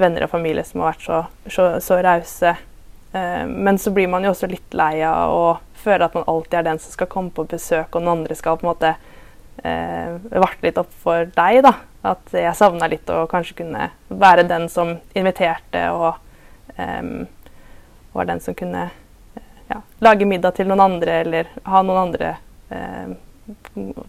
venner 0.00 0.24
og 0.24 0.32
familie 0.32 0.64
som 0.64 0.82
har 0.82 0.94
vært 0.94 1.06
så, 1.06 1.22
så, 1.52 1.68
så 1.84 2.00
rause. 2.04 2.56
Eh, 3.12 3.44
men 3.46 3.78
så 3.78 3.92
blir 3.92 4.08
man 4.08 4.24
jo 4.24 4.32
også 4.32 4.50
litt 4.50 4.76
lei 4.76 5.04
av 5.04 5.32
å 5.36 5.46
føle 5.82 6.06
at 6.06 6.16
man 6.16 6.28
alltid 6.30 6.60
er 6.60 6.68
den 6.70 6.80
som 6.82 6.94
skal 6.94 7.10
komme 7.12 7.32
på 7.34 7.46
besøk, 7.50 7.90
og 7.92 8.00
den 8.00 8.12
andre 8.12 8.36
skal 8.38 8.58
på 8.58 8.66
en 8.66 8.72
måte 8.72 8.92
eh, 9.64 10.14
varte 10.32 10.68
litt 10.68 10.80
opp 10.80 10.92
for 11.04 11.28
deg. 11.36 11.62
da. 11.66 11.76
At 12.02 12.32
jeg 12.34 12.54
savna 12.58 12.88
litt 12.90 13.10
å 13.10 13.24
kanskje 13.30 13.60
kunne 13.62 13.90
være 14.08 14.46
den 14.50 14.66
som 14.72 14.96
inviterte, 15.14 15.84
og 15.94 16.18
um, 16.78 17.26
var 18.12 18.26
den 18.28 18.40
som 18.42 18.56
kunne 18.58 18.88
ja, 19.70 19.78
lage 20.02 20.26
middag 20.26 20.56
til 20.56 20.66
noen 20.70 20.82
andre, 20.82 21.20
eller 21.22 21.52
ha 21.68 21.82
noen 21.86 22.00
andre 22.08 22.32
um, 22.72 23.14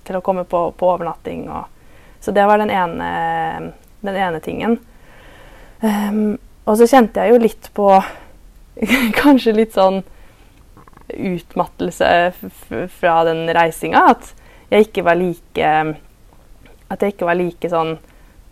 til 0.04 0.18
å 0.18 0.24
komme 0.26 0.46
på, 0.50 0.66
på 0.78 0.90
overnatting. 0.90 1.46
Og, 1.54 1.70
så 2.24 2.34
det 2.34 2.48
var 2.50 2.62
den 2.62 2.74
ene, 2.74 3.12
den 4.02 4.18
ene 4.18 4.42
tingen. 4.42 4.80
Um, 5.84 6.40
og 6.66 6.80
så 6.80 6.88
kjente 6.88 7.22
jeg 7.22 7.36
jo 7.36 7.44
litt 7.44 7.70
på 7.76 7.90
kanskje 9.22 9.56
litt 9.58 9.76
sånn 9.76 10.02
utmattelse 11.14 12.10
fra 12.98 13.20
den 13.28 13.46
reisinga. 13.54 14.06
At 14.16 14.34
jeg 14.74 14.90
ikke 14.90 15.06
var 15.06 15.20
like 15.20 15.74
At 16.94 17.02
jeg 17.02 17.16
ikke 17.16 17.28
var 17.30 17.40
like 17.40 17.72
sånn 17.72 17.96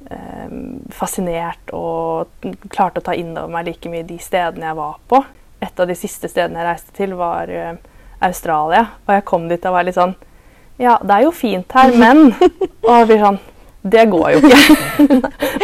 eh, 0.10 0.56
fascinert 0.98 1.74
og 1.78 2.50
klarte 2.74 3.04
å 3.04 3.06
ta 3.06 3.16
inn 3.18 3.36
over 3.36 3.54
meg 3.54 3.70
like 3.70 3.92
mye 3.92 4.08
de 4.08 4.18
stedene 4.22 4.72
jeg 4.72 4.80
var 4.80 4.98
på. 5.12 5.22
Et 5.62 5.80
av 5.80 5.90
de 5.90 5.98
siste 5.98 6.32
stedene 6.32 6.62
jeg 6.62 6.70
reiste 6.72 6.98
til, 6.98 7.16
var 7.20 7.52
eh, 7.54 7.78
Australia. 8.26 8.88
Og 9.06 9.16
jeg 9.18 9.28
kom 9.30 9.48
dit 9.52 9.70
og 9.70 9.78
var 9.78 9.88
litt 9.88 10.00
sånn 10.00 10.18
Ja, 10.82 10.98
det 10.98 11.14
er 11.14 11.28
jo 11.28 11.34
fint 11.36 11.78
her, 11.78 11.94
men 11.94 12.32
Og 12.88 12.94
jeg 12.96 13.10
blir 13.12 13.26
sånn 13.28 13.42
det 13.82 14.06
går 14.12 14.28
jo 14.36 14.42
ikke 14.46 15.20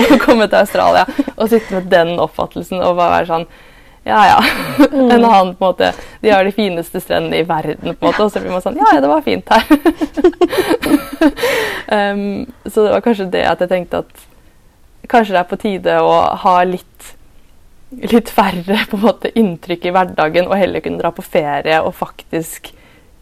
å 0.15 0.19
komme 0.23 0.47
til 0.49 0.59
Australia 0.59 1.05
og 1.35 1.49
sitte 1.51 1.75
med 1.75 1.89
den 1.91 2.15
oppfattelsen 2.21 2.81
og 2.81 2.97
bare 2.97 3.19
være 3.19 3.29
sånn 3.29 3.45
Ja, 4.07 4.21
ja. 4.29 4.37
Mm. 4.91 5.11
En 5.11 5.25
annen 5.25 5.55
på 5.57 5.65
en 5.65 5.71
måte 5.71 5.91
De 6.21 6.31
har 6.31 6.45
de 6.45 6.53
fineste 6.55 7.01
strendene 7.03 7.41
i 7.41 7.47
verden, 7.47 7.95
på 7.95 8.05
en 8.05 8.07
måte, 8.07 8.23
og 8.23 8.31
så 8.31 8.41
blir 8.41 8.53
man 8.55 8.63
sånn 8.63 8.79
Ja, 8.79 8.93
ja, 8.95 9.03
det 9.03 9.11
var 9.11 9.25
fint 9.25 9.51
her. 9.51 9.63
um, 12.13 12.45
så 12.65 12.85
det 12.85 12.95
var 12.95 13.03
kanskje 13.05 13.29
det 13.35 13.43
at 13.49 13.63
jeg 13.63 13.73
tenkte 13.73 14.03
at 14.05 14.25
kanskje 15.11 15.35
det 15.35 15.41
er 15.41 15.51
på 15.51 15.59
tide 15.61 15.99
å 16.03 16.15
ha 16.43 16.57
litt 16.67 17.13
litt 17.89 18.29
færre 18.33 18.81
på 18.89 18.97
en 18.97 19.05
måte 19.05 19.31
inntrykk 19.39 19.85
i 19.87 19.93
hverdagen 19.95 20.49
og 20.49 20.57
heller 20.59 20.83
kunne 20.83 20.99
dra 20.99 21.13
på 21.15 21.23
ferie 21.23 21.77
og 21.79 21.95
faktisk 21.95 22.73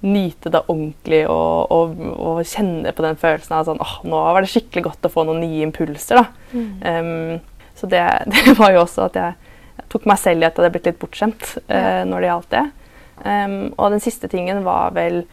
nyte 0.06 0.52
det 0.54 0.62
ordentlig 0.67 1.24
og, 1.32 1.71
og, 1.74 2.00
og, 2.13 2.39
kjenne 2.45 2.93
på 2.93 3.06
den 3.06 3.17
følelsen 3.19 3.58
av 3.58 3.67
sånn 3.67 3.82
åh, 3.82 3.98
nå 4.06 4.21
var 4.36 4.43
det 4.43 4.52
skikkelig 4.52 4.86
godt 4.89 5.08
å 5.08 5.12
få 5.13 5.26
noen 5.26 5.41
nye 5.43 5.65
impulser. 5.65 6.21
da. 6.21 6.26
Mm. 6.54 6.71
Um, 6.82 7.69
så 7.78 7.89
det, 7.91 8.04
det, 8.34 8.58
var 8.60 8.74
jo 8.76 8.84
også 8.84 9.08
at 9.08 9.19
jeg, 9.19 9.44
tok 9.95 10.08
meg 10.12 10.21
selv 10.21 10.43
i 10.43 10.47
at 10.47 10.53
jeg 10.53 10.62
hadde 10.62 10.75
blitt 10.75 10.91
litt 10.91 11.01
bortskjemt 11.01 11.49
uh, 11.71 12.03
når 12.05 12.21
det 12.21 12.31
gjaldt 12.31 12.53
det. 12.53 12.65
Um, 13.25 13.58
og 13.79 13.95
den 13.95 14.03
siste 14.03 14.27
tingen 14.31 14.62
var 14.65 14.91
vel 14.95 15.23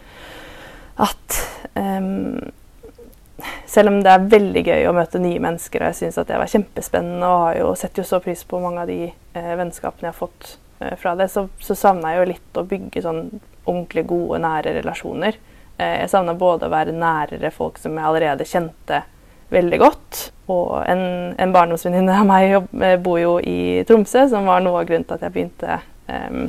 at 1.03 1.39
um, 1.75 2.39
selv 3.67 3.89
om 3.89 4.03
det 4.03 4.11
er 4.13 4.27
veldig 4.33 4.63
gøy 4.67 4.89
å 4.89 4.97
møte 4.97 5.21
nye 5.23 5.41
mennesker, 5.43 5.83
og 5.83 5.93
jeg 5.93 6.01
syns 6.03 6.21
det 6.29 6.41
var 6.41 6.51
kjempespennende 6.51 7.29
og 7.29 7.45
har 7.47 7.61
jo 7.61 7.71
setter 7.79 8.03
jo 8.03 8.09
så 8.09 8.21
pris 8.25 8.45
på 8.49 8.61
mange 8.63 8.83
av 8.83 8.91
de 8.91 8.99
eh, 9.09 9.55
vennskapene 9.59 10.09
jeg 10.09 10.13
har 10.13 10.19
fått 10.19 10.51
eh, 10.81 10.93
fra 11.01 11.15
det, 11.19 11.31
så, 11.33 11.47
så 11.63 11.77
savna 11.79 12.13
jeg 12.13 12.21
jo 12.21 12.29
litt 12.33 12.61
å 12.61 12.67
bygge 12.69 13.05
sånn 13.05 13.23
ordentlig 13.63 14.05
gode, 14.11 14.43
nære 14.45 14.77
relasjoner. 14.79 15.39
Eh, 15.79 15.97
jeg 16.03 16.13
savna 16.13 16.37
både 16.39 16.69
å 16.69 16.75
være 16.75 16.95
nærere 16.97 17.53
folk 17.55 17.81
som 17.83 17.97
jeg 17.97 18.09
allerede 18.09 18.49
kjente 18.49 19.03
veldig 19.53 19.79
godt. 19.83 20.23
Og 20.53 20.83
en, 20.89 21.05
en 21.39 21.55
barndomsvenninne 21.55 22.19
av 22.19 22.29
meg 22.29 22.57
eh, 22.57 22.99
bor 23.01 23.21
jo 23.21 23.37
i 23.39 23.83
Tromsø, 23.89 24.27
som 24.31 24.49
var 24.49 24.65
noe 24.65 24.83
av 24.83 24.89
grunnen 24.89 25.07
til 25.09 25.19
at 25.19 25.27
jeg 25.27 25.35
begynte 25.35 25.79
um, 26.09 26.49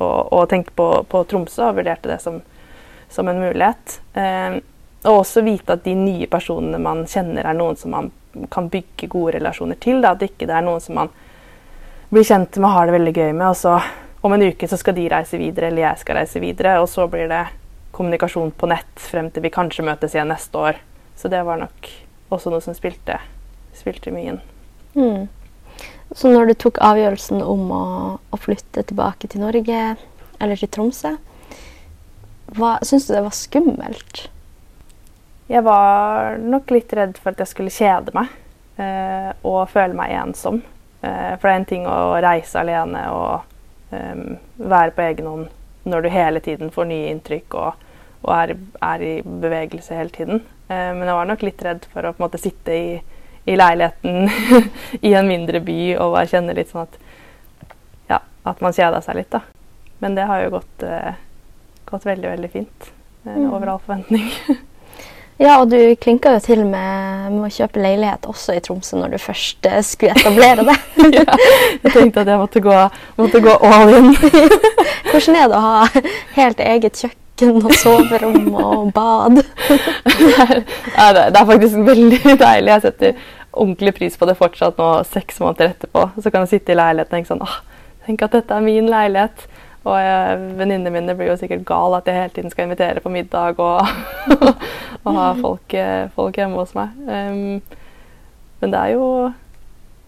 å, 0.00 0.08
å, 0.40 0.44
tenke 0.50 0.74
på, 0.76 0.88
på, 1.10 1.24
Tromsø 1.30 1.68
og 1.68 1.80
vurderte 1.80 2.10
det 2.10 2.20
som, 2.24 2.40
som 3.12 3.28
en 3.30 3.42
mulighet. 3.42 3.98
Um, 4.16 4.60
og 5.04 5.20
også 5.20 5.44
vite 5.44 5.76
at 5.76 5.84
de 5.84 5.92
nye 5.98 6.28
personene 6.32 6.80
man 6.80 7.04
kjenner, 7.10 7.44
er 7.44 7.58
noen 7.58 7.76
som 7.76 7.92
man 7.92 8.08
kan 8.50 8.70
bygge 8.72 9.10
gode 9.12 9.36
relasjoner 9.36 9.78
til. 9.82 10.00
Da. 10.02 10.14
At 10.16 10.24
ikke 10.24 10.48
er 10.48 10.64
noen 10.64 10.80
som 10.82 10.96
man 10.98 11.12
blir 12.08 12.24
kjent 12.24 12.56
med 12.56 12.70
og 12.70 12.78
har 12.78 12.88
det 12.88 12.96
veldig 12.96 13.12
gøy 13.12 13.30
med, 13.32 13.48
og 13.50 13.58
så 13.58 13.76
om 14.24 14.32
en 14.32 14.46
uke 14.46 14.68
så 14.70 14.78
skal 14.80 14.96
de 14.96 15.04
reise 15.12 15.36
videre, 15.36 15.68
eller 15.68 15.84
jeg 15.84 16.00
skal 16.00 16.16
reise 16.22 16.40
videre. 16.40 16.78
Og 16.80 16.88
så 16.88 17.04
blir 17.12 17.28
det 17.28 17.42
kommunikasjon 17.94 18.54
på 18.56 18.70
nett 18.72 19.02
frem 19.10 19.28
til 19.30 19.44
vi 19.44 19.52
kanskje 19.52 19.84
møtes 19.84 20.16
igjen 20.16 20.32
neste 20.32 20.62
år. 20.70 20.80
Så 21.14 21.28
det 21.28 21.42
var 21.44 21.60
nok 21.60 21.90
også 22.32 22.52
noe 22.52 22.64
som 22.64 22.76
spilte, 22.76 23.18
spilte 23.76 24.12
mye 24.14 24.34
inn. 24.34 24.42
Mm. 24.94 25.26
Så 26.14 26.30
når 26.30 26.50
du 26.50 26.54
tok 26.64 26.78
avgjørelsen 26.84 27.42
om 27.42 27.70
å, 27.74 27.84
å, 28.30 28.38
flytte 28.38 28.84
tilbake 28.86 29.30
til 29.30 29.42
Norge, 29.42 29.96
eller 30.38 30.60
til 30.60 30.70
Tromsø, 30.70 31.16
syns 32.84 33.08
du 33.08 33.14
det 33.14 33.24
var 33.24 33.34
skummelt? 33.34 34.28
Jeg 35.50 35.64
var 35.66 36.38
nok 36.40 36.70
litt 36.72 36.92
redd 36.96 37.18
for 37.20 37.34
at 37.34 37.42
jeg 37.42 37.50
skulle 37.50 37.74
kjede 37.74 38.14
meg. 38.16 38.30
eh, 38.76 39.30
og 39.46 39.68
føle 39.70 39.94
meg 39.94 40.14
ensom. 40.18 40.62
Eh, 41.02 41.34
for 41.38 41.46
det 41.48 41.52
er 41.52 41.60
en 41.60 41.68
ting 41.68 41.86
å 41.86 42.16
reise 42.22 42.58
alene 42.58 43.04
og 43.12 43.94
eh, 43.94 44.22
være 44.56 44.94
på 44.96 45.04
egen 45.04 45.28
hånd 45.30 45.52
når 45.84 46.02
du 46.02 46.08
hele 46.08 46.40
tiden 46.40 46.72
får 46.72 46.88
nye 46.88 47.10
inntrykk 47.12 47.54
og, 47.60 47.83
og 48.24 48.32
er, 48.36 48.54
er, 48.82 49.02
i 49.04 49.14
bevegelse 49.24 49.94
hele 49.98 50.10
tiden. 50.14 50.42
Eh, 50.68 50.90
men 50.96 51.04
jeg 51.06 51.18
var 51.18 51.28
nok 51.28 51.44
litt 51.44 51.62
redd 51.66 51.86
for 51.92 52.04
å 52.08 52.12
på 52.14 52.22
en 52.22 52.26
måte 52.26 52.40
sitte 52.40 52.72
i, 52.76 52.98
i 53.44 53.56
leiligheten 53.60 54.28
i 55.08 55.14
en 55.14 55.28
mindre 55.28 55.60
by 55.64 55.78
og 55.98 56.16
bare 56.16 56.30
kjenne 56.32 56.56
litt 56.56 56.72
sånn 56.72 56.86
at 56.86 56.98
ja, 58.10 58.20
at 58.48 58.60
man 58.64 58.72
kjeda 58.76 59.00
seg 59.04 59.20
litt. 59.20 59.30
da. 59.34 59.42
Men 60.04 60.16
det 60.18 60.24
har 60.28 60.42
jo 60.44 60.54
gått, 60.58 60.82
eh, 60.88 61.14
gått 61.88 62.06
veldig, 62.08 62.30
veldig 62.36 62.52
fint. 62.58 62.90
Eh, 62.90 62.92
Mm. 63.24 63.46
Over 63.56 63.70
all 63.72 63.78
forventning. 63.80 64.26
Ja, 65.36 65.56
og 65.58 65.70
du 65.72 65.96
klinka 65.98 66.30
jo 66.36 66.38
til 66.44 66.60
med, 66.62 67.32
med 67.32 67.48
å 67.48 67.50
kjøpe 67.50 67.80
leilighet 67.82 68.28
også 68.30 68.54
i 68.54 68.60
Tromsø 68.62 69.00
når 69.00 69.16
du 69.16 69.18
først 69.18 69.66
skulle 69.88 70.12
etablere 70.14 70.62
det. 70.68 70.76
ja, 71.16 71.24
jeg 71.82 71.90
tenkte 71.90 72.22
at 72.22 72.30
jeg 72.30 72.38
måtte 72.38 72.62
gå, 72.62 72.76
måtte 73.18 73.40
gå 73.42 73.56
all 73.66 73.90
in. 73.96 74.12
Hvordan 75.08 75.40
er 75.40 75.50
det 75.50 75.58
å 75.58 75.64
ha 75.64 75.88
helt 76.36 76.62
eget 76.62 77.00
kjøkken 77.02 77.23
og 77.42 77.72
soverom 77.74 78.54
og 78.54 78.92
bad? 78.94 79.40
det, 79.40 80.60
det, 80.64 81.24
det 81.34 81.40
er 81.40 81.48
faktisk 81.48 81.80
veldig 81.86 82.20
deilig. 82.46 82.70
Jeg 82.70 82.84
setter 82.84 83.24
ordentlig 83.52 83.94
pris 83.94 84.16
på 84.18 84.28
det 84.28 84.36
fortsatt 84.38 84.78
nå, 84.78 84.90
seks 85.10 85.40
måneder 85.42 85.72
etterpå. 85.74 86.08
Så 86.22 86.30
kan 86.30 86.44
jeg 86.44 86.56
sitte 86.56 86.74
i 86.74 86.78
leiligheten 86.78 87.10
og 87.10 87.16
tenke 87.16 87.32
sånn 87.32 87.44
åh, 87.44 87.58
tenk 88.06 88.24
at 88.26 88.38
dette 88.38 88.54
er 88.54 88.66
min 88.66 88.90
leilighet. 88.90 89.46
Og 89.84 89.98
venninnene 90.56 90.92
mine 90.94 91.14
blir 91.16 91.28
jo 91.28 91.36
sikkert 91.36 91.66
gal 91.68 91.92
at 91.98 92.06
jeg 92.08 92.16
hele 92.16 92.32
tiden 92.32 92.52
skal 92.52 92.68
invitere 92.68 93.02
på 93.04 93.12
middag 93.12 93.58
og, 93.60 93.90
og 95.04 95.10
ha 95.18 95.26
folk, 95.36 95.74
eh, 95.76 96.06
folk 96.16 96.38
hjemme 96.40 96.56
hos 96.56 96.72
meg. 96.78 96.94
Um, 97.04 97.58
men 98.62 98.72
det 98.72 98.80
er 98.80 98.94
jo 98.94 99.08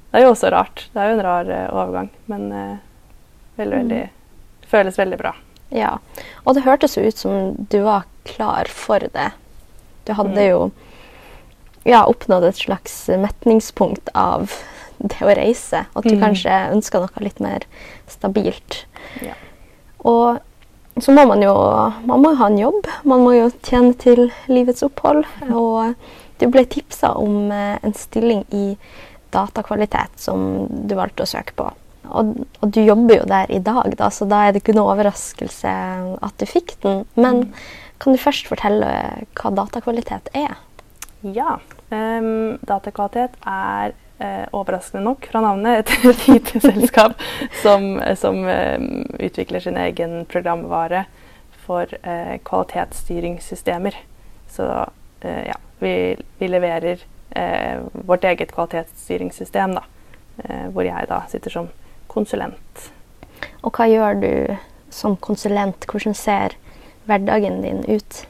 det 0.06 0.22
er 0.22 0.24
jo 0.24 0.32
også 0.32 0.48
rart. 0.54 0.86
Det 0.94 1.02
er 1.02 1.10
jo 1.10 1.18
en 1.18 1.26
rar 1.26 1.50
eh, 1.52 1.66
overgang, 1.74 2.08
men 2.32 2.46
uh, 2.54 2.76
veldig, 3.58 3.82
veldig 3.82 4.04
Det 4.62 4.70
føles 4.70 4.96
veldig 4.98 5.18
bra. 5.20 5.34
Ja, 5.70 5.98
og 6.46 6.54
det 6.54 6.62
hørtes 6.64 6.94
jo 6.96 7.02
ut 7.08 7.16
som 7.18 7.54
du 7.70 7.80
var 7.82 8.04
klar 8.24 8.68
for 8.70 8.98
det. 9.00 9.32
Du 10.06 10.12
hadde 10.14 10.36
Mm. 10.36 10.48
jo 10.48 10.72
ja, 11.84 12.04
oppnådd 12.06 12.44
et 12.48 12.56
slags 12.56 13.08
metningspunkt 13.08 14.08
av 14.14 14.50
det 14.98 15.18
å 15.20 15.34
reise. 15.36 15.86
At 15.94 16.04
du 16.04 16.14
Mm. 16.16 16.20
kanskje 16.20 16.72
ønska 16.72 16.98
noe 17.00 17.20
litt 17.22 17.40
mer 17.40 17.60
stabilt. 18.08 18.84
Ja. 19.22 19.34
Og 20.04 20.40
så 20.98 21.12
må 21.12 21.26
man 21.28 21.42
jo 21.42 21.52
man 22.06 22.22
må 22.22 22.34
ha 22.36 22.46
en 22.46 22.58
jobb. 22.58 22.86
Man 23.04 23.20
må 23.20 23.32
jo 23.36 23.50
tjene 23.62 23.96
til 23.98 24.32
livets 24.48 24.82
opphold. 24.82 25.24
Og 25.50 25.94
du 26.38 26.46
ble 26.48 26.64
tipsa 26.64 27.14
om 27.16 27.50
eh, 27.52 27.78
en 27.82 27.92
stilling 27.94 28.44
i 28.52 28.76
datakvalitet 29.32 30.10
som 30.16 30.66
du 30.86 30.94
valgte 30.94 31.22
å 31.22 31.26
søke 31.26 31.52
på. 31.56 31.70
Og, 32.10 32.36
og 32.62 32.70
du 32.74 32.80
jobber 32.82 33.20
jo 33.20 33.26
der 33.30 33.50
i 33.52 33.62
dag, 33.62 33.96
da, 33.98 34.10
så 34.12 34.28
da 34.28 34.44
er 34.46 34.54
det 34.54 34.62
ikke 34.62 34.76
noe 34.76 34.94
overraskelse 34.94 35.72
at 36.22 36.38
du 36.40 36.46
fikk 36.48 36.76
den. 36.84 37.04
Men 37.18 37.48
kan 38.02 38.14
du 38.14 38.20
først 38.20 38.48
fortelle 38.50 38.88
hva 39.38 39.52
datakvalitet 39.56 40.28
er? 40.36 40.58
Ja. 41.22 41.58
Um, 41.90 42.58
datakvalitet 42.66 43.36
er 43.46 43.94
uh, 44.20 44.44
overraskende 44.52 45.04
nok 45.06 45.28
fra 45.30 45.42
navnet 45.44 45.86
et 45.86 46.26
lite 46.28 46.60
selskap 46.60 47.16
som, 47.62 47.96
som 48.18 48.42
um, 48.44 49.04
utvikler 49.22 49.62
sin 49.64 49.78
egen 49.80 50.24
programvare 50.30 51.06
for 51.66 51.90
uh, 52.04 52.36
kvalitetsstyringssystemer. 52.46 53.96
Så 54.52 54.66
uh, 54.66 55.42
ja, 55.46 55.58
vi, 55.82 56.16
vi 56.38 56.50
leverer 56.50 57.04
vårt 58.06 58.22
eget 58.24 58.52
kvalitetsstyringssystem, 58.54 59.74
da, 59.76 59.82
hvor 60.72 60.86
jeg 60.86 61.08
da 61.10 61.18
sitter 61.28 61.52
som 61.52 61.66
konsulent. 62.16 62.88
Og 63.62 63.76
hva 63.76 63.86
gjør 63.90 64.20
du 64.22 64.32
som 64.94 65.16
konsulent? 65.20 65.86
Hvordan 65.90 66.16
ser 66.16 66.56
hverdagen 67.06 67.62
din 67.62 67.84
ut? 67.86 68.26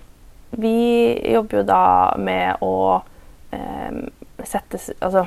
Vi 0.57 0.77
jobber 1.33 1.61
jo 1.61 1.67
da 1.69 1.83
med 2.21 2.63
å 2.65 3.03
eh, 3.55 3.99
sette 4.47 4.81
Altså 5.01 5.27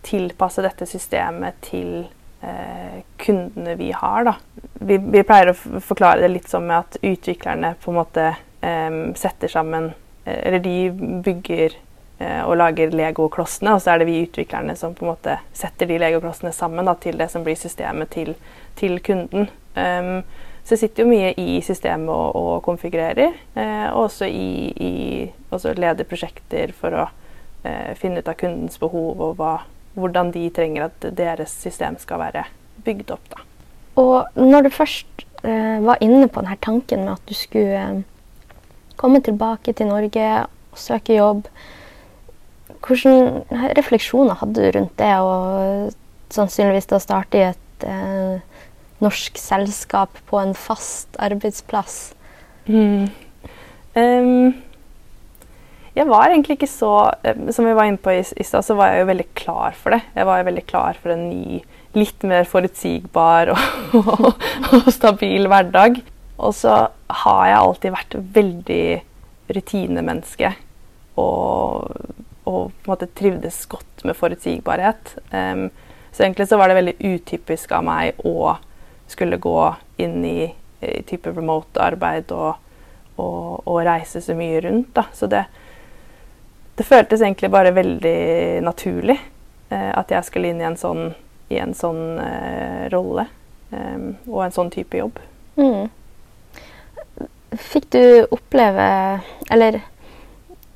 tilpasse 0.00 0.62
dette 0.64 0.86
systemet 0.88 1.58
til 1.66 2.06
eh, 2.40 3.02
kundene 3.20 3.74
vi 3.76 3.90
har, 3.92 4.24
da. 4.24 4.32
Vi, 4.80 4.96
vi 4.96 5.22
pleier 5.28 5.52
å 5.52 5.80
forklare 5.84 6.24
det 6.24 6.30
litt 6.32 6.48
som 6.48 6.64
med 6.64 6.78
at 6.78 6.96
utviklerne 7.04 7.74
på 7.82 7.92
en 7.92 7.98
måte 7.98 8.30
eh, 8.64 8.96
setter 9.20 9.52
sammen 9.52 9.90
eh, 10.24 10.38
Eller 10.48 10.64
de 10.64 10.76
bygger 11.26 11.76
og 12.20 12.58
lager 12.60 12.92
legoklossene, 12.92 13.72
og 13.72 13.80
så 13.80 13.94
er 13.94 14.02
det 14.02 14.10
vi 14.10 14.18
utviklerne 14.26 14.74
som 14.76 14.92
på 14.92 15.06
en 15.06 15.12
måte 15.14 15.38
setter 15.56 15.88
de 15.88 15.96
legoklossene 16.02 16.52
sammen 16.52 16.84
da, 16.84 16.92
til 17.00 17.16
det 17.16 17.30
som 17.32 17.46
blir 17.46 17.56
systemet 17.56 18.10
til, 18.12 18.34
til 18.76 18.98
kunden. 19.00 19.48
Um, 19.72 20.20
så 20.64 20.76
jeg 20.76 20.82
sitter 20.84 21.02
jo 21.02 21.10
mye 21.10 21.30
i 21.40 21.60
systemet 21.64 22.12
og, 22.12 22.36
og 22.36 22.62
konfigurerer, 22.62 23.32
eh, 23.58 23.86
og 23.90 24.04
også, 24.04 24.28
i, 24.28 24.70
i, 24.70 25.72
leder 25.80 26.06
prosjekter 26.06 26.70
for 26.76 26.94
å 26.94 27.06
eh, 27.66 27.96
finne 27.98 28.20
ut 28.20 28.28
av 28.30 28.36
kundens 28.38 28.78
behov 28.78 29.18
og 29.24 29.32
hva, 29.40 29.54
hvordan 29.96 30.30
de 30.34 30.44
trenger 30.54 30.86
at 30.86 31.08
deres 31.16 31.54
system 31.64 31.96
skal 31.98 32.22
være 32.22 32.44
bygd 32.86 33.10
opp. 33.16 33.32
Da. 33.32 33.42
Og 34.00 34.38
når 34.38 34.68
du 34.68 34.70
først 34.76 35.24
eh, 35.42 35.80
var 35.82 35.98
inne 36.04 36.28
på 36.28 36.44
denne 36.44 36.60
tanken 36.62 37.02
med 37.06 37.16
at 37.16 37.26
du 37.26 37.34
skulle 37.34 37.82
eh, 37.82 38.00
komme 39.00 39.24
tilbake 39.24 39.74
til 39.74 39.90
Norge 39.90 40.28
og 40.44 40.78
søke 40.78 41.18
jobb, 41.18 41.48
hvilke 42.84 43.70
refleksjoner 43.78 44.38
hadde 44.40 44.60
du 44.60 44.78
rundt 44.78 44.96
det, 45.00 45.12
og 45.22 45.90
sannsynligvis 46.34 46.90
da 46.90 47.00
starte 47.02 47.38
i 47.38 47.44
et 47.50 47.86
eh, 47.88 48.64
norsk 49.02 49.38
selskap 49.40 50.18
på 50.30 50.40
en 50.40 50.54
fast 50.56 51.16
arbeidsplass? 51.22 52.12
Mm. 52.70 53.08
Um, 53.96 54.52
jeg 55.96 56.06
var 56.06 56.30
egentlig 56.30 56.54
ikke 56.54 56.68
så 56.70 57.10
Som 57.50 57.66
vi 57.66 57.72
var 57.74 57.88
inne 57.88 57.98
på 57.98 58.12
i, 58.14 58.20
i 58.22 58.46
stad, 58.46 58.62
så 58.62 58.76
var 58.78 58.92
jeg 58.92 59.02
jo 59.02 59.10
veldig 59.10 59.26
klar 59.34 59.74
for 59.74 59.96
det. 59.96 60.00
Jeg 60.14 60.28
var 60.28 60.40
jo 60.40 60.48
veldig 60.50 60.64
klar 60.68 61.00
for 61.02 61.14
en 61.16 61.26
ny, 61.32 61.60
litt 61.98 62.22
mer 62.28 62.46
forutsigbar 62.46 63.50
og, 63.56 63.98
og, 63.98 64.26
og 64.78 64.90
stabil 64.94 65.50
hverdag. 65.50 66.00
Og 66.40 66.54
så 66.56 66.76
har 67.24 67.42
jeg 67.48 67.60
alltid 67.60 67.96
vært 67.96 68.18
veldig 68.36 68.84
rutinemenneske. 69.56 70.54
Og, 71.20 71.90
og 72.50 72.72
på 72.72 72.88
en 72.88 72.92
måte 72.92 73.08
trivdes 73.14 73.62
godt 73.70 74.04
med 74.04 74.18
forutsigbarhet. 74.18 75.14
Um, 75.30 75.68
så 76.10 76.24
egentlig 76.24 76.48
så 76.48 76.58
var 76.58 76.68
det 76.68 76.80
veldig 76.80 76.96
utypisk 76.98 77.72
av 77.72 77.84
meg 77.86 78.18
å 78.26 78.56
skulle 79.10 79.38
gå 79.42 79.74
inn 80.02 80.24
i, 80.24 80.50
i 80.80 81.02
type 81.06 81.30
remote-arbeid 81.34 82.32
og, 82.34 82.58
og, 83.16 83.66
og 83.66 83.80
reise 83.86 84.22
så 84.22 84.34
mye 84.38 84.60
rundt. 84.64 84.90
Da. 84.96 85.06
Så 85.14 85.30
det, 85.30 85.44
det 86.78 86.86
føltes 86.86 87.22
egentlig 87.22 87.50
bare 87.50 87.74
veldig 87.76 88.62
naturlig 88.66 89.18
eh, 89.70 89.90
at 89.94 90.10
jeg 90.14 90.26
skulle 90.26 90.50
inn 90.50 90.62
i 90.62 90.68
en 90.68 90.78
sånn, 90.80 91.12
i 91.50 91.58
en 91.62 91.74
sånn 91.76 92.18
eh, 92.22 92.84
rolle 92.94 93.26
eh, 93.70 94.10
og 94.26 94.44
en 94.46 94.54
sånn 94.54 94.70
type 94.74 94.98
jobb. 94.98 95.22
Mm. 95.60 95.90
Fikk 97.50 97.88
du 97.90 98.04
oppleve 98.30 98.84
Eller 99.50 99.80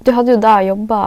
du 0.05 0.11
hadde 0.12 0.35
jo 0.35 0.41
da 0.43 0.57
jobba 0.66 0.99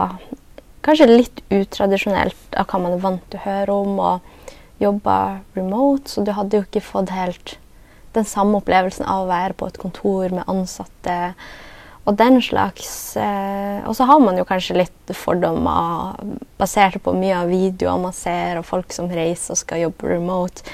kanskje 0.86 1.08
litt 1.10 1.42
utradisjonelt 1.52 2.58
av 2.58 2.68
hva 2.70 2.82
man 2.82 2.96
er 2.96 3.04
vant 3.04 3.24
til 3.30 3.40
å 3.40 3.46
høre 3.46 3.78
om, 3.84 4.02
og 4.02 4.82
jobba 4.82 5.40
remote, 5.58 6.10
så 6.10 6.22
du 6.22 6.32
hadde 6.36 6.60
jo 6.60 6.66
ikke 6.66 6.84
fått 6.84 7.10
helt 7.14 7.56
den 8.16 8.26
samme 8.26 8.60
opplevelsen 8.60 9.06
av 9.06 9.24
å 9.24 9.30
være 9.30 9.56
på 9.58 9.68
et 9.68 9.80
kontor 9.80 10.32
med 10.32 10.48
ansatte 10.50 11.18
og 12.08 12.16
den 12.16 12.38
slags. 12.42 13.16
Eh, 13.20 13.84
og 13.84 13.96
så 13.96 14.06
har 14.08 14.20
man 14.22 14.38
jo 14.38 14.46
kanskje 14.48 14.78
litt 14.78 15.12
fordommer 15.16 16.16
basert 16.60 17.02
på 17.04 17.12
mye 17.16 17.42
av 17.42 17.52
videoer 17.52 18.00
man 18.00 18.16
ser, 18.16 18.58
og 18.58 18.68
folk 18.68 18.94
som 18.96 19.10
reiser 19.12 19.54
og 19.54 19.60
skal 19.60 19.82
jobbe 19.84 20.14
remote. 20.14 20.64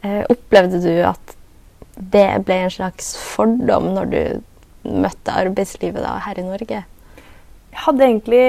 Eh, 0.00 0.22
opplevde 0.32 0.80
du 0.84 0.94
at 1.04 1.34
det 1.98 2.28
ble 2.46 2.62
en 2.64 2.72
slags 2.72 3.16
fordom 3.18 3.90
når 3.96 4.12
du 4.14 4.22
møtte 4.88 5.34
arbeidslivet 5.34 6.00
da, 6.00 6.16
her 6.24 6.40
i 6.40 6.46
Norge? 6.46 6.84
Hadde 7.78 8.04
egentlig, 8.04 8.42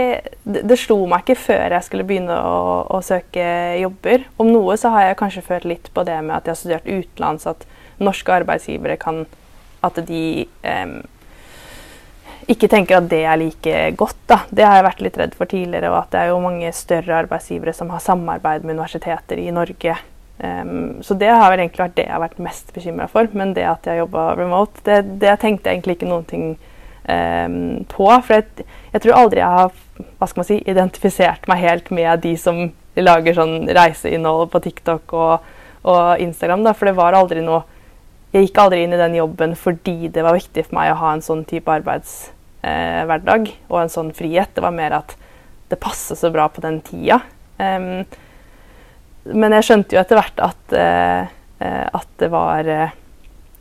det, 0.44 0.64
det 0.70 0.78
slo 0.82 1.04
meg 1.10 1.24
ikke 1.24 1.38
før 1.38 1.76
jeg 1.76 1.86
skulle 1.86 2.08
begynne 2.08 2.34
å, 2.34 2.64
å, 2.90 3.02
søke 3.06 3.46
jobber. 3.82 4.26
Om 4.42 4.50
noe 4.54 4.78
så 4.80 4.92
har 4.96 5.10
jeg 5.10 5.20
kanskje 5.20 5.46
følt 5.46 5.68
litt 5.70 5.92
på 5.94 6.06
det 6.08 6.18
med 6.24 6.36
at 6.38 6.50
jeg 6.50 6.56
har 6.56 6.60
studert 6.64 6.90
utenlands, 6.90 7.46
at 7.50 7.68
norske 8.02 8.34
arbeidsgivere 8.42 8.98
kan 9.00 9.26
At 9.86 9.96
de 10.08 10.48
em, 10.68 10.98
ikke 12.52 12.68
tenker 12.68 12.98
at 12.98 13.10
det 13.12 13.22
er 13.24 13.38
like 13.40 13.76
godt. 13.96 14.18
Da. 14.28 14.42
Det 14.50 14.66
har 14.66 14.80
jeg 14.80 14.88
vært 14.88 15.04
litt 15.06 15.20
redd 15.22 15.36
for 15.38 15.48
tidligere. 15.48 15.92
Og 15.94 16.02
at 16.02 16.10
det 16.12 16.24
er 16.24 16.32
jo 16.32 16.42
mange 16.44 16.72
større 16.76 17.22
arbeidsgivere 17.24 17.74
som 17.78 17.92
har 17.94 18.04
samarbeid 18.04 18.66
med 18.66 18.76
universiteter 18.76 19.40
i 19.40 19.52
Norge. 19.56 19.96
Um, 20.40 21.00
så 21.04 21.16
det 21.20 21.30
har 21.30 21.52
vel 21.52 21.62
egentlig 21.62 21.84
vært 21.84 21.98
det 22.00 22.06
jeg 22.08 22.16
har 22.16 22.24
vært 22.24 22.42
mest 22.44 22.74
bekymra 22.76 23.08
for. 23.12 23.30
Men 23.38 23.54
det 23.56 23.68
at 23.70 23.88
jeg 23.88 24.02
jobba 24.02 24.34
remote, 24.40 24.82
det, 24.88 25.04
det 25.22 25.38
tenkte 25.44 25.70
jeg 25.70 25.80
egentlig 25.80 26.00
ikke 26.00 26.12
noen 26.12 26.28
ting 26.28 26.50
um, 27.08 27.86
på. 27.90 28.10
For 28.26 28.40
jeg, 28.40 28.68
jeg, 28.94 29.04
tror 29.04 29.18
aldri 29.18 29.42
jeg 29.44 29.58
har 29.60 29.74
hva 30.00 30.28
skal 30.30 30.42
man 30.42 30.48
si, 30.48 30.60
identifisert 30.70 31.48
meg 31.52 31.64
helt 31.64 31.90
med 31.96 32.24
de 32.24 32.36
som 32.40 32.70
lager 33.00 33.36
sånn 33.36 33.70
reiseinnhold 33.76 34.50
på 34.54 34.62
TikTok 34.64 35.14
og, 35.16 35.50
og 35.88 36.24
Instagram. 36.24 36.66
Da, 36.68 36.76
for 36.76 36.90
det 36.90 36.98
var 37.00 37.18
aldri 37.18 37.44
noe 37.46 37.66
Jeg 38.30 38.46
gikk 38.46 38.60
aldri 38.62 38.84
inn 38.86 38.94
i 38.94 39.00
den 39.00 39.16
jobben 39.18 39.56
fordi 39.58 40.12
det 40.14 40.22
var 40.22 40.36
viktig 40.38 40.68
for 40.68 40.78
meg 40.78 40.92
å 40.94 41.00
ha 41.00 41.16
en 41.16 41.24
sånn 41.26 41.40
type 41.50 41.72
arbeidshverdag 41.74 43.48
eh, 43.50 43.56
og 43.72 43.78
en 43.82 43.90
sånn 43.90 44.12
frihet. 44.14 44.52
Det 44.54 44.62
var 44.62 44.76
mer 44.76 44.94
at 45.00 45.16
det 45.72 45.80
passet 45.82 46.20
så 46.20 46.30
bra 46.34 46.46
på 46.54 46.62
den 46.62 46.78
tida. 46.86 47.24
Um, 47.58 48.06
men 49.34 49.56
jeg 49.58 49.66
skjønte 49.66 49.98
jo 49.98 50.02
etter 50.02 50.20
hvert 50.20 50.44
at, 50.46 50.78
uh, 50.78 51.26
at 51.98 52.10
det 52.22 52.30
var 52.34 52.70
uh, 52.70 52.94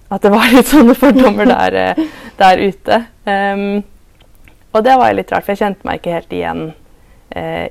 at 0.09 0.25
det 0.25 0.33
var 0.33 0.53
litt 0.53 0.71
sånne 0.71 0.95
fordommer 0.97 1.49
der, 1.49 1.79
uh, 1.99 2.05
der 2.39 2.63
ute. 2.65 3.01
Um, 3.29 3.85
og 4.77 4.85
det 4.85 4.97
var 5.01 5.15
litt 5.17 5.31
rart, 5.33 5.47
for 5.47 5.55
jeg 5.55 5.63
kjente 5.63 5.89
meg 5.89 6.01
ikke 6.01 6.17
helt 6.17 6.35
igjen 6.37 6.67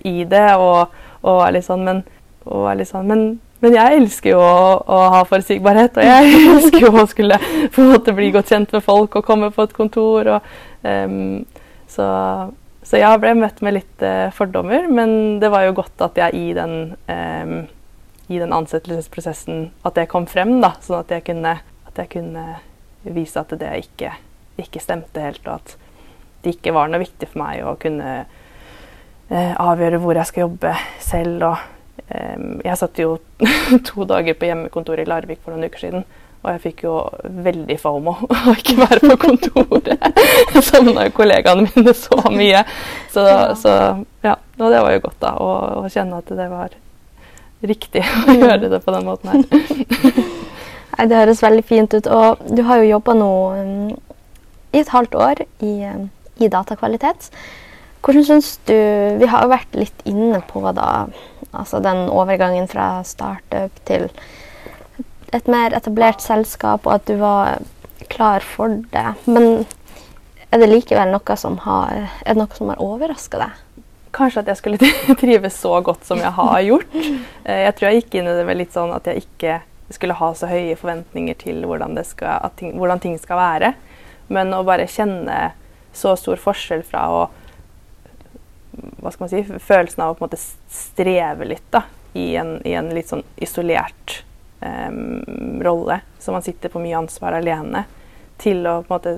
i 0.05 0.23
det. 0.29 0.47
Og, 0.61 0.93
og 1.25 1.39
litt 1.53 1.65
sånn, 1.65 1.83
men, 1.85 2.01
og 2.45 2.67
litt 2.77 2.89
sånn, 2.89 3.07
men, 3.09 3.23
men 3.63 3.75
jeg 3.77 3.99
elsker 3.99 4.33
jo 4.33 4.41
å, 4.41 4.59
å, 4.81 4.99
ha 5.13 5.23
forutsigbarhet, 5.29 5.97
og 5.97 6.05
jeg 6.05 6.35
elsker 6.53 6.87
jo 6.87 6.91
å 6.93 7.05
skulle 7.09 7.39
på 7.41 7.83
en 7.83 7.91
måte 7.93 8.13
bli 8.17 8.31
godt 8.35 8.53
kjent 8.53 8.73
med 8.75 8.85
folk 8.85 9.17
og 9.17 9.25
komme 9.25 9.49
på 9.53 9.65
et 9.65 9.75
kontor. 9.77 10.31
Og, 10.35 10.51
um, 10.85 11.43
så 11.89 12.07
så 12.87 13.01
jeg 13.01 13.19
ble 13.19 13.33
møtt 13.35 13.59
med 13.65 13.75
litt 13.75 14.03
eh, 14.05 14.29
fordommer, 14.35 14.85
men 14.87 15.41
det 15.41 15.49
var 15.51 15.65
jo 15.65 15.75
godt 15.81 16.05
at 16.05 16.19
jeg 16.21 16.37
i 16.39 16.53
den, 16.55 16.93
um, 17.11 17.57
i 18.31 18.39
den 18.39 18.53
ansettelsesprosessen 18.55 19.65
at 19.87 19.97
det 19.97 20.07
kom 20.11 20.27
frem, 20.29 20.55
da, 20.63 20.71
sånn 20.83 21.01
at 21.01 21.11
jeg 21.11 21.25
kunne, 21.27 21.57
at 21.89 21.99
jeg 21.99 22.11
kunne 22.13 22.45
vise 23.03 23.43
at 23.43 23.51
det 23.59 23.73
ikke, 23.81 24.13
ikke, 24.63 24.81
stemte 24.83 25.23
helt, 25.23 25.43
og 25.47 25.59
at 25.59 25.75
det 26.43 26.55
ikke 26.55 26.75
var 26.75 26.91
noe 26.91 27.01
viktig 27.03 27.29
for 27.31 27.41
meg 27.41 27.65
å 27.65 27.75
kunne 27.81 28.11
eh, 29.29 29.53
avgjøre 29.57 29.99
hvor 30.01 30.17
jeg 30.17 30.29
skal 30.29 30.45
jobbe 30.45 30.75
selv. 31.03 31.49
Og, 31.49 32.05
eh, 32.07 32.45
jeg 32.65 32.79
satt 32.79 33.01
jo 33.01 33.17
to 33.89 34.07
dager 34.09 34.37
på 34.37 34.49
hjemmekontoret 34.49 35.05
i 35.05 35.09
Larvik 35.09 35.43
for 35.43 35.55
noen 35.55 35.67
uker 35.67 35.87
siden. 35.87 36.07
Og 36.45 36.51
jeg 36.53 36.61
fikk 36.63 36.83
jo 36.85 36.95
veldig 37.47 37.75
fomo 37.81 38.13
å 38.51 38.55
ikke 38.55 38.77
være 38.79 39.11
på 39.11 39.19
kontoret. 39.25 40.05
Savna 40.69 41.07
jo 41.09 41.15
kollegaene 41.17 41.67
mine 41.67 41.95
så 41.97 42.21
mye. 42.31 42.63
Så, 43.11 43.25
så, 43.59 43.77
ja. 44.23 44.37
Og 44.57 44.73
det 44.73 44.83
var 44.85 44.93
jo 44.93 45.05
godt, 45.07 45.19
da. 45.23 45.33
Å, 45.41 45.49
å 45.81 45.89
kjenne 45.91 46.21
at 46.21 46.31
det 46.37 46.49
var 46.51 46.75
riktig 47.65 48.03
å 48.05 48.27
mm. 48.29 48.37
gjøre 48.37 48.69
det 48.69 48.81
på 48.85 48.93
den 48.93 49.07
måten 49.07 49.33
her. 49.33 51.07
det 51.09 51.19
høres 51.23 51.41
veldig 51.43 51.65
fint 51.65 51.97
ut. 51.97 52.07
Og 52.07 52.45
du 52.53 52.61
har 52.69 52.81
jo 52.81 52.91
jobba 52.93 53.17
nå 53.17 53.31
um, 53.57 53.95
i 54.73 54.81
et 54.81 54.91
halvt 54.93 55.15
år 55.15 55.43
i, 55.63 55.73
um, 55.87 56.09
i 56.41 56.49
datakvalitet. 56.51 57.31
Hvordan 58.05 58.23
syns 58.23 58.59
du 58.69 58.75
Vi 59.19 59.27
har 59.27 59.43
jo 59.43 59.51
vært 59.51 59.73
litt 59.75 60.03
inne 60.07 60.39
på 60.47 60.61
da, 60.71 61.07
altså 61.51 61.81
den 61.83 62.05
overgangen 62.07 62.67
fra 62.71 63.01
startup 63.03 63.73
til 63.89 64.07
et 65.35 65.47
mer 65.51 65.75
etablert 65.75 66.21
selskap, 66.23 66.85
og 66.87 67.01
at 67.01 67.07
du 67.09 67.17
var 67.19 67.57
klar 68.07 68.39
for 68.39 68.71
det. 68.93 69.09
Men 69.25 69.65
er 70.51 70.61
det 70.61 70.69
likevel 70.71 71.11
noe 71.11 71.37
som 71.39 71.57
har, 71.65 72.07
er 72.23 72.37
noe 72.37 72.55
som 72.55 72.71
har 72.71 72.83
overraska 72.83 73.41
deg? 73.41 73.63
Kanskje 74.15 74.43
at 74.45 74.51
jeg 74.53 74.61
skulle 74.61 74.91
trives 75.21 75.57
så 75.59 75.81
godt 75.83 76.07
som 76.07 76.21
jeg 76.23 76.31
har 76.37 76.61
gjort. 76.63 76.95
Eh, 77.43 77.65
jeg 77.65 77.75
tror 77.75 77.89
jeg 77.89 78.01
gikk 78.01 78.19
inn 78.19 78.29
i 78.31 78.37
det 78.37 78.55
litt 78.55 78.77
sånn 78.77 78.93
at 78.95 79.09
jeg 79.09 79.25
ikke 79.25 79.59
skulle 79.93 80.15
ha 80.19 80.31
så 80.35 80.49
høye 80.51 80.75
forventninger 80.79 81.37
til 81.39 81.61
hvordan, 81.67 81.95
skal, 82.07 82.47
ting, 82.59 82.73
hvordan 82.79 83.03
ting 83.03 83.19
skal 83.19 83.39
være. 83.39 83.73
Men 84.27 84.53
å 84.53 84.63
bare 84.67 84.89
kjenne 84.91 85.51
så 85.95 86.15
stor 86.19 86.39
forskjell 86.41 86.83
fra 86.85 87.07
å 87.13 87.21
hva 89.01 89.11
skal 89.11 89.23
man 89.23 89.31
si, 89.31 89.59
Følelsen 89.63 90.03
av 90.03 90.13
å 90.13 90.17
på 90.17 90.25
en 90.25 90.27
måte 90.27 90.41
streve 90.69 91.47
litt 91.49 91.65
da, 91.73 91.83
i 92.17 92.35
en, 92.37 92.57
i 92.67 92.75
en 92.77 92.91
litt 92.93 93.09
sånn 93.09 93.23
isolert 93.41 94.19
um, 94.61 95.61
rolle, 95.65 96.01
så 96.19 96.33
man 96.35 96.45
sitter 96.45 96.69
på 96.73 96.81
mye 96.83 96.97
ansvar 96.99 97.37
alene, 97.39 97.85
til 98.41 98.65
å 98.67 98.81
på 98.85 98.91
en 98.91 98.95
måte 98.97 99.15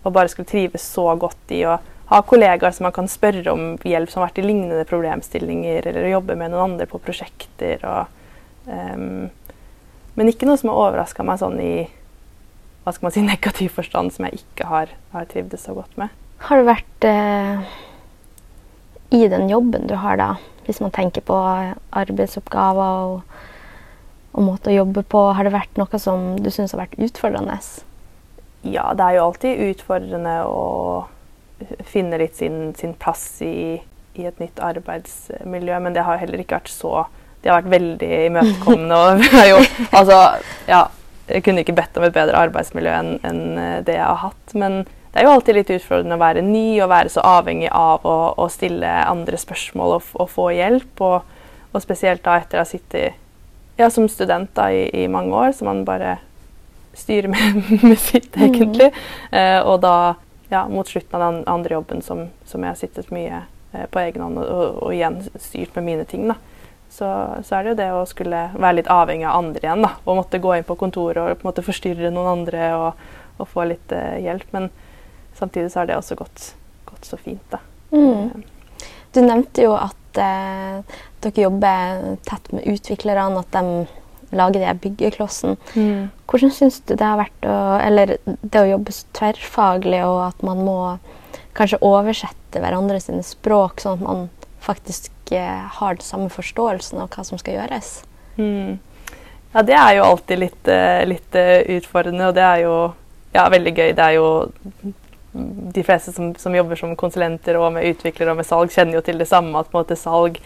å 0.00 0.12
bare 0.14 0.30
skulle 0.32 0.48
trives 0.48 0.86
så 0.94 1.10
godt 1.20 1.52
i 1.52 1.64
å 1.68 1.76
ha 2.10 2.22
kollegaer 2.26 2.72
som 2.74 2.88
man 2.88 2.94
kan 2.96 3.08
spørre 3.10 3.52
om 3.52 3.74
hjelp, 3.86 4.10
som 4.10 4.22
har 4.22 4.30
vært 4.30 4.40
i 4.40 4.46
lignende 4.46 4.86
problemstillinger, 4.88 5.86
eller 5.86 6.08
å 6.08 6.14
jobbe 6.16 6.38
med 6.40 6.50
noen 6.50 6.72
andre 6.72 6.88
på 6.90 6.98
prosjekter. 7.04 7.84
Og, 7.86 8.08
um, 8.66 9.28
men 10.16 10.32
ikke 10.32 10.48
noe 10.48 10.58
som 10.58 10.72
har 10.72 10.80
overraska 10.88 11.26
meg 11.26 11.38
sånn 11.42 11.60
i 11.62 11.74
hva 12.90 12.96
skal 12.96 13.08
man 13.08 13.16
si, 13.16 13.26
negativ 13.32 13.76
forstand, 13.78 14.12
som 14.16 14.26
jeg 14.28 14.42
ikke 14.42 14.68
har, 14.70 14.96
har 15.14 15.30
trivdes 15.30 15.64
så 15.68 15.76
godt 15.78 15.94
med. 16.00 16.12
Har 16.48 16.60
du 16.60 16.68
vært 16.68 17.06
eh, 17.06 17.78
i 19.16 19.24
den 19.30 19.48
jobben 19.52 19.86
du 19.88 19.96
har, 20.00 20.18
da, 20.20 20.34
hvis 20.66 20.82
man 20.82 20.92
tenker 20.94 21.24
på 21.26 21.38
arbeidsoppgaver 21.38 23.08
og 23.14 23.40
og 24.30 24.46
måte 24.46 24.70
å 24.70 24.74
jobbe 24.74 25.04
på? 25.10 25.22
Har 25.34 25.46
det 25.46 25.54
vært 25.54 25.78
noe 25.80 26.02
som 26.02 26.34
du 26.40 26.50
syns 26.54 26.74
har 26.74 26.84
vært 26.84 26.98
utfordrende? 27.02 27.56
Ja, 28.62 28.90
det 28.94 29.06
er 29.06 29.16
jo 29.16 29.26
alltid 29.28 29.64
utfordrende 29.70 30.34
å 30.46 30.64
finne 31.88 32.20
litt 32.20 32.38
sin, 32.38 32.70
sin 32.78 32.94
plass 33.00 33.24
i, 33.44 33.80
i, 34.14 34.26
et 34.28 34.38
nytt 34.40 34.60
arbeidsmiljø, 34.64 35.80
men 35.82 35.96
det 35.96 36.06
har 36.06 36.20
heller 36.20 36.40
ikke 36.40 36.60
vært 36.60 36.72
så 36.72 37.08
De 37.40 37.48
har 37.48 37.62
vært 37.62 37.72
veldig 37.72 38.08
imøtekommende. 38.28 38.96
og 38.96 39.44
jo, 39.52 39.60
altså, 39.96 40.18
ja, 40.68 40.84
Jeg 41.30 41.44
kunne 41.46 41.62
ikke 41.64 41.76
bedt 41.78 41.98
om 41.98 42.06
et 42.06 42.14
bedre 42.14 42.38
arbeidsmiljø 42.48 42.94
enn 42.96 43.12
en 43.26 43.42
det 43.86 43.94
jeg 43.96 44.06
har 44.06 44.20
hatt. 44.24 44.54
Men 44.58 44.82
det 45.10 45.22
er 45.22 45.26
jo 45.26 45.32
alltid 45.34 45.56
litt 45.56 45.70
utfordrende 45.74 46.14
å 46.14 46.22
være 46.22 46.42
ny 46.46 46.64
og 46.84 46.92
være 46.92 47.10
så 47.10 47.22
avhengig 47.26 47.70
av 47.74 48.04
å, 48.06 48.16
å 48.38 48.46
stille 48.52 48.90
andre 49.10 49.38
spørsmål 49.40 49.96
og, 49.96 50.12
og 50.22 50.30
få 50.30 50.50
hjelp. 50.54 51.02
Og, 51.02 51.40
og, 51.72 51.78
spesielt 51.82 52.22
da 52.26 52.36
etter 52.38 52.60
å 52.60 52.62
ha 52.62 52.68
sittet 52.68 53.18
ja, 53.80 53.88
som 53.90 54.06
student 54.12 54.52
da, 54.54 54.68
i, 54.70 54.84
i, 55.02 55.08
mange 55.10 55.34
år, 55.34 55.54
så 55.56 55.66
man 55.66 55.82
bare 55.88 56.18
styrer 56.94 57.30
med, 57.34 57.58
med 57.82 57.98
sitt, 57.98 58.30
mm. 58.36 58.44
egentlig. 58.46 58.90
Mm. 58.92 59.40
Eh, 59.40 59.58
og 59.64 59.80
da, 59.82 59.94
ja, 60.52 60.66
mot 60.70 60.86
slutten 60.86 61.18
av 61.18 61.26
den 61.26 61.42
andre 61.50 61.78
jobben 61.78 62.06
som, 62.06 62.28
som 62.46 62.62
jeg 62.62 62.74
har 62.74 62.78
sittet 62.78 63.10
mye 63.14 63.42
eh, 63.72 63.86
på 63.90 64.02
egen 64.04 64.22
hånd 64.26 64.38
og, 64.44 64.62
og, 64.84 64.92
igjen 64.94 65.18
styrt 65.40 65.74
med 65.80 65.88
mine 65.90 66.06
ting, 66.06 66.28
da. 66.30 66.38
Så, 67.00 67.08
så, 67.46 67.56
er 67.56 67.64
det 67.64 67.70
jo 67.72 67.78
det 67.78 67.88
å 67.96 68.04
skulle 68.08 68.42
være 68.52 68.76
litt 68.76 68.90
avhengig 68.92 69.24
av 69.24 69.38
andre 69.38 69.64
igjen. 69.64 69.84
da, 69.86 69.94
Og 70.04 70.18
måtte 70.18 70.40
gå 70.42 70.52
inn 70.56 70.66
på 70.68 70.76
kontoret 70.80 71.22
og 71.22 71.38
på 71.38 71.46
en 71.46 71.48
måte 71.48 71.64
forstyrre 71.64 72.10
noen 72.12 72.32
andre 72.34 72.66
og, 72.76 73.04
og 73.40 73.48
få 73.48 73.64
litt 73.70 73.94
uh, 73.96 74.18
hjelp. 74.20 74.50
Men 74.52 74.68
samtidig 75.38 75.70
så 75.72 75.80
har 75.80 75.88
det 75.88 75.96
også 75.96 76.18
gått, 76.20 76.50
gått 76.90 77.08
så 77.08 77.16
fint, 77.20 77.46
da. 77.48 77.62
Mm. 77.94 78.44
Du 79.14 79.22
nevnte 79.24 79.64
jo 79.64 79.72
at 79.74 80.20
eh, 80.20 80.98
dere 81.24 81.42
jobber 81.42 82.02
tett 82.28 82.52
med 82.54 82.68
utviklerne, 82.70 83.40
at 83.40 83.56
de 83.56 84.36
lager 84.36 84.62
de 84.62 84.74
byggeklossen. 84.84 85.56
Mm. 85.74 86.10
Hvordan 86.30 86.52
syns 86.54 86.78
du 86.86 86.94
det 86.94 87.06
har 87.06 87.18
vært 87.18 87.48
å, 87.48 87.56
eller 87.82 88.12
det 88.26 88.60
å 88.60 88.68
jobbe 88.68 88.94
så 88.94 89.08
tverrfaglig, 89.18 90.04
og 90.06 90.20
at 90.28 90.44
man 90.46 90.62
må 90.68 90.76
kanskje 91.58 91.80
oversette 91.82 92.62
hverandres 92.62 93.10
språk, 93.26 93.82
sånn 93.82 93.98
at 93.98 94.04
man 94.04 94.28
faktisk 94.62 95.10
eh, 95.36 95.66
har 95.78 95.98
den 95.98 96.06
samme 96.06 96.30
forståelsen 96.32 97.02
av 97.02 97.10
hva 97.14 97.24
som 97.26 97.40
skal 97.40 97.58
gjøres? 97.58 98.00
Mm. 98.38 98.78
Ja, 99.52 99.62
det 99.66 99.76
er 99.76 99.92
jo 99.98 100.06
alltid 100.06 100.42
litt, 100.44 100.62
uh, 100.70 101.02
litt 101.10 101.36
uh, 101.38 101.58
utfordrende, 101.76 102.30
og 102.30 102.36
det 102.36 102.46
er 102.46 102.64
jo 102.64 102.74
ja, 103.34 103.44
veldig 103.50 103.72
gøy. 103.74 103.92
Det 103.98 104.06
er 104.06 104.16
jo 104.16 104.28
de 105.74 105.84
fleste 105.86 106.14
som, 106.14 106.32
som, 106.38 106.54
jobber 106.54 106.78
som 106.78 106.96
konsulenter 106.98 107.58
og 107.58 107.72
med 107.74 107.86
utviklere 107.92 108.32
og 108.32 108.40
med 108.40 108.46
salg, 108.46 108.72
kjenner 108.74 108.98
jo 108.98 109.04
til 109.06 109.18
det 109.18 109.28
samme. 109.30 109.58
At 109.58 109.70
på 109.70 109.78
en 109.78 109.82
måte 109.82 109.98
salg 109.98 110.40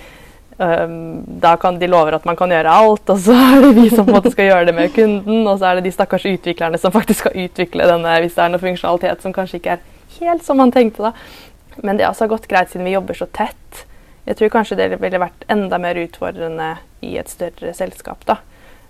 Um, 0.57 1.24
da 1.26 1.57
kan 1.57 1.80
de 1.80 1.87
lover 1.91 2.14
at 2.14 2.26
man 2.28 2.37
kan 2.39 2.53
gjøre 2.53 2.70
alt, 2.70 3.11
og 3.11 3.18
så 3.18 3.35
er 3.35 3.64
det 3.64 3.72
vi 3.74 3.89
som 3.91 4.05
på 4.07 4.12
en 4.12 4.18
måte 4.20 4.30
skal 4.30 4.47
gjøre 4.53 4.68
det 4.68 4.74
med 4.76 4.93
kunden. 4.95 5.41
Og 5.51 5.59
så 5.59 5.70
er 5.70 5.78
det 5.78 5.89
de 5.89 5.95
stakkars 5.95 6.26
utviklerne 6.30 6.78
som 6.78 6.95
faktisk 6.95 7.24
skal 7.24 7.35
utvikle 7.47 7.89
denne 7.91 8.12
hvis 8.22 8.37
det 8.37 8.45
er 8.45 8.53
noe 8.53 8.62
funksjonalitet 8.62 9.24
som 9.24 9.35
kanskje 9.35 9.59
ikke 9.59 9.74
er 9.74 9.82
helt 10.20 10.47
som 10.47 10.61
man 10.62 10.70
tenkte. 10.74 11.11
da. 11.11 11.82
Men 11.82 11.99
det 11.99 12.07
har 12.07 12.30
gått 12.30 12.47
greit 12.51 12.70
siden 12.70 12.87
vi 12.87 12.95
jobber 12.95 13.18
så 13.18 13.26
tett. 13.26 13.82
Jeg 14.25 14.39
tror 14.39 14.53
kanskje 14.55 14.79
det 14.81 14.89
ville 15.03 15.20
vært 15.20 15.45
enda 15.53 15.79
mer 15.79 15.99
utfordrende 16.01 16.70
i 17.05 17.16
et 17.20 17.31
større 17.33 17.75
selskap. 17.77 18.25
da. 18.27 18.39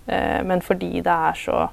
Uh, 0.06 0.42
men 0.46 0.62
fordi 0.62 1.00
det 1.00 1.14
er 1.30 1.38
så 1.38 1.68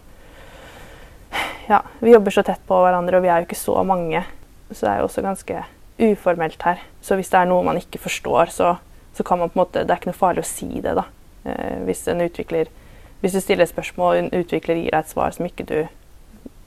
Ja, 1.70 1.82
vi 2.00 2.12
jobber 2.12 2.32
så 2.32 2.44
tett 2.44 2.64
på 2.68 2.76
hverandre, 2.84 3.18
og 3.18 3.24
vi 3.24 3.30
er 3.32 3.40
jo 3.40 3.48
ikke 3.48 3.60
så 3.60 3.84
mange. 3.88 4.24
Så 4.72 4.86
det 4.86 4.92
er 4.92 4.98
jo 5.00 5.08
også 5.08 5.22
ganske 5.24 5.64
uformelt 6.02 6.64
her. 6.64 6.82
Så 7.02 7.16
hvis 7.16 7.30
det 7.30 7.40
er 7.40 7.48
noe 7.48 7.64
man 7.64 7.78
ikke 7.80 8.02
forstår, 8.02 8.52
så 8.52 8.76
så 9.14 9.24
kan 9.24 9.40
man 9.40 9.50
på 9.50 9.60
en 9.60 9.62
måte, 9.62 9.84
det 9.84 9.92
er 9.92 10.00
ikke 10.00 10.12
noe 10.12 10.18
farlig 10.18 10.44
å 10.46 10.48
si 10.48 10.82
det. 10.82 10.94
da. 10.96 11.04
Eh, 11.44 11.82
hvis 11.88 12.08
en 12.08 12.24
utvikler 12.24 12.70
hvis 13.22 13.36
du 13.36 13.42
stiller 13.42 13.68
et 13.68 13.70
spørsmål 13.70 14.16
og 14.16 14.20
en 14.20 14.32
utvikler 14.34 14.80
gir 14.80 14.94
deg 14.96 15.04
et 15.04 15.12
svar 15.12 15.34
som 15.36 15.46
ikke 15.46 15.66
du, 15.70 15.76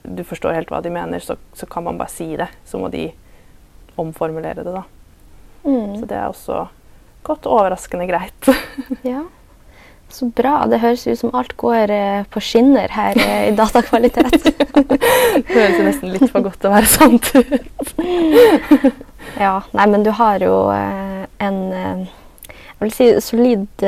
du 0.07 0.21
forstår 0.23 0.55
helt 0.55 0.69
hva 0.71 0.79
de 0.83 0.91
mener, 0.93 1.19
så, 1.19 1.35
så, 1.51 1.67
kan 1.67 1.83
man 1.83 1.97
bare 1.99 2.13
si 2.13 2.29
det. 2.39 2.47
Så 2.63 2.79
må 2.79 2.87
de 2.93 3.09
omformulere 3.99 4.63
det, 4.63 4.71
da. 4.71 4.85
Mm. 5.65 5.97
Så 5.99 6.07
det 6.07 6.15
er 6.15 6.29
også 6.29 6.61
og 7.33 7.47
overraskende 7.47 8.07
greit. 8.09 8.53
ja. 9.13 9.23
Så 10.15 10.25
bra. 10.25 10.65
Det 10.69 10.79
høres 10.79 11.07
ut 11.07 11.19
som 11.19 11.33
alt 11.35 11.55
går 11.59 11.91
eh, 11.91 12.23
på 12.31 12.41
skinner 12.43 12.91
her 12.93 13.17
eh, 13.19 13.49
i 13.49 13.55
datakvalitet. 13.57 14.45
Det 14.85 15.49
høres 15.49 15.81
nesten 15.81 16.13
litt 16.13 16.29
for 16.31 16.45
godt 16.45 16.61
til 16.61 16.69
å 16.69 16.75
være 16.75 16.87
sant 16.87 17.31
ut. 17.35 17.93
ja, 19.45 19.57
nei, 19.75 19.87
men 19.91 20.05
du 20.05 20.11
har 20.15 20.43
jo 20.43 20.69
eh, 20.71 21.25
en 21.43 21.59
Jeg 22.05 22.83
vil 22.83 22.93
si 22.93 23.07
solid 23.23 23.83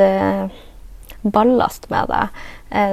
ballast 1.22 1.90
med 1.92 2.08
deg, 2.08 2.38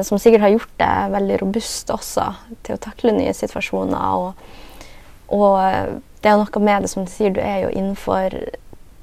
som 0.04 0.20
sikkert 0.20 0.44
har 0.44 0.52
gjort 0.52 0.74
deg 0.82 1.14
veldig 1.14 1.38
robust 1.40 1.92
også 1.94 2.26
til 2.68 2.76
å 2.76 2.82
takle 2.84 3.14
nye 3.16 3.32
situasjoner. 3.36 4.20
Og, 4.20 5.32
og 5.40 6.02
det 6.20 6.32
er 6.32 6.42
noe 6.42 6.64
med 6.68 6.84
det 6.84 6.92
som 6.92 7.08
du 7.08 7.12
sier, 7.14 7.32
du 7.32 7.40
er 7.40 7.64
jo 7.64 7.72
innenfor 7.72 8.36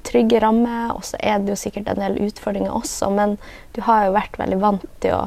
trygge 0.03 0.39
rammer, 0.43 0.91
og 0.95 1.03
så 1.07 1.17
er 1.23 1.39
det 1.39 1.53
jo 1.53 1.59
sikkert 1.59 1.87
en 1.93 2.01
del 2.03 2.19
utfordringer 2.27 2.73
også, 2.75 3.09
men 3.13 3.37
du 3.75 3.81
har 3.87 4.05
jo 4.07 4.15
vært 4.17 4.37
veldig 4.39 4.59
vant 4.61 4.85
til 5.03 5.15
å 5.17 5.25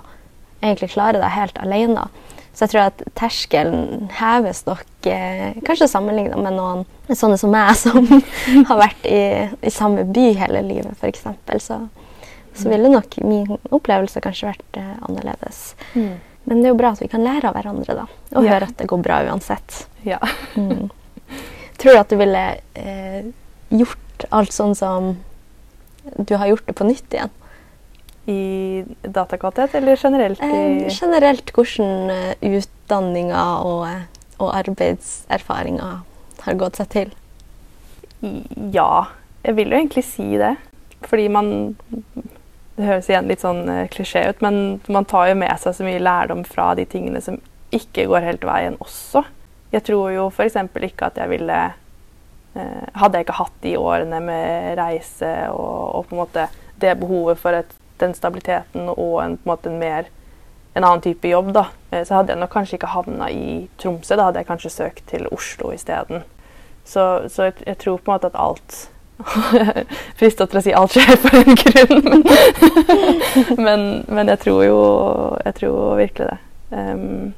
egentlig 0.63 0.93
klare 0.95 1.21
deg 1.23 1.33
helt 1.37 1.59
alene. 1.63 2.07
Så 2.57 2.65
jeg 2.65 2.73
tror 2.73 2.87
at 2.87 3.03
terskelen 3.21 4.07
heves 4.17 4.63
nok 4.65 5.07
eh, 5.13 5.59
kanskje 5.67 5.91
sammenlignet 5.93 6.41
med 6.41 6.57
noen 6.57 6.87
sånne 7.13 7.37
som 7.41 7.53
meg, 7.53 7.75
som 7.85 8.07
har 8.71 8.79
vært 8.81 9.05
i, 9.11 9.21
i 9.61 9.73
samme 9.75 10.07
by 10.09 10.31
hele 10.41 10.63
livet, 10.65 10.97
f.eks. 10.97 11.27
Så, 11.67 11.77
så 12.57 12.71
ville 12.73 12.89
nok 12.89 13.19
min 13.29 13.59
opplevelse 13.77 14.23
kanskje 14.25 14.49
vært 14.55 14.81
eh, 14.81 14.95
annerledes. 15.05 15.75
Mm. 15.93 16.15
Men 16.47 16.63
det 16.63 16.69
er 16.71 16.73
jo 16.73 16.79
bra 16.81 16.95
at 16.95 17.03
vi 17.03 17.11
kan 17.13 17.25
lære 17.27 17.51
av 17.51 17.57
hverandre, 17.59 17.99
da. 17.99 18.07
Og 18.39 18.45
Ja. 18.47 18.55
høre 18.55 18.71
at 18.71 18.77
det 18.81 18.89
går 18.89 19.05
bra 19.05 19.21
uansett. 19.29 19.83
Ja. 20.07 20.21
Mm. 20.57 20.87
Tror 21.83 21.93
du 21.93 22.01
at 22.01 22.09
du 22.09 22.17
ville 22.17 22.45
eh, 22.79 23.27
gjort 23.75 24.01
alt 24.31 24.55
sånn 24.55 24.75
som 24.75 25.17
du 26.17 26.37
har 26.37 26.47
gjort 26.47 26.67
det 26.67 26.77
på 26.79 26.87
nytt 26.87 27.15
igjen? 27.15 27.35
I 28.27 28.83
datakvalitet 29.03 29.75
eller 29.79 29.97
generelt? 29.97 30.43
Eh, 30.43 30.89
generelt 30.91 31.53
hvordan 31.55 32.11
eh, 32.11 32.57
utdanninga 32.59 33.45
og, 33.63 33.85
eh, 33.87 34.33
og 34.43 34.55
arbeidserfaringa 34.63 35.91
har 36.47 36.59
gått 36.59 36.81
seg 36.81 36.91
til. 36.95 37.15
ja, 38.73 39.07
jeg 39.45 39.55
vil 39.55 39.71
jo 39.71 39.79
egentlig 39.79 40.05
si 40.09 40.37
det. 40.41 40.57
Fordi 41.07 41.29
man 41.29 41.77
Det 42.77 42.85
høres 42.85 43.07
igjen 43.09 43.29
litt 43.31 43.41
sånn 43.41 43.69
eh, 43.73 43.87
klisjé 43.89 44.27
ut, 44.29 44.43
men 44.45 44.83
man 44.93 45.07
tar 45.09 45.31
jo 45.31 45.37
med 45.41 45.55
seg 45.63 45.79
så 45.79 45.85
mye 45.87 46.03
lærdom 46.03 46.43
fra 46.45 46.75
de 46.77 46.85
tingene 46.85 47.23
som 47.25 47.39
ikke 47.73 48.05
går 48.11 48.21
helt 48.21 48.45
veien 48.45 48.77
også. 48.85 49.23
Jeg 49.73 49.87
tror 49.87 50.11
jo 50.13 50.27
f.eks. 50.29 50.59
ikke 50.85 51.09
at 51.09 51.17
jeg 51.17 51.31
ville 51.31 51.61
Hadde 52.97 53.19
jeg 53.19 53.27
ikke 53.27 53.41
hatt 53.41 53.57
de 53.63 53.75
årene 53.77 54.21
med 54.25 54.79
reise 54.79 55.33
og, 55.53 56.09
og 56.09 56.39
det 56.81 56.95
behovet 57.01 57.41
for 57.41 57.57
et, 57.57 57.75
den 58.01 58.15
stabiliteten 58.17 58.89
og 58.93 59.19
en, 59.25 59.39
en 59.45 59.59
en 59.67 59.79
mer 59.81 60.09
en 60.77 60.85
annen 60.85 61.01
type 61.01 61.29
jobb, 61.29 61.55
da, 61.57 61.67
eh, 61.91 62.05
så 62.05 62.19
hadde 62.19 62.35
jeg 62.35 62.41
nok 62.43 62.53
kanskje 62.53 62.77
ikke 62.77 62.93
havna 62.93 63.31
i 63.33 63.69
Tromsø. 63.81 64.17
Da 64.17 64.27
hadde 64.29 64.43
jeg 64.43 64.49
kanskje 64.51 64.73
søkt 64.75 65.07
til 65.09 65.25
Oslo 65.33 65.71
isteden. 65.73 66.27
Så, 66.85 67.29
så 67.33 67.49
jeg, 67.49 67.63
jeg 67.67 67.79
tror 67.81 67.97
på 67.97 68.11
en 68.11 68.15
måte 68.15 68.29
at 68.29 68.37
alt 68.39 68.77
Frista 70.21 70.45
til 70.45 70.59
å 70.61 70.63
si 70.63 70.75
alt 70.77 70.93
skjer 70.93 71.17
for 71.23 71.39
en 71.39 71.57
grunn, 71.57 72.27
men, 73.57 73.87
men 74.19 74.29
jeg 74.29 74.43
tror 74.43 74.61
jo 74.67 74.77
Jeg 75.41 75.57
tror 75.57 75.97
virkelig 75.97 76.29
det. 76.29 76.37
Um, 76.77 77.33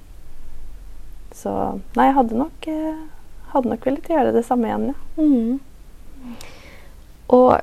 så 1.32 1.54
Nei, 1.94 2.08
jeg 2.08 2.16
hadde 2.18 2.40
nok 2.42 2.68
eh, 2.72 2.98
Hadde 3.52 3.72
nok 3.72 3.86
villet 3.86 4.10
gjøre 4.12 4.34
det 4.36 4.44
samme 4.46 4.68
igjen, 4.68 4.90
ja. 4.92 5.22
Mm. 5.22 6.34
Og 7.28 7.60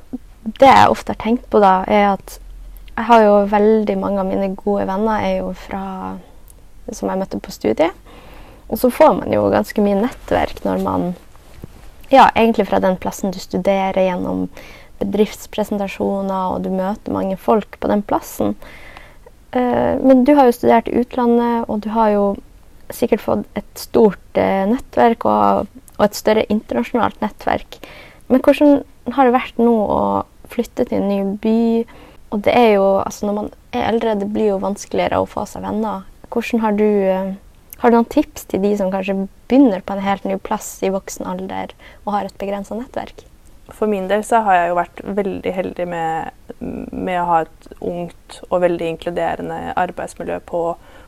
det 0.59 0.69
jeg 0.69 0.93
ofte 0.93 1.13
har 1.13 1.21
tenkt 1.21 1.49
på, 1.49 1.59
da, 1.63 1.79
er 1.89 2.11
at 2.13 2.39
jeg 2.95 3.07
har 3.09 3.25
jo 3.25 3.35
veldig 3.51 3.97
mange 3.99 4.21
av 4.21 4.29
mine 4.29 4.53
gode 4.55 4.85
venner 4.87 5.19
er 5.25 5.37
jo 5.41 5.51
fra 5.57 5.83
som 6.93 7.09
jeg 7.09 7.19
møtte 7.19 7.41
på 7.41 7.53
studiet. 7.53 7.91
Og 8.69 8.79
så 8.81 8.89
får 8.93 9.13
man 9.19 9.33
jo 9.33 9.45
ganske 9.53 9.81
mye 9.83 9.99
nettverk 9.99 10.63
når 10.65 10.83
man 10.85 11.13
Ja, 12.13 12.29
egentlig 12.37 12.67
fra 12.69 12.77
den 12.79 12.99
plassen 13.01 13.31
du 13.33 13.39
studerer, 13.41 13.97
gjennom 13.97 14.43
bedriftspresentasjoner, 15.01 16.53
og 16.53 16.61
du 16.61 16.69
møter 16.69 17.11
mange 17.11 17.33
folk 17.41 17.79
på 17.81 17.89
den 17.89 18.03
plassen. 18.05 18.53
Eh, 19.51 19.97
men 19.97 20.21
du 20.23 20.35
har 20.37 20.45
jo 20.45 20.53
studert 20.53 20.87
i 20.87 20.99
utlandet, 21.01 21.65
og 21.65 21.81
du 21.81 21.89
har 21.89 22.11
jo 22.13 22.27
sikkert 22.93 23.23
fått 23.23 23.59
et 23.59 23.79
stort 23.79 24.39
eh, 24.39 24.65
nettverk 24.69 25.25
og, 25.29 25.71
og 25.97 26.03
et 26.05 26.17
større 26.17 26.45
internasjonalt 26.51 27.21
nettverk. 27.23 27.79
Men 28.29 28.41
hvordan 28.45 28.81
har 29.15 29.27
det 29.27 29.35
vært 29.35 29.61
nå 29.61 29.73
å 29.73 30.01
flytte 30.51 30.87
til 30.89 31.01
en 31.01 31.09
ny 31.09 31.37
by? 31.41 31.59
Og 32.33 32.41
det 32.45 32.55
er 32.57 32.71
jo, 32.75 32.85
altså 33.01 33.27
når 33.27 33.37
man 33.37 33.51
er 33.75 33.89
eldre, 33.91 34.17
det 34.19 34.31
blir 34.33 34.53
jo 34.53 34.63
vanskeligere 34.63 35.21
å 35.21 35.29
få 35.29 35.45
seg 35.49 35.65
venner. 35.65 36.05
Hvordan 36.33 36.63
har 36.63 36.75
du, 36.77 36.87
eh, 36.87 37.35
har 37.81 37.91
du 37.91 37.97
noen 37.97 38.09
tips 38.11 38.49
til 38.51 38.63
de 38.65 38.73
som 38.77 38.91
kanskje 38.91 39.27
begynner 39.47 39.85
på 39.85 39.95
en 39.95 40.03
helt 40.03 40.25
ny 40.25 40.37
plass 40.41 40.77
i 40.83 40.91
voksen 40.93 41.27
alder 41.29 41.75
og 42.03 42.13
har 42.17 42.27
et 42.27 42.37
begrensa 42.41 42.77
nettverk? 42.77 43.25
For 43.73 43.89
min 43.89 44.07
del 44.07 44.21
så 44.25 44.43
har 44.45 44.59
jeg 44.59 44.69
jo 44.69 44.77
vært 44.77 44.99
veldig 45.17 45.53
heldig 45.55 45.85
med, 45.89 46.33
med 46.59 47.17
å 47.17 47.29
ha 47.29 47.39
et 47.45 47.69
ungt 47.81 48.39
og 48.49 48.59
veldig 48.61 48.91
inkluderende 48.93 49.73
arbeidsmiljø 49.73 50.37
på, 50.45 50.61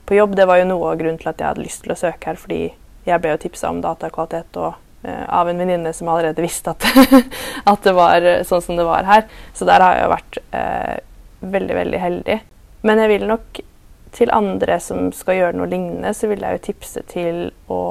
på 0.08 0.16
jobb. 0.16 0.36
Det 0.36 0.48
var 0.48 0.62
jo 0.62 0.68
noe 0.72 0.92
av 0.92 1.00
grunnen 1.00 1.20
til 1.22 1.32
at 1.32 1.42
jeg 1.42 1.52
hadde 1.52 1.66
lyst 1.66 1.84
til 1.84 1.94
å 1.94 2.00
søke 2.00 2.32
her, 2.32 2.40
fordi 2.40 2.62
jeg 3.08 3.24
ble 3.24 3.34
jo 3.34 3.40
tipsa 3.44 3.72
om 3.72 3.82
datakvalitet 3.84 4.60
og, 4.64 4.78
uh, 5.06 5.26
av 5.40 5.52
en 5.52 5.60
venninne 5.62 5.94
som 5.96 6.10
allerede 6.12 6.44
visste 6.44 6.74
at, 6.74 6.88
at 7.72 7.88
det 7.88 7.96
var 7.96 8.28
sånn 8.48 8.64
som 8.64 8.80
det 8.80 8.88
var 8.88 9.08
her. 9.08 9.28
Så 9.56 9.68
der 9.68 9.84
har 9.84 9.98
jeg 9.98 10.06
jo 10.06 10.14
vært 10.16 10.40
uh, 10.56 10.96
veldig, 11.58 11.76
veldig 11.82 12.04
heldig. 12.04 12.40
Men 12.88 13.04
jeg 13.04 13.14
vil 13.14 13.28
nok 13.30 13.62
til 14.18 14.32
andre 14.34 14.80
som 14.82 15.12
skal 15.14 15.42
gjøre 15.42 15.60
noe 15.60 15.70
lignende, 15.70 16.14
så 16.16 16.30
vil 16.32 16.44
jeg 16.44 16.56
jo 16.56 16.66
tipse 16.70 17.04
til 17.12 17.42
å 17.72 17.82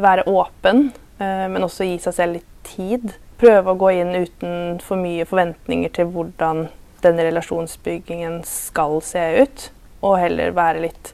være 0.00 0.26
åpen, 0.28 0.88
uh, 1.20 1.46
men 1.52 1.64
også 1.66 1.88
gi 1.88 2.00
seg 2.02 2.16
selv 2.16 2.38
litt 2.38 2.52
tid. 2.66 3.12
Prøve 3.40 3.72
å 3.72 3.78
gå 3.78 3.92
inn 3.98 4.14
uten 4.16 4.80
for 4.84 4.96
mye 5.00 5.26
forventninger 5.28 5.92
til 5.96 6.08
hvordan 6.14 6.66
den 7.04 7.20
relasjonsbyggingen 7.20 8.40
skal 8.48 8.98
se 9.04 9.26
ut, 9.44 9.68
og 10.00 10.18
heller 10.20 10.56
være 10.56 10.86
litt 10.88 11.12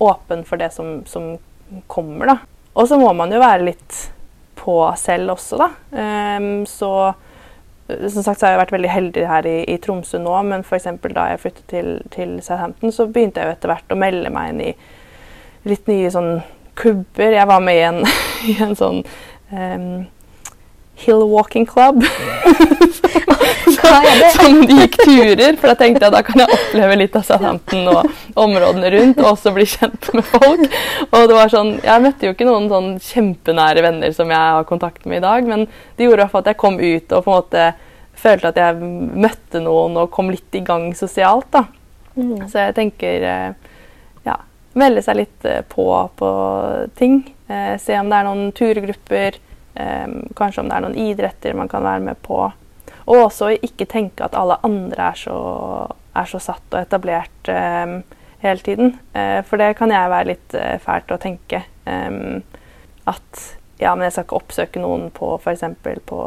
åpen 0.00 0.44
for 0.48 0.60
det 0.60 0.70
som, 0.74 1.00
som 1.06 1.34
kommer, 1.90 2.32
da. 2.32 2.36
Og 2.78 2.88
så 2.88 2.98
må 3.00 3.12
man 3.16 3.32
jo 3.32 3.40
være 3.42 3.66
litt 3.68 3.98
på 4.60 4.76
selv 5.00 5.34
også, 5.36 5.60
da. 5.60 5.70
Um, 5.96 6.64
så 6.68 7.12
som 8.08 8.22
sagt 8.22 8.40
så 8.40 8.46
har 8.46 8.54
jeg 8.54 8.60
vært 8.60 8.74
veldig 8.74 8.90
heldig 8.92 9.26
her 9.26 9.46
i, 9.48 9.56
i 9.66 9.78
Tromsø 9.82 10.20
nå, 10.22 10.34
men 10.46 10.62
f.eks. 10.62 10.86
da 11.10 11.26
jeg 11.32 11.42
flyttet 11.42 11.66
til, 11.72 11.90
til 12.14 12.36
Southampton, 12.44 12.92
så 12.94 13.08
begynte 13.10 13.42
jeg 13.42 13.50
jo 13.50 13.56
etter 13.56 13.72
hvert 13.72 13.94
å 13.94 13.98
melde 13.98 14.30
meg 14.34 14.52
inn 14.52 14.62
i 14.68 14.70
litt 15.70 15.90
nye 15.90 16.12
sånn 16.12 16.30
klubber. 16.78 17.34
Jeg 17.34 17.48
var 17.50 17.64
med 17.64 17.78
i 17.78 17.84
en, 17.88 18.00
i 18.52 18.56
en 18.62 18.76
sånn 18.78 19.02
um, 19.50 19.90
hill 21.04 21.24
walking 21.30 21.66
club. 21.66 22.04
som 24.36 24.60
de 24.66 24.76
gikk 24.82 24.96
turer, 25.02 25.56
for 25.58 25.70
da 25.70 25.76
tenkte 25.78 26.06
jeg 26.06 26.14
da 26.14 26.22
kan 26.26 26.42
jeg 26.42 26.56
oppleve 26.56 26.96
litt 27.00 27.16
av 27.18 27.24
Southampton 27.26 27.88
og 27.90 28.38
områdene 28.40 28.90
rundt, 28.94 29.20
og 29.22 29.32
også 29.32 29.52
bli 29.56 29.66
kjent 29.68 30.10
med 30.16 30.26
folk. 30.26 30.64
Og 31.10 31.26
det 31.30 31.36
var 31.36 31.52
sånn, 31.52 31.76
Jeg 31.84 32.04
møtte 32.04 32.28
jo 32.28 32.34
ikke 32.34 32.48
noen 32.48 32.68
sånn 32.70 32.90
kjempenære 33.04 33.84
venner 33.86 34.14
som 34.16 34.30
jeg 34.30 34.56
har 34.56 34.68
kontakt 34.68 35.06
med 35.06 35.20
i 35.20 35.26
dag, 35.26 35.48
men 35.48 35.66
det 35.96 36.06
gjorde 36.06 36.20
i 36.20 36.24
hvert 36.24 36.34
fall 36.34 36.44
at 36.44 36.52
jeg 36.52 36.60
kom 36.62 36.78
ut 36.80 37.16
og 37.16 37.24
på 37.24 37.32
en 37.32 37.40
måte 37.40 37.66
følte 38.20 38.52
at 38.52 38.60
jeg 38.60 38.92
møtte 39.24 39.62
noen 39.64 39.98
og 40.02 40.10
kom 40.12 40.30
litt 40.32 40.56
i 40.56 40.64
gang 40.64 40.90
sosialt. 40.96 41.50
da. 41.54 41.64
Mm. 42.16 42.48
Så 42.50 42.66
jeg 42.66 42.76
tenker 42.76 43.26
eh, 43.26 43.68
ja, 44.26 44.36
melde 44.76 45.02
seg 45.04 45.22
litt 45.22 45.46
eh, 45.48 45.62
på 45.64 45.86
på 46.18 46.32
ting. 46.98 47.22
Eh, 47.48 47.76
se 47.80 47.96
om 47.98 48.10
det 48.10 48.18
er 48.18 48.28
noen 48.28 48.50
turgrupper, 48.56 49.38
kanskje 49.74 50.60
om 50.64 50.68
det 50.70 50.76
er 50.76 50.84
noen 50.84 50.98
idretter 50.98 51.54
man 51.56 51.68
kan 51.70 51.84
være 51.86 52.02
med 52.10 52.18
på. 52.26 52.40
Og 53.10 53.24
også 53.26 53.52
ikke 53.62 53.86
tenke 53.90 54.24
at 54.26 54.34
alle 54.38 54.58
andre 54.66 55.10
er 55.12 55.18
så, 55.18 55.36
er 56.16 56.26
så 56.30 56.40
satt 56.42 56.74
og 56.74 56.80
etablert 56.82 57.48
eh, 57.50 57.94
hele 58.42 58.64
tiden. 58.66 58.96
Eh, 59.14 59.40
for 59.46 59.56
det 59.62 59.72
kan 59.78 59.90
jeg 59.94 60.10
være 60.12 60.30
litt 60.32 60.54
eh, 60.58 60.76
fælt 60.82 61.10
å 61.14 61.18
tenke. 61.22 61.62
eh, 61.86 62.20
at 63.10 63.44
ja, 63.80 63.94
men 63.96 64.04
jeg 64.04 64.12
skal 64.12 64.26
ikke 64.26 64.36
oppsøke 64.42 64.80
noen 64.82 65.06
på 65.16 65.32
f.eks. 65.40 65.62
på 66.06 66.18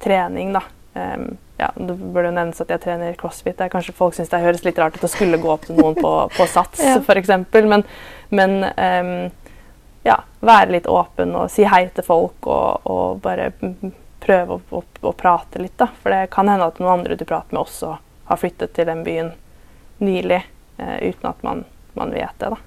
trening, 0.00 0.54
da. 0.56 0.62
Um, 0.92 1.36
ja, 1.60 1.70
Det 1.76 1.94
burde 1.96 2.30
jo 2.30 2.34
nevnes 2.36 2.60
at 2.60 2.72
jeg 2.72 2.80
trener 2.82 3.14
crossfit. 3.20 3.56
Det 3.58 3.66
er 3.66 3.72
kanskje 3.72 3.94
Folk 3.96 4.16
syns 4.16 4.32
det 4.32 4.40
høres 4.42 4.64
litt 4.64 4.80
rart 4.80 4.96
ut 4.96 5.04
å 5.06 5.08
skulle 5.12 5.38
gå 5.40 5.48
opp 5.52 5.66
til 5.68 5.76
noen 5.78 5.94
på, 5.96 6.10
på 6.32 6.46
Sats 6.48 6.80
Ja. 6.88 6.98
f.eks. 7.00 7.30
Men, 7.68 7.84
men 8.32 8.56
um, 8.64 9.12
ja, 10.02 10.18
være 10.40 10.72
litt 10.76 10.88
åpen 10.90 11.34
og 11.38 11.50
si 11.50 11.66
hei 11.68 11.86
til 11.94 12.06
folk 12.06 12.46
og, 12.50 12.88
og 12.90 13.20
bare 13.22 13.52
mm, 13.60 13.92
prøve 14.22 14.58
å, 14.58 14.78
å, 14.78 14.82
å 15.08 15.12
prate 15.18 15.62
litt. 15.62 15.76
da. 15.78 15.88
For 16.02 16.14
det 16.14 16.30
kan 16.34 16.50
hende 16.50 16.68
at 16.70 16.80
noen 16.82 17.00
andre 17.00 17.18
du 17.18 17.24
prater 17.24 17.54
med, 17.54 17.62
også 17.64 17.96
har 18.30 18.40
flyttet 18.40 18.74
til 18.76 18.88
den 18.88 19.02
byen 19.06 19.32
nylig 20.02 20.42
eh, 20.78 20.98
uten 21.08 21.30
at 21.30 21.42
man, 21.46 21.64
man 21.98 22.14
vet 22.14 22.38
det. 22.38 22.52
da. 22.54 22.60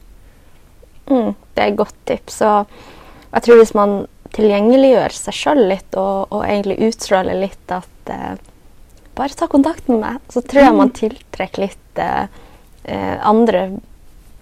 Mm, 1.11 1.31
det 1.53 1.61
er 1.61 1.71
et 1.71 1.79
godt 1.79 1.97
tips. 2.09 2.41
Og 2.47 2.75
jeg 3.35 3.45
tror 3.45 3.61
hvis 3.61 3.75
man 3.77 3.95
tilgjengeliggjør 4.35 5.15
seg 5.15 5.37
sjøl 5.37 5.63
litt, 5.69 5.95
og, 5.99 6.31
og 6.33 6.43
egentlig 6.47 6.89
utstråler 6.89 7.41
litt 7.45 7.73
at 7.73 8.11
eh, 8.11 8.35
Bare 9.15 9.31
ta 9.31 9.45
kontakt 9.47 9.85
med 9.87 10.01
meg, 10.01 10.15
så 10.27 10.41
tror 10.43 10.65
jeg 10.65 10.75
man 10.75 10.89
tiltrekker 10.91 11.61
litt 11.61 11.99
eh, 12.03 12.25
eh, 12.83 13.13
andre 13.23 13.61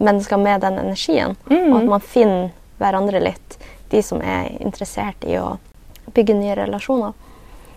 mennesker 0.02 0.40
med 0.42 0.64
den 0.66 0.80
energien. 0.82 1.36
Og 1.46 1.76
at 1.78 1.92
man 1.92 2.02
finner 2.02 2.48
hverandre 2.84 3.22
litt, 3.24 3.58
de 3.90 4.02
som 4.06 4.22
er 4.22 4.52
interessert 4.60 5.24
i 5.28 5.38
å 5.40 5.56
bygge 6.14 6.36
nye 6.38 6.56
relasjoner. 6.60 7.14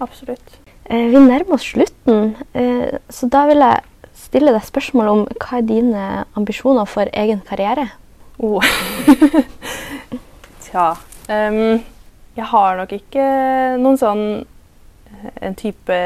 Absolutt. 0.03 0.59
Eh, 0.85 1.09
vi 1.11 1.21
nærmer 1.23 1.57
oss 1.57 1.67
slutten, 1.73 2.35
eh, 2.55 2.99
så 3.09 3.29
da 3.31 3.47
vil 3.49 3.63
jeg 3.65 4.11
stille 4.17 4.53
deg 4.55 4.65
spørsmål 4.67 5.13
om 5.13 5.23
hva 5.39 5.61
er 5.61 5.69
dine 5.69 6.05
ambisjoner 6.39 6.89
for 6.89 7.11
egen 7.13 7.41
karriere? 7.47 7.89
Oh. 8.39 8.61
Tja 10.67 10.91
um, 11.33 11.79
Jeg 12.37 12.49
har 12.51 12.75
nok 12.77 12.91
ikke 12.93 13.25
noen 13.81 13.97
sånn 13.97 14.25
En 15.41 15.57
type 15.57 15.97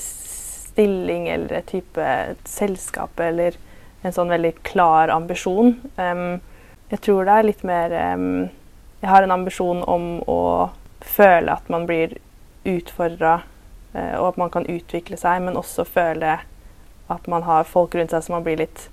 stilling 0.00 1.26
eller 1.28 1.58
et 1.58 1.68
type 1.68 2.06
selskap 2.48 3.20
eller 3.20 3.58
en 4.04 4.12
sånn 4.12 4.32
veldig 4.32 4.50
klar 4.66 5.08
ambisjon. 5.12 5.76
Ehm, 6.00 6.40
jeg 6.92 7.00
tror 7.00 7.24
det 7.26 7.34
er 7.34 7.48
litt 7.48 7.62
mer 7.66 7.94
um, 8.14 8.48
Jeg 9.00 9.10
har 9.10 9.24
en 9.24 9.34
ambisjon 9.34 9.82
om 9.88 10.08
å 10.30 10.40
føle 11.04 11.52
at 11.52 11.68
man 11.72 11.84
blir 11.88 12.16
utfordra, 12.64 13.38
uh, 13.92 14.14
og 14.20 14.28
at 14.32 14.40
man 14.40 14.52
kan 14.52 14.68
utvikle 14.70 15.18
seg, 15.20 15.42
men 15.44 15.58
også 15.60 15.84
føle 15.88 16.38
at 17.12 17.26
man 17.28 17.44
har 17.44 17.68
folk 17.68 17.94
rundt 17.96 18.14
seg 18.14 18.24
som 18.24 18.38
man 18.38 18.46
blir 18.46 18.62
litt 18.62 18.86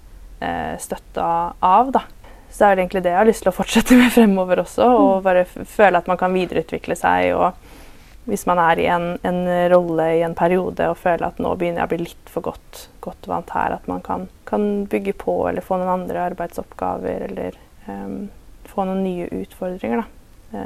uh, 0.43 0.75
støtta 0.79 1.27
av. 1.55 1.93
Da. 1.95 2.03
Så 2.51 2.65
det 2.65 2.67
er 2.67 2.81
egentlig 2.81 3.03
det 3.05 3.13
jeg 3.13 3.21
har 3.21 3.29
lyst 3.29 3.45
til 3.45 3.53
å 3.53 3.55
fortsette 3.55 3.97
med 4.01 4.11
fremover 4.11 4.63
også. 4.65 4.87
Og 4.91 5.13
bare 5.27 5.45
føle 5.47 6.01
at 6.01 6.11
man 6.11 6.19
kan 6.19 6.35
videreutvikle 6.35 6.97
seg. 6.99 7.31
Og 7.37 8.27
hvis 8.27 8.43
man 8.49 8.59
er 8.61 8.79
i 8.83 8.89
en, 8.91 9.13
en 9.23 9.41
rolle 9.71 10.09
i 10.17 10.21
en 10.27 10.35
periode 10.37 10.91
og 10.91 10.99
føler 10.99 11.29
at 11.29 11.39
nå 11.41 11.55
begynner 11.55 11.85
jeg 11.85 11.89
å 11.89 11.93
bli 11.93 12.03
litt 12.03 12.33
for 12.33 12.51
godt, 12.51 12.87
godt 13.03 13.31
vant 13.31 13.55
her, 13.55 13.79
at 13.79 13.87
man 13.91 14.03
kan, 14.05 14.27
kan 14.49 14.85
bygge 14.91 15.15
på 15.23 15.37
eller 15.49 15.65
få 15.65 15.79
noen 15.79 16.01
andre 16.01 16.27
arbeidsoppgaver 16.33 17.29
eller 17.31 17.57
em, 17.89 18.29
få 18.69 18.85
noen 18.87 19.03
nye 19.05 19.29
utfordringer. 19.41 20.03
Da. 20.03 20.59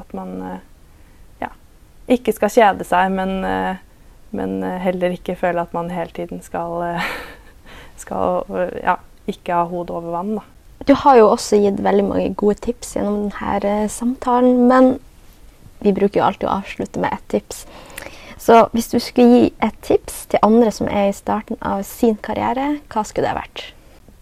At 0.00 0.14
man 0.16 0.40
eh, 0.42 0.62
ja, 1.42 1.50
ikke 2.10 2.34
skal 2.34 2.52
kjede 2.52 2.86
seg, 2.88 3.12
men, 3.14 3.36
eh, 3.46 3.82
men 4.34 4.58
eh, 4.66 4.80
heller 4.82 5.14
ikke 5.14 5.38
føle 5.38 5.62
at 5.62 5.74
man 5.76 5.92
hele 5.94 6.10
tiden 6.16 6.42
skal, 6.42 6.82
skal 8.02 8.42
ja, 8.82 8.98
ikke 9.30 9.60
ha 9.60 9.68
hodet 9.70 9.94
over 9.94 10.16
vann. 10.16 10.36
Da. 10.38 10.46
Du 10.88 10.94
har 11.04 11.20
jo 11.20 11.30
også 11.30 11.60
gitt 11.62 11.82
veldig 11.84 12.06
mange 12.08 12.32
gode 12.36 12.58
tips 12.66 12.96
gjennom 12.96 13.30
denne 13.30 13.88
samtalen, 13.92 14.66
men 14.68 14.96
vi 15.84 15.94
bruker 15.94 16.20
jo 16.20 16.26
alltid 16.26 16.48
å 16.48 16.58
avslutte 16.58 17.00
med 17.00 17.14
ett 17.14 17.28
tips. 17.36 17.64
Så 18.40 18.66
hvis 18.74 18.90
du 18.92 18.98
skulle 19.00 19.30
gi 19.30 19.46
et 19.64 19.76
tips 19.84 20.26
til 20.32 20.42
andre 20.44 20.72
som 20.74 20.88
er 20.90 21.08
i 21.08 21.16
starten 21.16 21.56
av 21.64 21.84
sin 21.88 22.18
karriere, 22.20 22.80
hva 22.92 23.04
skulle 23.06 23.30
det 23.30 23.38
vært? 23.38 23.62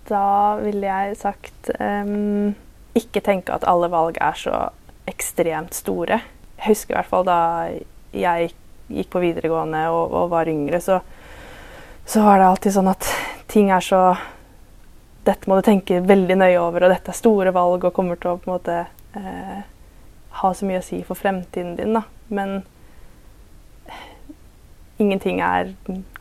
Da 0.09 0.57
ville 0.63 0.89
jeg 0.89 1.19
sagt 1.21 1.71
um, 1.79 2.55
ikke 2.99 3.23
tenke 3.25 3.55
at 3.55 3.67
alle 3.69 3.89
valg 3.93 4.19
er 4.21 4.37
så 4.39 4.57
ekstremt 5.11 5.75
store. 5.77 6.21
Jeg 6.59 6.75
husker 6.75 6.95
i 6.95 6.99
hvert 6.99 7.11
fall 7.11 7.27
da 7.27 7.39
jeg 8.13 8.53
gikk 8.93 9.11
på 9.13 9.23
videregående 9.23 9.87
og, 9.93 10.13
og 10.13 10.31
var 10.33 10.51
yngre, 10.51 10.81
så, 10.83 11.01
så 12.05 12.23
var 12.27 12.39
det 12.39 12.49
alltid 12.51 12.77
sånn 12.77 12.91
at 12.93 13.09
ting 13.53 13.73
er 13.73 13.85
så 13.85 14.03
Dette 15.23 15.47
må 15.47 15.55
du 15.55 15.63
tenke 15.63 16.01
veldig 16.03 16.35
nøye 16.35 16.59
over, 16.59 16.83
og 16.83 16.91
dette 16.91 17.13
er 17.13 17.15
store 17.15 17.53
valg 17.55 17.85
og 17.87 17.93
kommer 17.95 18.19
til 18.19 18.33
å 18.33 18.39
på 18.43 18.49
en 18.49 18.57
måte 18.57 18.79
eh, 19.15 19.61
ha 20.41 20.49
så 20.51 20.67
mye 20.67 20.81
å 20.81 20.83
si 20.83 20.99
for 21.07 21.15
fremtiden 21.15 21.77
din. 21.79 21.95
Da. 21.95 22.03
Men 22.35 22.65
ingenting 25.03 25.41
er 25.45 25.73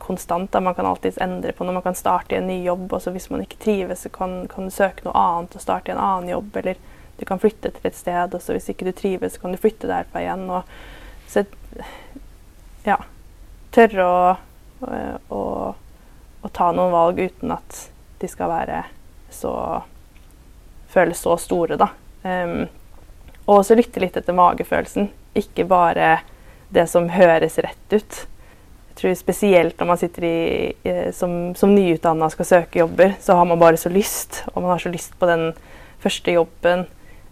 konstant. 0.02 0.50
Da. 0.52 0.60
Man 0.60 0.76
kan 0.76 0.86
alltids 0.88 1.20
endre 1.22 1.54
på 1.56 1.64
noe. 1.64 1.76
Man 1.78 1.84
kan 1.84 1.98
starte 1.98 2.34
i 2.34 2.40
en 2.40 2.48
ny 2.50 2.58
jobb. 2.66 2.88
og 2.92 3.06
Hvis 3.14 3.30
man 3.30 3.44
ikke 3.44 3.60
trives, 3.62 4.04
så 4.04 4.12
kan, 4.12 4.42
kan 4.50 4.68
du 4.68 4.74
søke 4.74 5.06
noe 5.06 5.14
annet 5.18 5.56
og 5.56 5.64
starte 5.64 5.92
i 5.92 5.94
en 5.94 6.02
annen 6.02 6.32
jobb. 6.34 6.56
Eller 6.62 6.80
du 7.18 7.26
kan 7.28 7.40
flytte 7.40 7.70
til 7.70 7.86
et 7.88 7.96
sted, 7.96 8.34
og 8.34 8.42
så 8.42 8.56
hvis 8.56 8.68
ikke 8.72 8.88
du 8.88 8.92
trives, 8.96 9.36
så 9.36 9.44
kan 9.44 9.54
du 9.54 9.60
flytte 9.60 9.90
derfra 9.90 10.24
igjen. 10.24 10.48
Og, 10.50 10.66
så 11.30 11.44
ja. 12.88 12.98
Tørre 13.72 14.04
å, 14.04 14.16
å, 15.32 15.42
å 16.42 16.50
ta 16.52 16.72
noen 16.76 16.92
valg 16.92 17.22
uten 17.22 17.54
at 17.54 17.86
de 18.20 18.28
skal 18.28 18.50
være 18.52 18.82
så 19.32 19.54
føles 20.92 21.22
så 21.24 21.38
store, 21.40 21.78
da. 21.80 21.88
Um, 22.22 22.66
og 23.46 23.62
også 23.62 23.78
lytte 23.78 24.02
litt 24.02 24.18
etter 24.18 24.36
magefølelsen. 24.36 25.08
Ikke 25.38 25.64
bare 25.66 26.18
det 26.72 26.84
som 26.90 27.08
høres 27.12 27.58
rett 27.64 27.96
ut. 27.96 28.20
Jeg 28.92 28.98
tror 29.00 29.14
Spesielt 29.16 29.78
når 29.80 29.88
man 29.88 30.00
sitter 30.00 30.26
i, 30.28 30.38
eh, 30.84 31.06
som, 31.16 31.54
som 31.56 31.72
nyutdanna 31.72 32.28
skal 32.32 32.48
søke 32.48 32.82
jobber, 32.82 33.14
så 33.24 33.38
har 33.38 33.46
man 33.48 33.60
bare 33.60 33.80
så 33.80 33.88
lyst. 33.88 34.42
Og 34.52 34.60
man 34.60 34.74
har 34.74 34.82
så 34.84 34.92
lyst 34.92 35.16
på 35.18 35.28
den 35.30 35.54
første 36.02 36.34
jobben. 36.36 36.84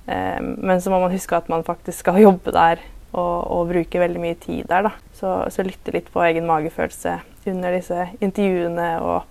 Eh, 0.08 0.40
men 0.40 0.80
så 0.80 0.88
må 0.88 1.02
man 1.02 1.12
huske 1.12 1.36
at 1.36 1.50
man 1.52 1.66
faktisk 1.66 2.00
skal 2.00 2.22
jobbe 2.22 2.54
der 2.56 2.80
og, 3.12 3.44
og 3.44 3.68
bruke 3.74 4.00
veldig 4.00 4.22
mye 4.22 4.38
tid 4.40 4.64
der. 4.72 4.88
Da. 4.88 4.94
Så, 5.20 5.34
så 5.52 5.66
lytte 5.66 5.92
litt 5.92 6.08
på 6.14 6.24
egen 6.24 6.48
magefølelse 6.48 7.18
under 7.52 7.76
disse 7.76 8.08
intervjuene. 8.24 8.94
og 9.04 9.28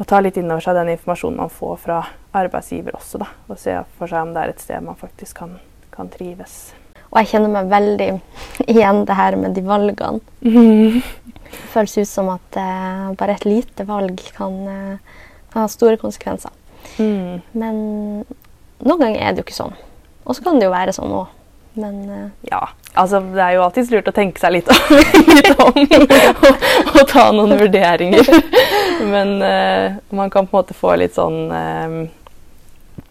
og 0.00 0.06
ta 0.08 0.16
litt 0.24 0.38
inn 0.40 0.48
over 0.48 0.64
seg 0.64 0.78
den 0.78 0.94
informasjonen 0.94 1.42
man 1.42 1.50
får 1.52 1.74
fra 1.82 1.98
arbeidsgiver 2.40 2.96
også. 2.96 3.20
Da, 3.20 3.26
og 3.52 3.58
se 3.60 3.74
for 3.98 4.08
seg 4.08 4.24
om 4.24 4.32
det 4.32 4.46
er 4.46 4.52
et 4.54 4.62
sted 4.64 4.80
man 4.80 4.96
faktisk 4.96 5.42
kan, 5.42 5.58
kan 5.92 6.08
trives. 6.08 6.70
Og 7.10 7.18
jeg 7.20 7.32
kjenner 7.32 7.54
meg 7.54 7.72
veldig 7.72 8.10
igjen 8.72 9.02
det 9.08 9.18
her 9.18 9.38
med 9.40 9.56
de 9.56 9.64
valgene. 9.66 10.20
Det 11.50 11.64
føles 11.72 11.96
ut 11.98 12.10
som 12.10 12.30
at 12.30 12.60
eh, 12.60 13.10
bare 13.18 13.34
et 13.34 13.48
lite 13.48 13.86
valg 13.88 14.22
kan, 14.36 14.56
eh, 14.70 15.20
kan 15.50 15.64
ha 15.64 15.68
store 15.70 15.98
konsekvenser. 15.98 16.54
Mm. 17.02 17.42
Men 17.58 17.76
noen 18.80 19.02
ganger 19.02 19.20
er 19.20 19.34
det 19.34 19.42
jo 19.42 19.48
ikke 19.48 19.58
sånn. 19.58 19.76
Og 20.24 20.36
så 20.36 20.44
kan 20.44 20.60
det 20.60 20.68
jo 20.68 20.74
være 20.74 20.94
sånn 20.94 21.12
òg. 21.12 21.36
Men 21.78 21.98
eh, 22.10 22.28
Ja, 22.50 22.68
altså 22.98 23.20
det 23.22 23.42
er 23.42 23.56
jo 23.56 23.64
alltids 23.64 23.90
lurt 23.92 24.08
å 24.10 24.14
tenke 24.14 24.42
seg 24.42 24.56
litt, 24.56 24.70
litt 25.36 25.50
om 25.54 25.76
og, 25.76 26.14
og 26.96 27.02
ta 27.10 27.28
noen 27.34 27.54
vurderinger. 27.60 28.30
Men 29.06 29.36
eh, 29.46 30.00
man 30.14 30.32
kan 30.32 30.48
på 30.48 30.56
en 30.56 30.62
måte 30.62 30.76
få 30.76 30.96
litt 31.00 31.14
sånn 31.16 31.38
eh, 31.54 31.94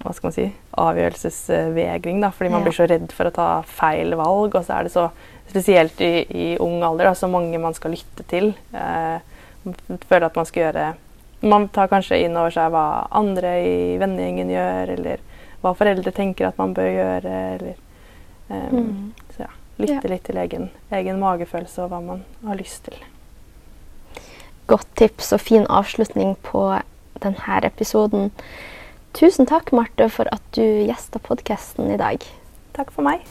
Hva 0.04 0.16
skal 0.16 0.30
man 0.30 0.36
si 0.36 0.50
avgjørelsesvegring, 0.80 2.22
da, 2.24 2.30
fordi 2.36 2.52
man 2.54 2.64
blir 2.66 2.76
så 2.76 2.88
redd 2.90 3.12
for 3.16 3.30
å 3.30 3.34
ta 3.36 3.50
feil 3.68 4.16
valg. 4.20 4.56
Og 4.56 4.66
så 4.66 4.78
er 4.80 4.88
det 4.88 4.94
så 4.96 5.10
spesielt 5.50 6.02
i, 6.06 6.14
i 6.30 6.48
ung 6.62 6.82
alder 6.86 7.10
da, 7.10 7.14
så 7.18 7.30
mange 7.32 7.60
man 7.62 7.74
skal 7.78 7.96
lytte 7.96 8.26
til. 8.30 8.52
Eh, 8.74 9.20
man 9.66 10.02
føler 10.08 10.28
at 10.30 10.36
man 10.40 10.46
skal 10.50 10.68
gjøre 10.70 10.90
Man 11.42 11.70
tar 11.72 11.88
kanskje 11.88 12.18
inn 12.26 12.34
over 12.36 12.52
seg 12.52 12.68
hva 12.74 13.08
andre 13.16 13.54
i 13.64 13.76
vennegjengen 14.02 14.50
gjør, 14.52 14.90
eller 14.98 15.22
hva 15.62 15.72
foreldre 15.76 16.12
tenker 16.12 16.50
at 16.50 16.58
man 16.60 16.74
bør 16.76 16.90
gjøre, 16.92 17.36
eller 17.54 17.76
eh, 18.50 18.72
Mm. 18.74 19.14
Så 19.36 19.46
ja, 19.46 19.52
lytte 19.78 19.94
Ja. 20.04 20.10
litt 20.12 20.24
til 20.28 20.38
egen, 20.42 20.70
egen 20.92 21.20
magefølelse 21.22 21.84
og 21.86 21.92
hva 21.94 22.02
man 22.04 22.26
har 22.46 22.56
lyst 22.60 22.84
til. 22.90 22.98
godt 24.68 24.88
tips 24.96 25.32
og 25.34 25.40
fin 25.42 25.66
avslutning 25.70 26.36
på 26.46 26.82
denne 27.24 27.62
episoden. 27.66 28.32
Tusen 29.14 29.46
takk, 29.50 29.72
Marte, 29.72 30.10
for 30.10 30.30
at 30.32 30.44
du 30.56 30.62
gjesta 30.62 31.20
podkasten 31.20 31.92
i 31.92 31.98
dag. 31.98 32.24
Takk 32.78 32.92
for 32.94 33.04
meg. 33.04 33.26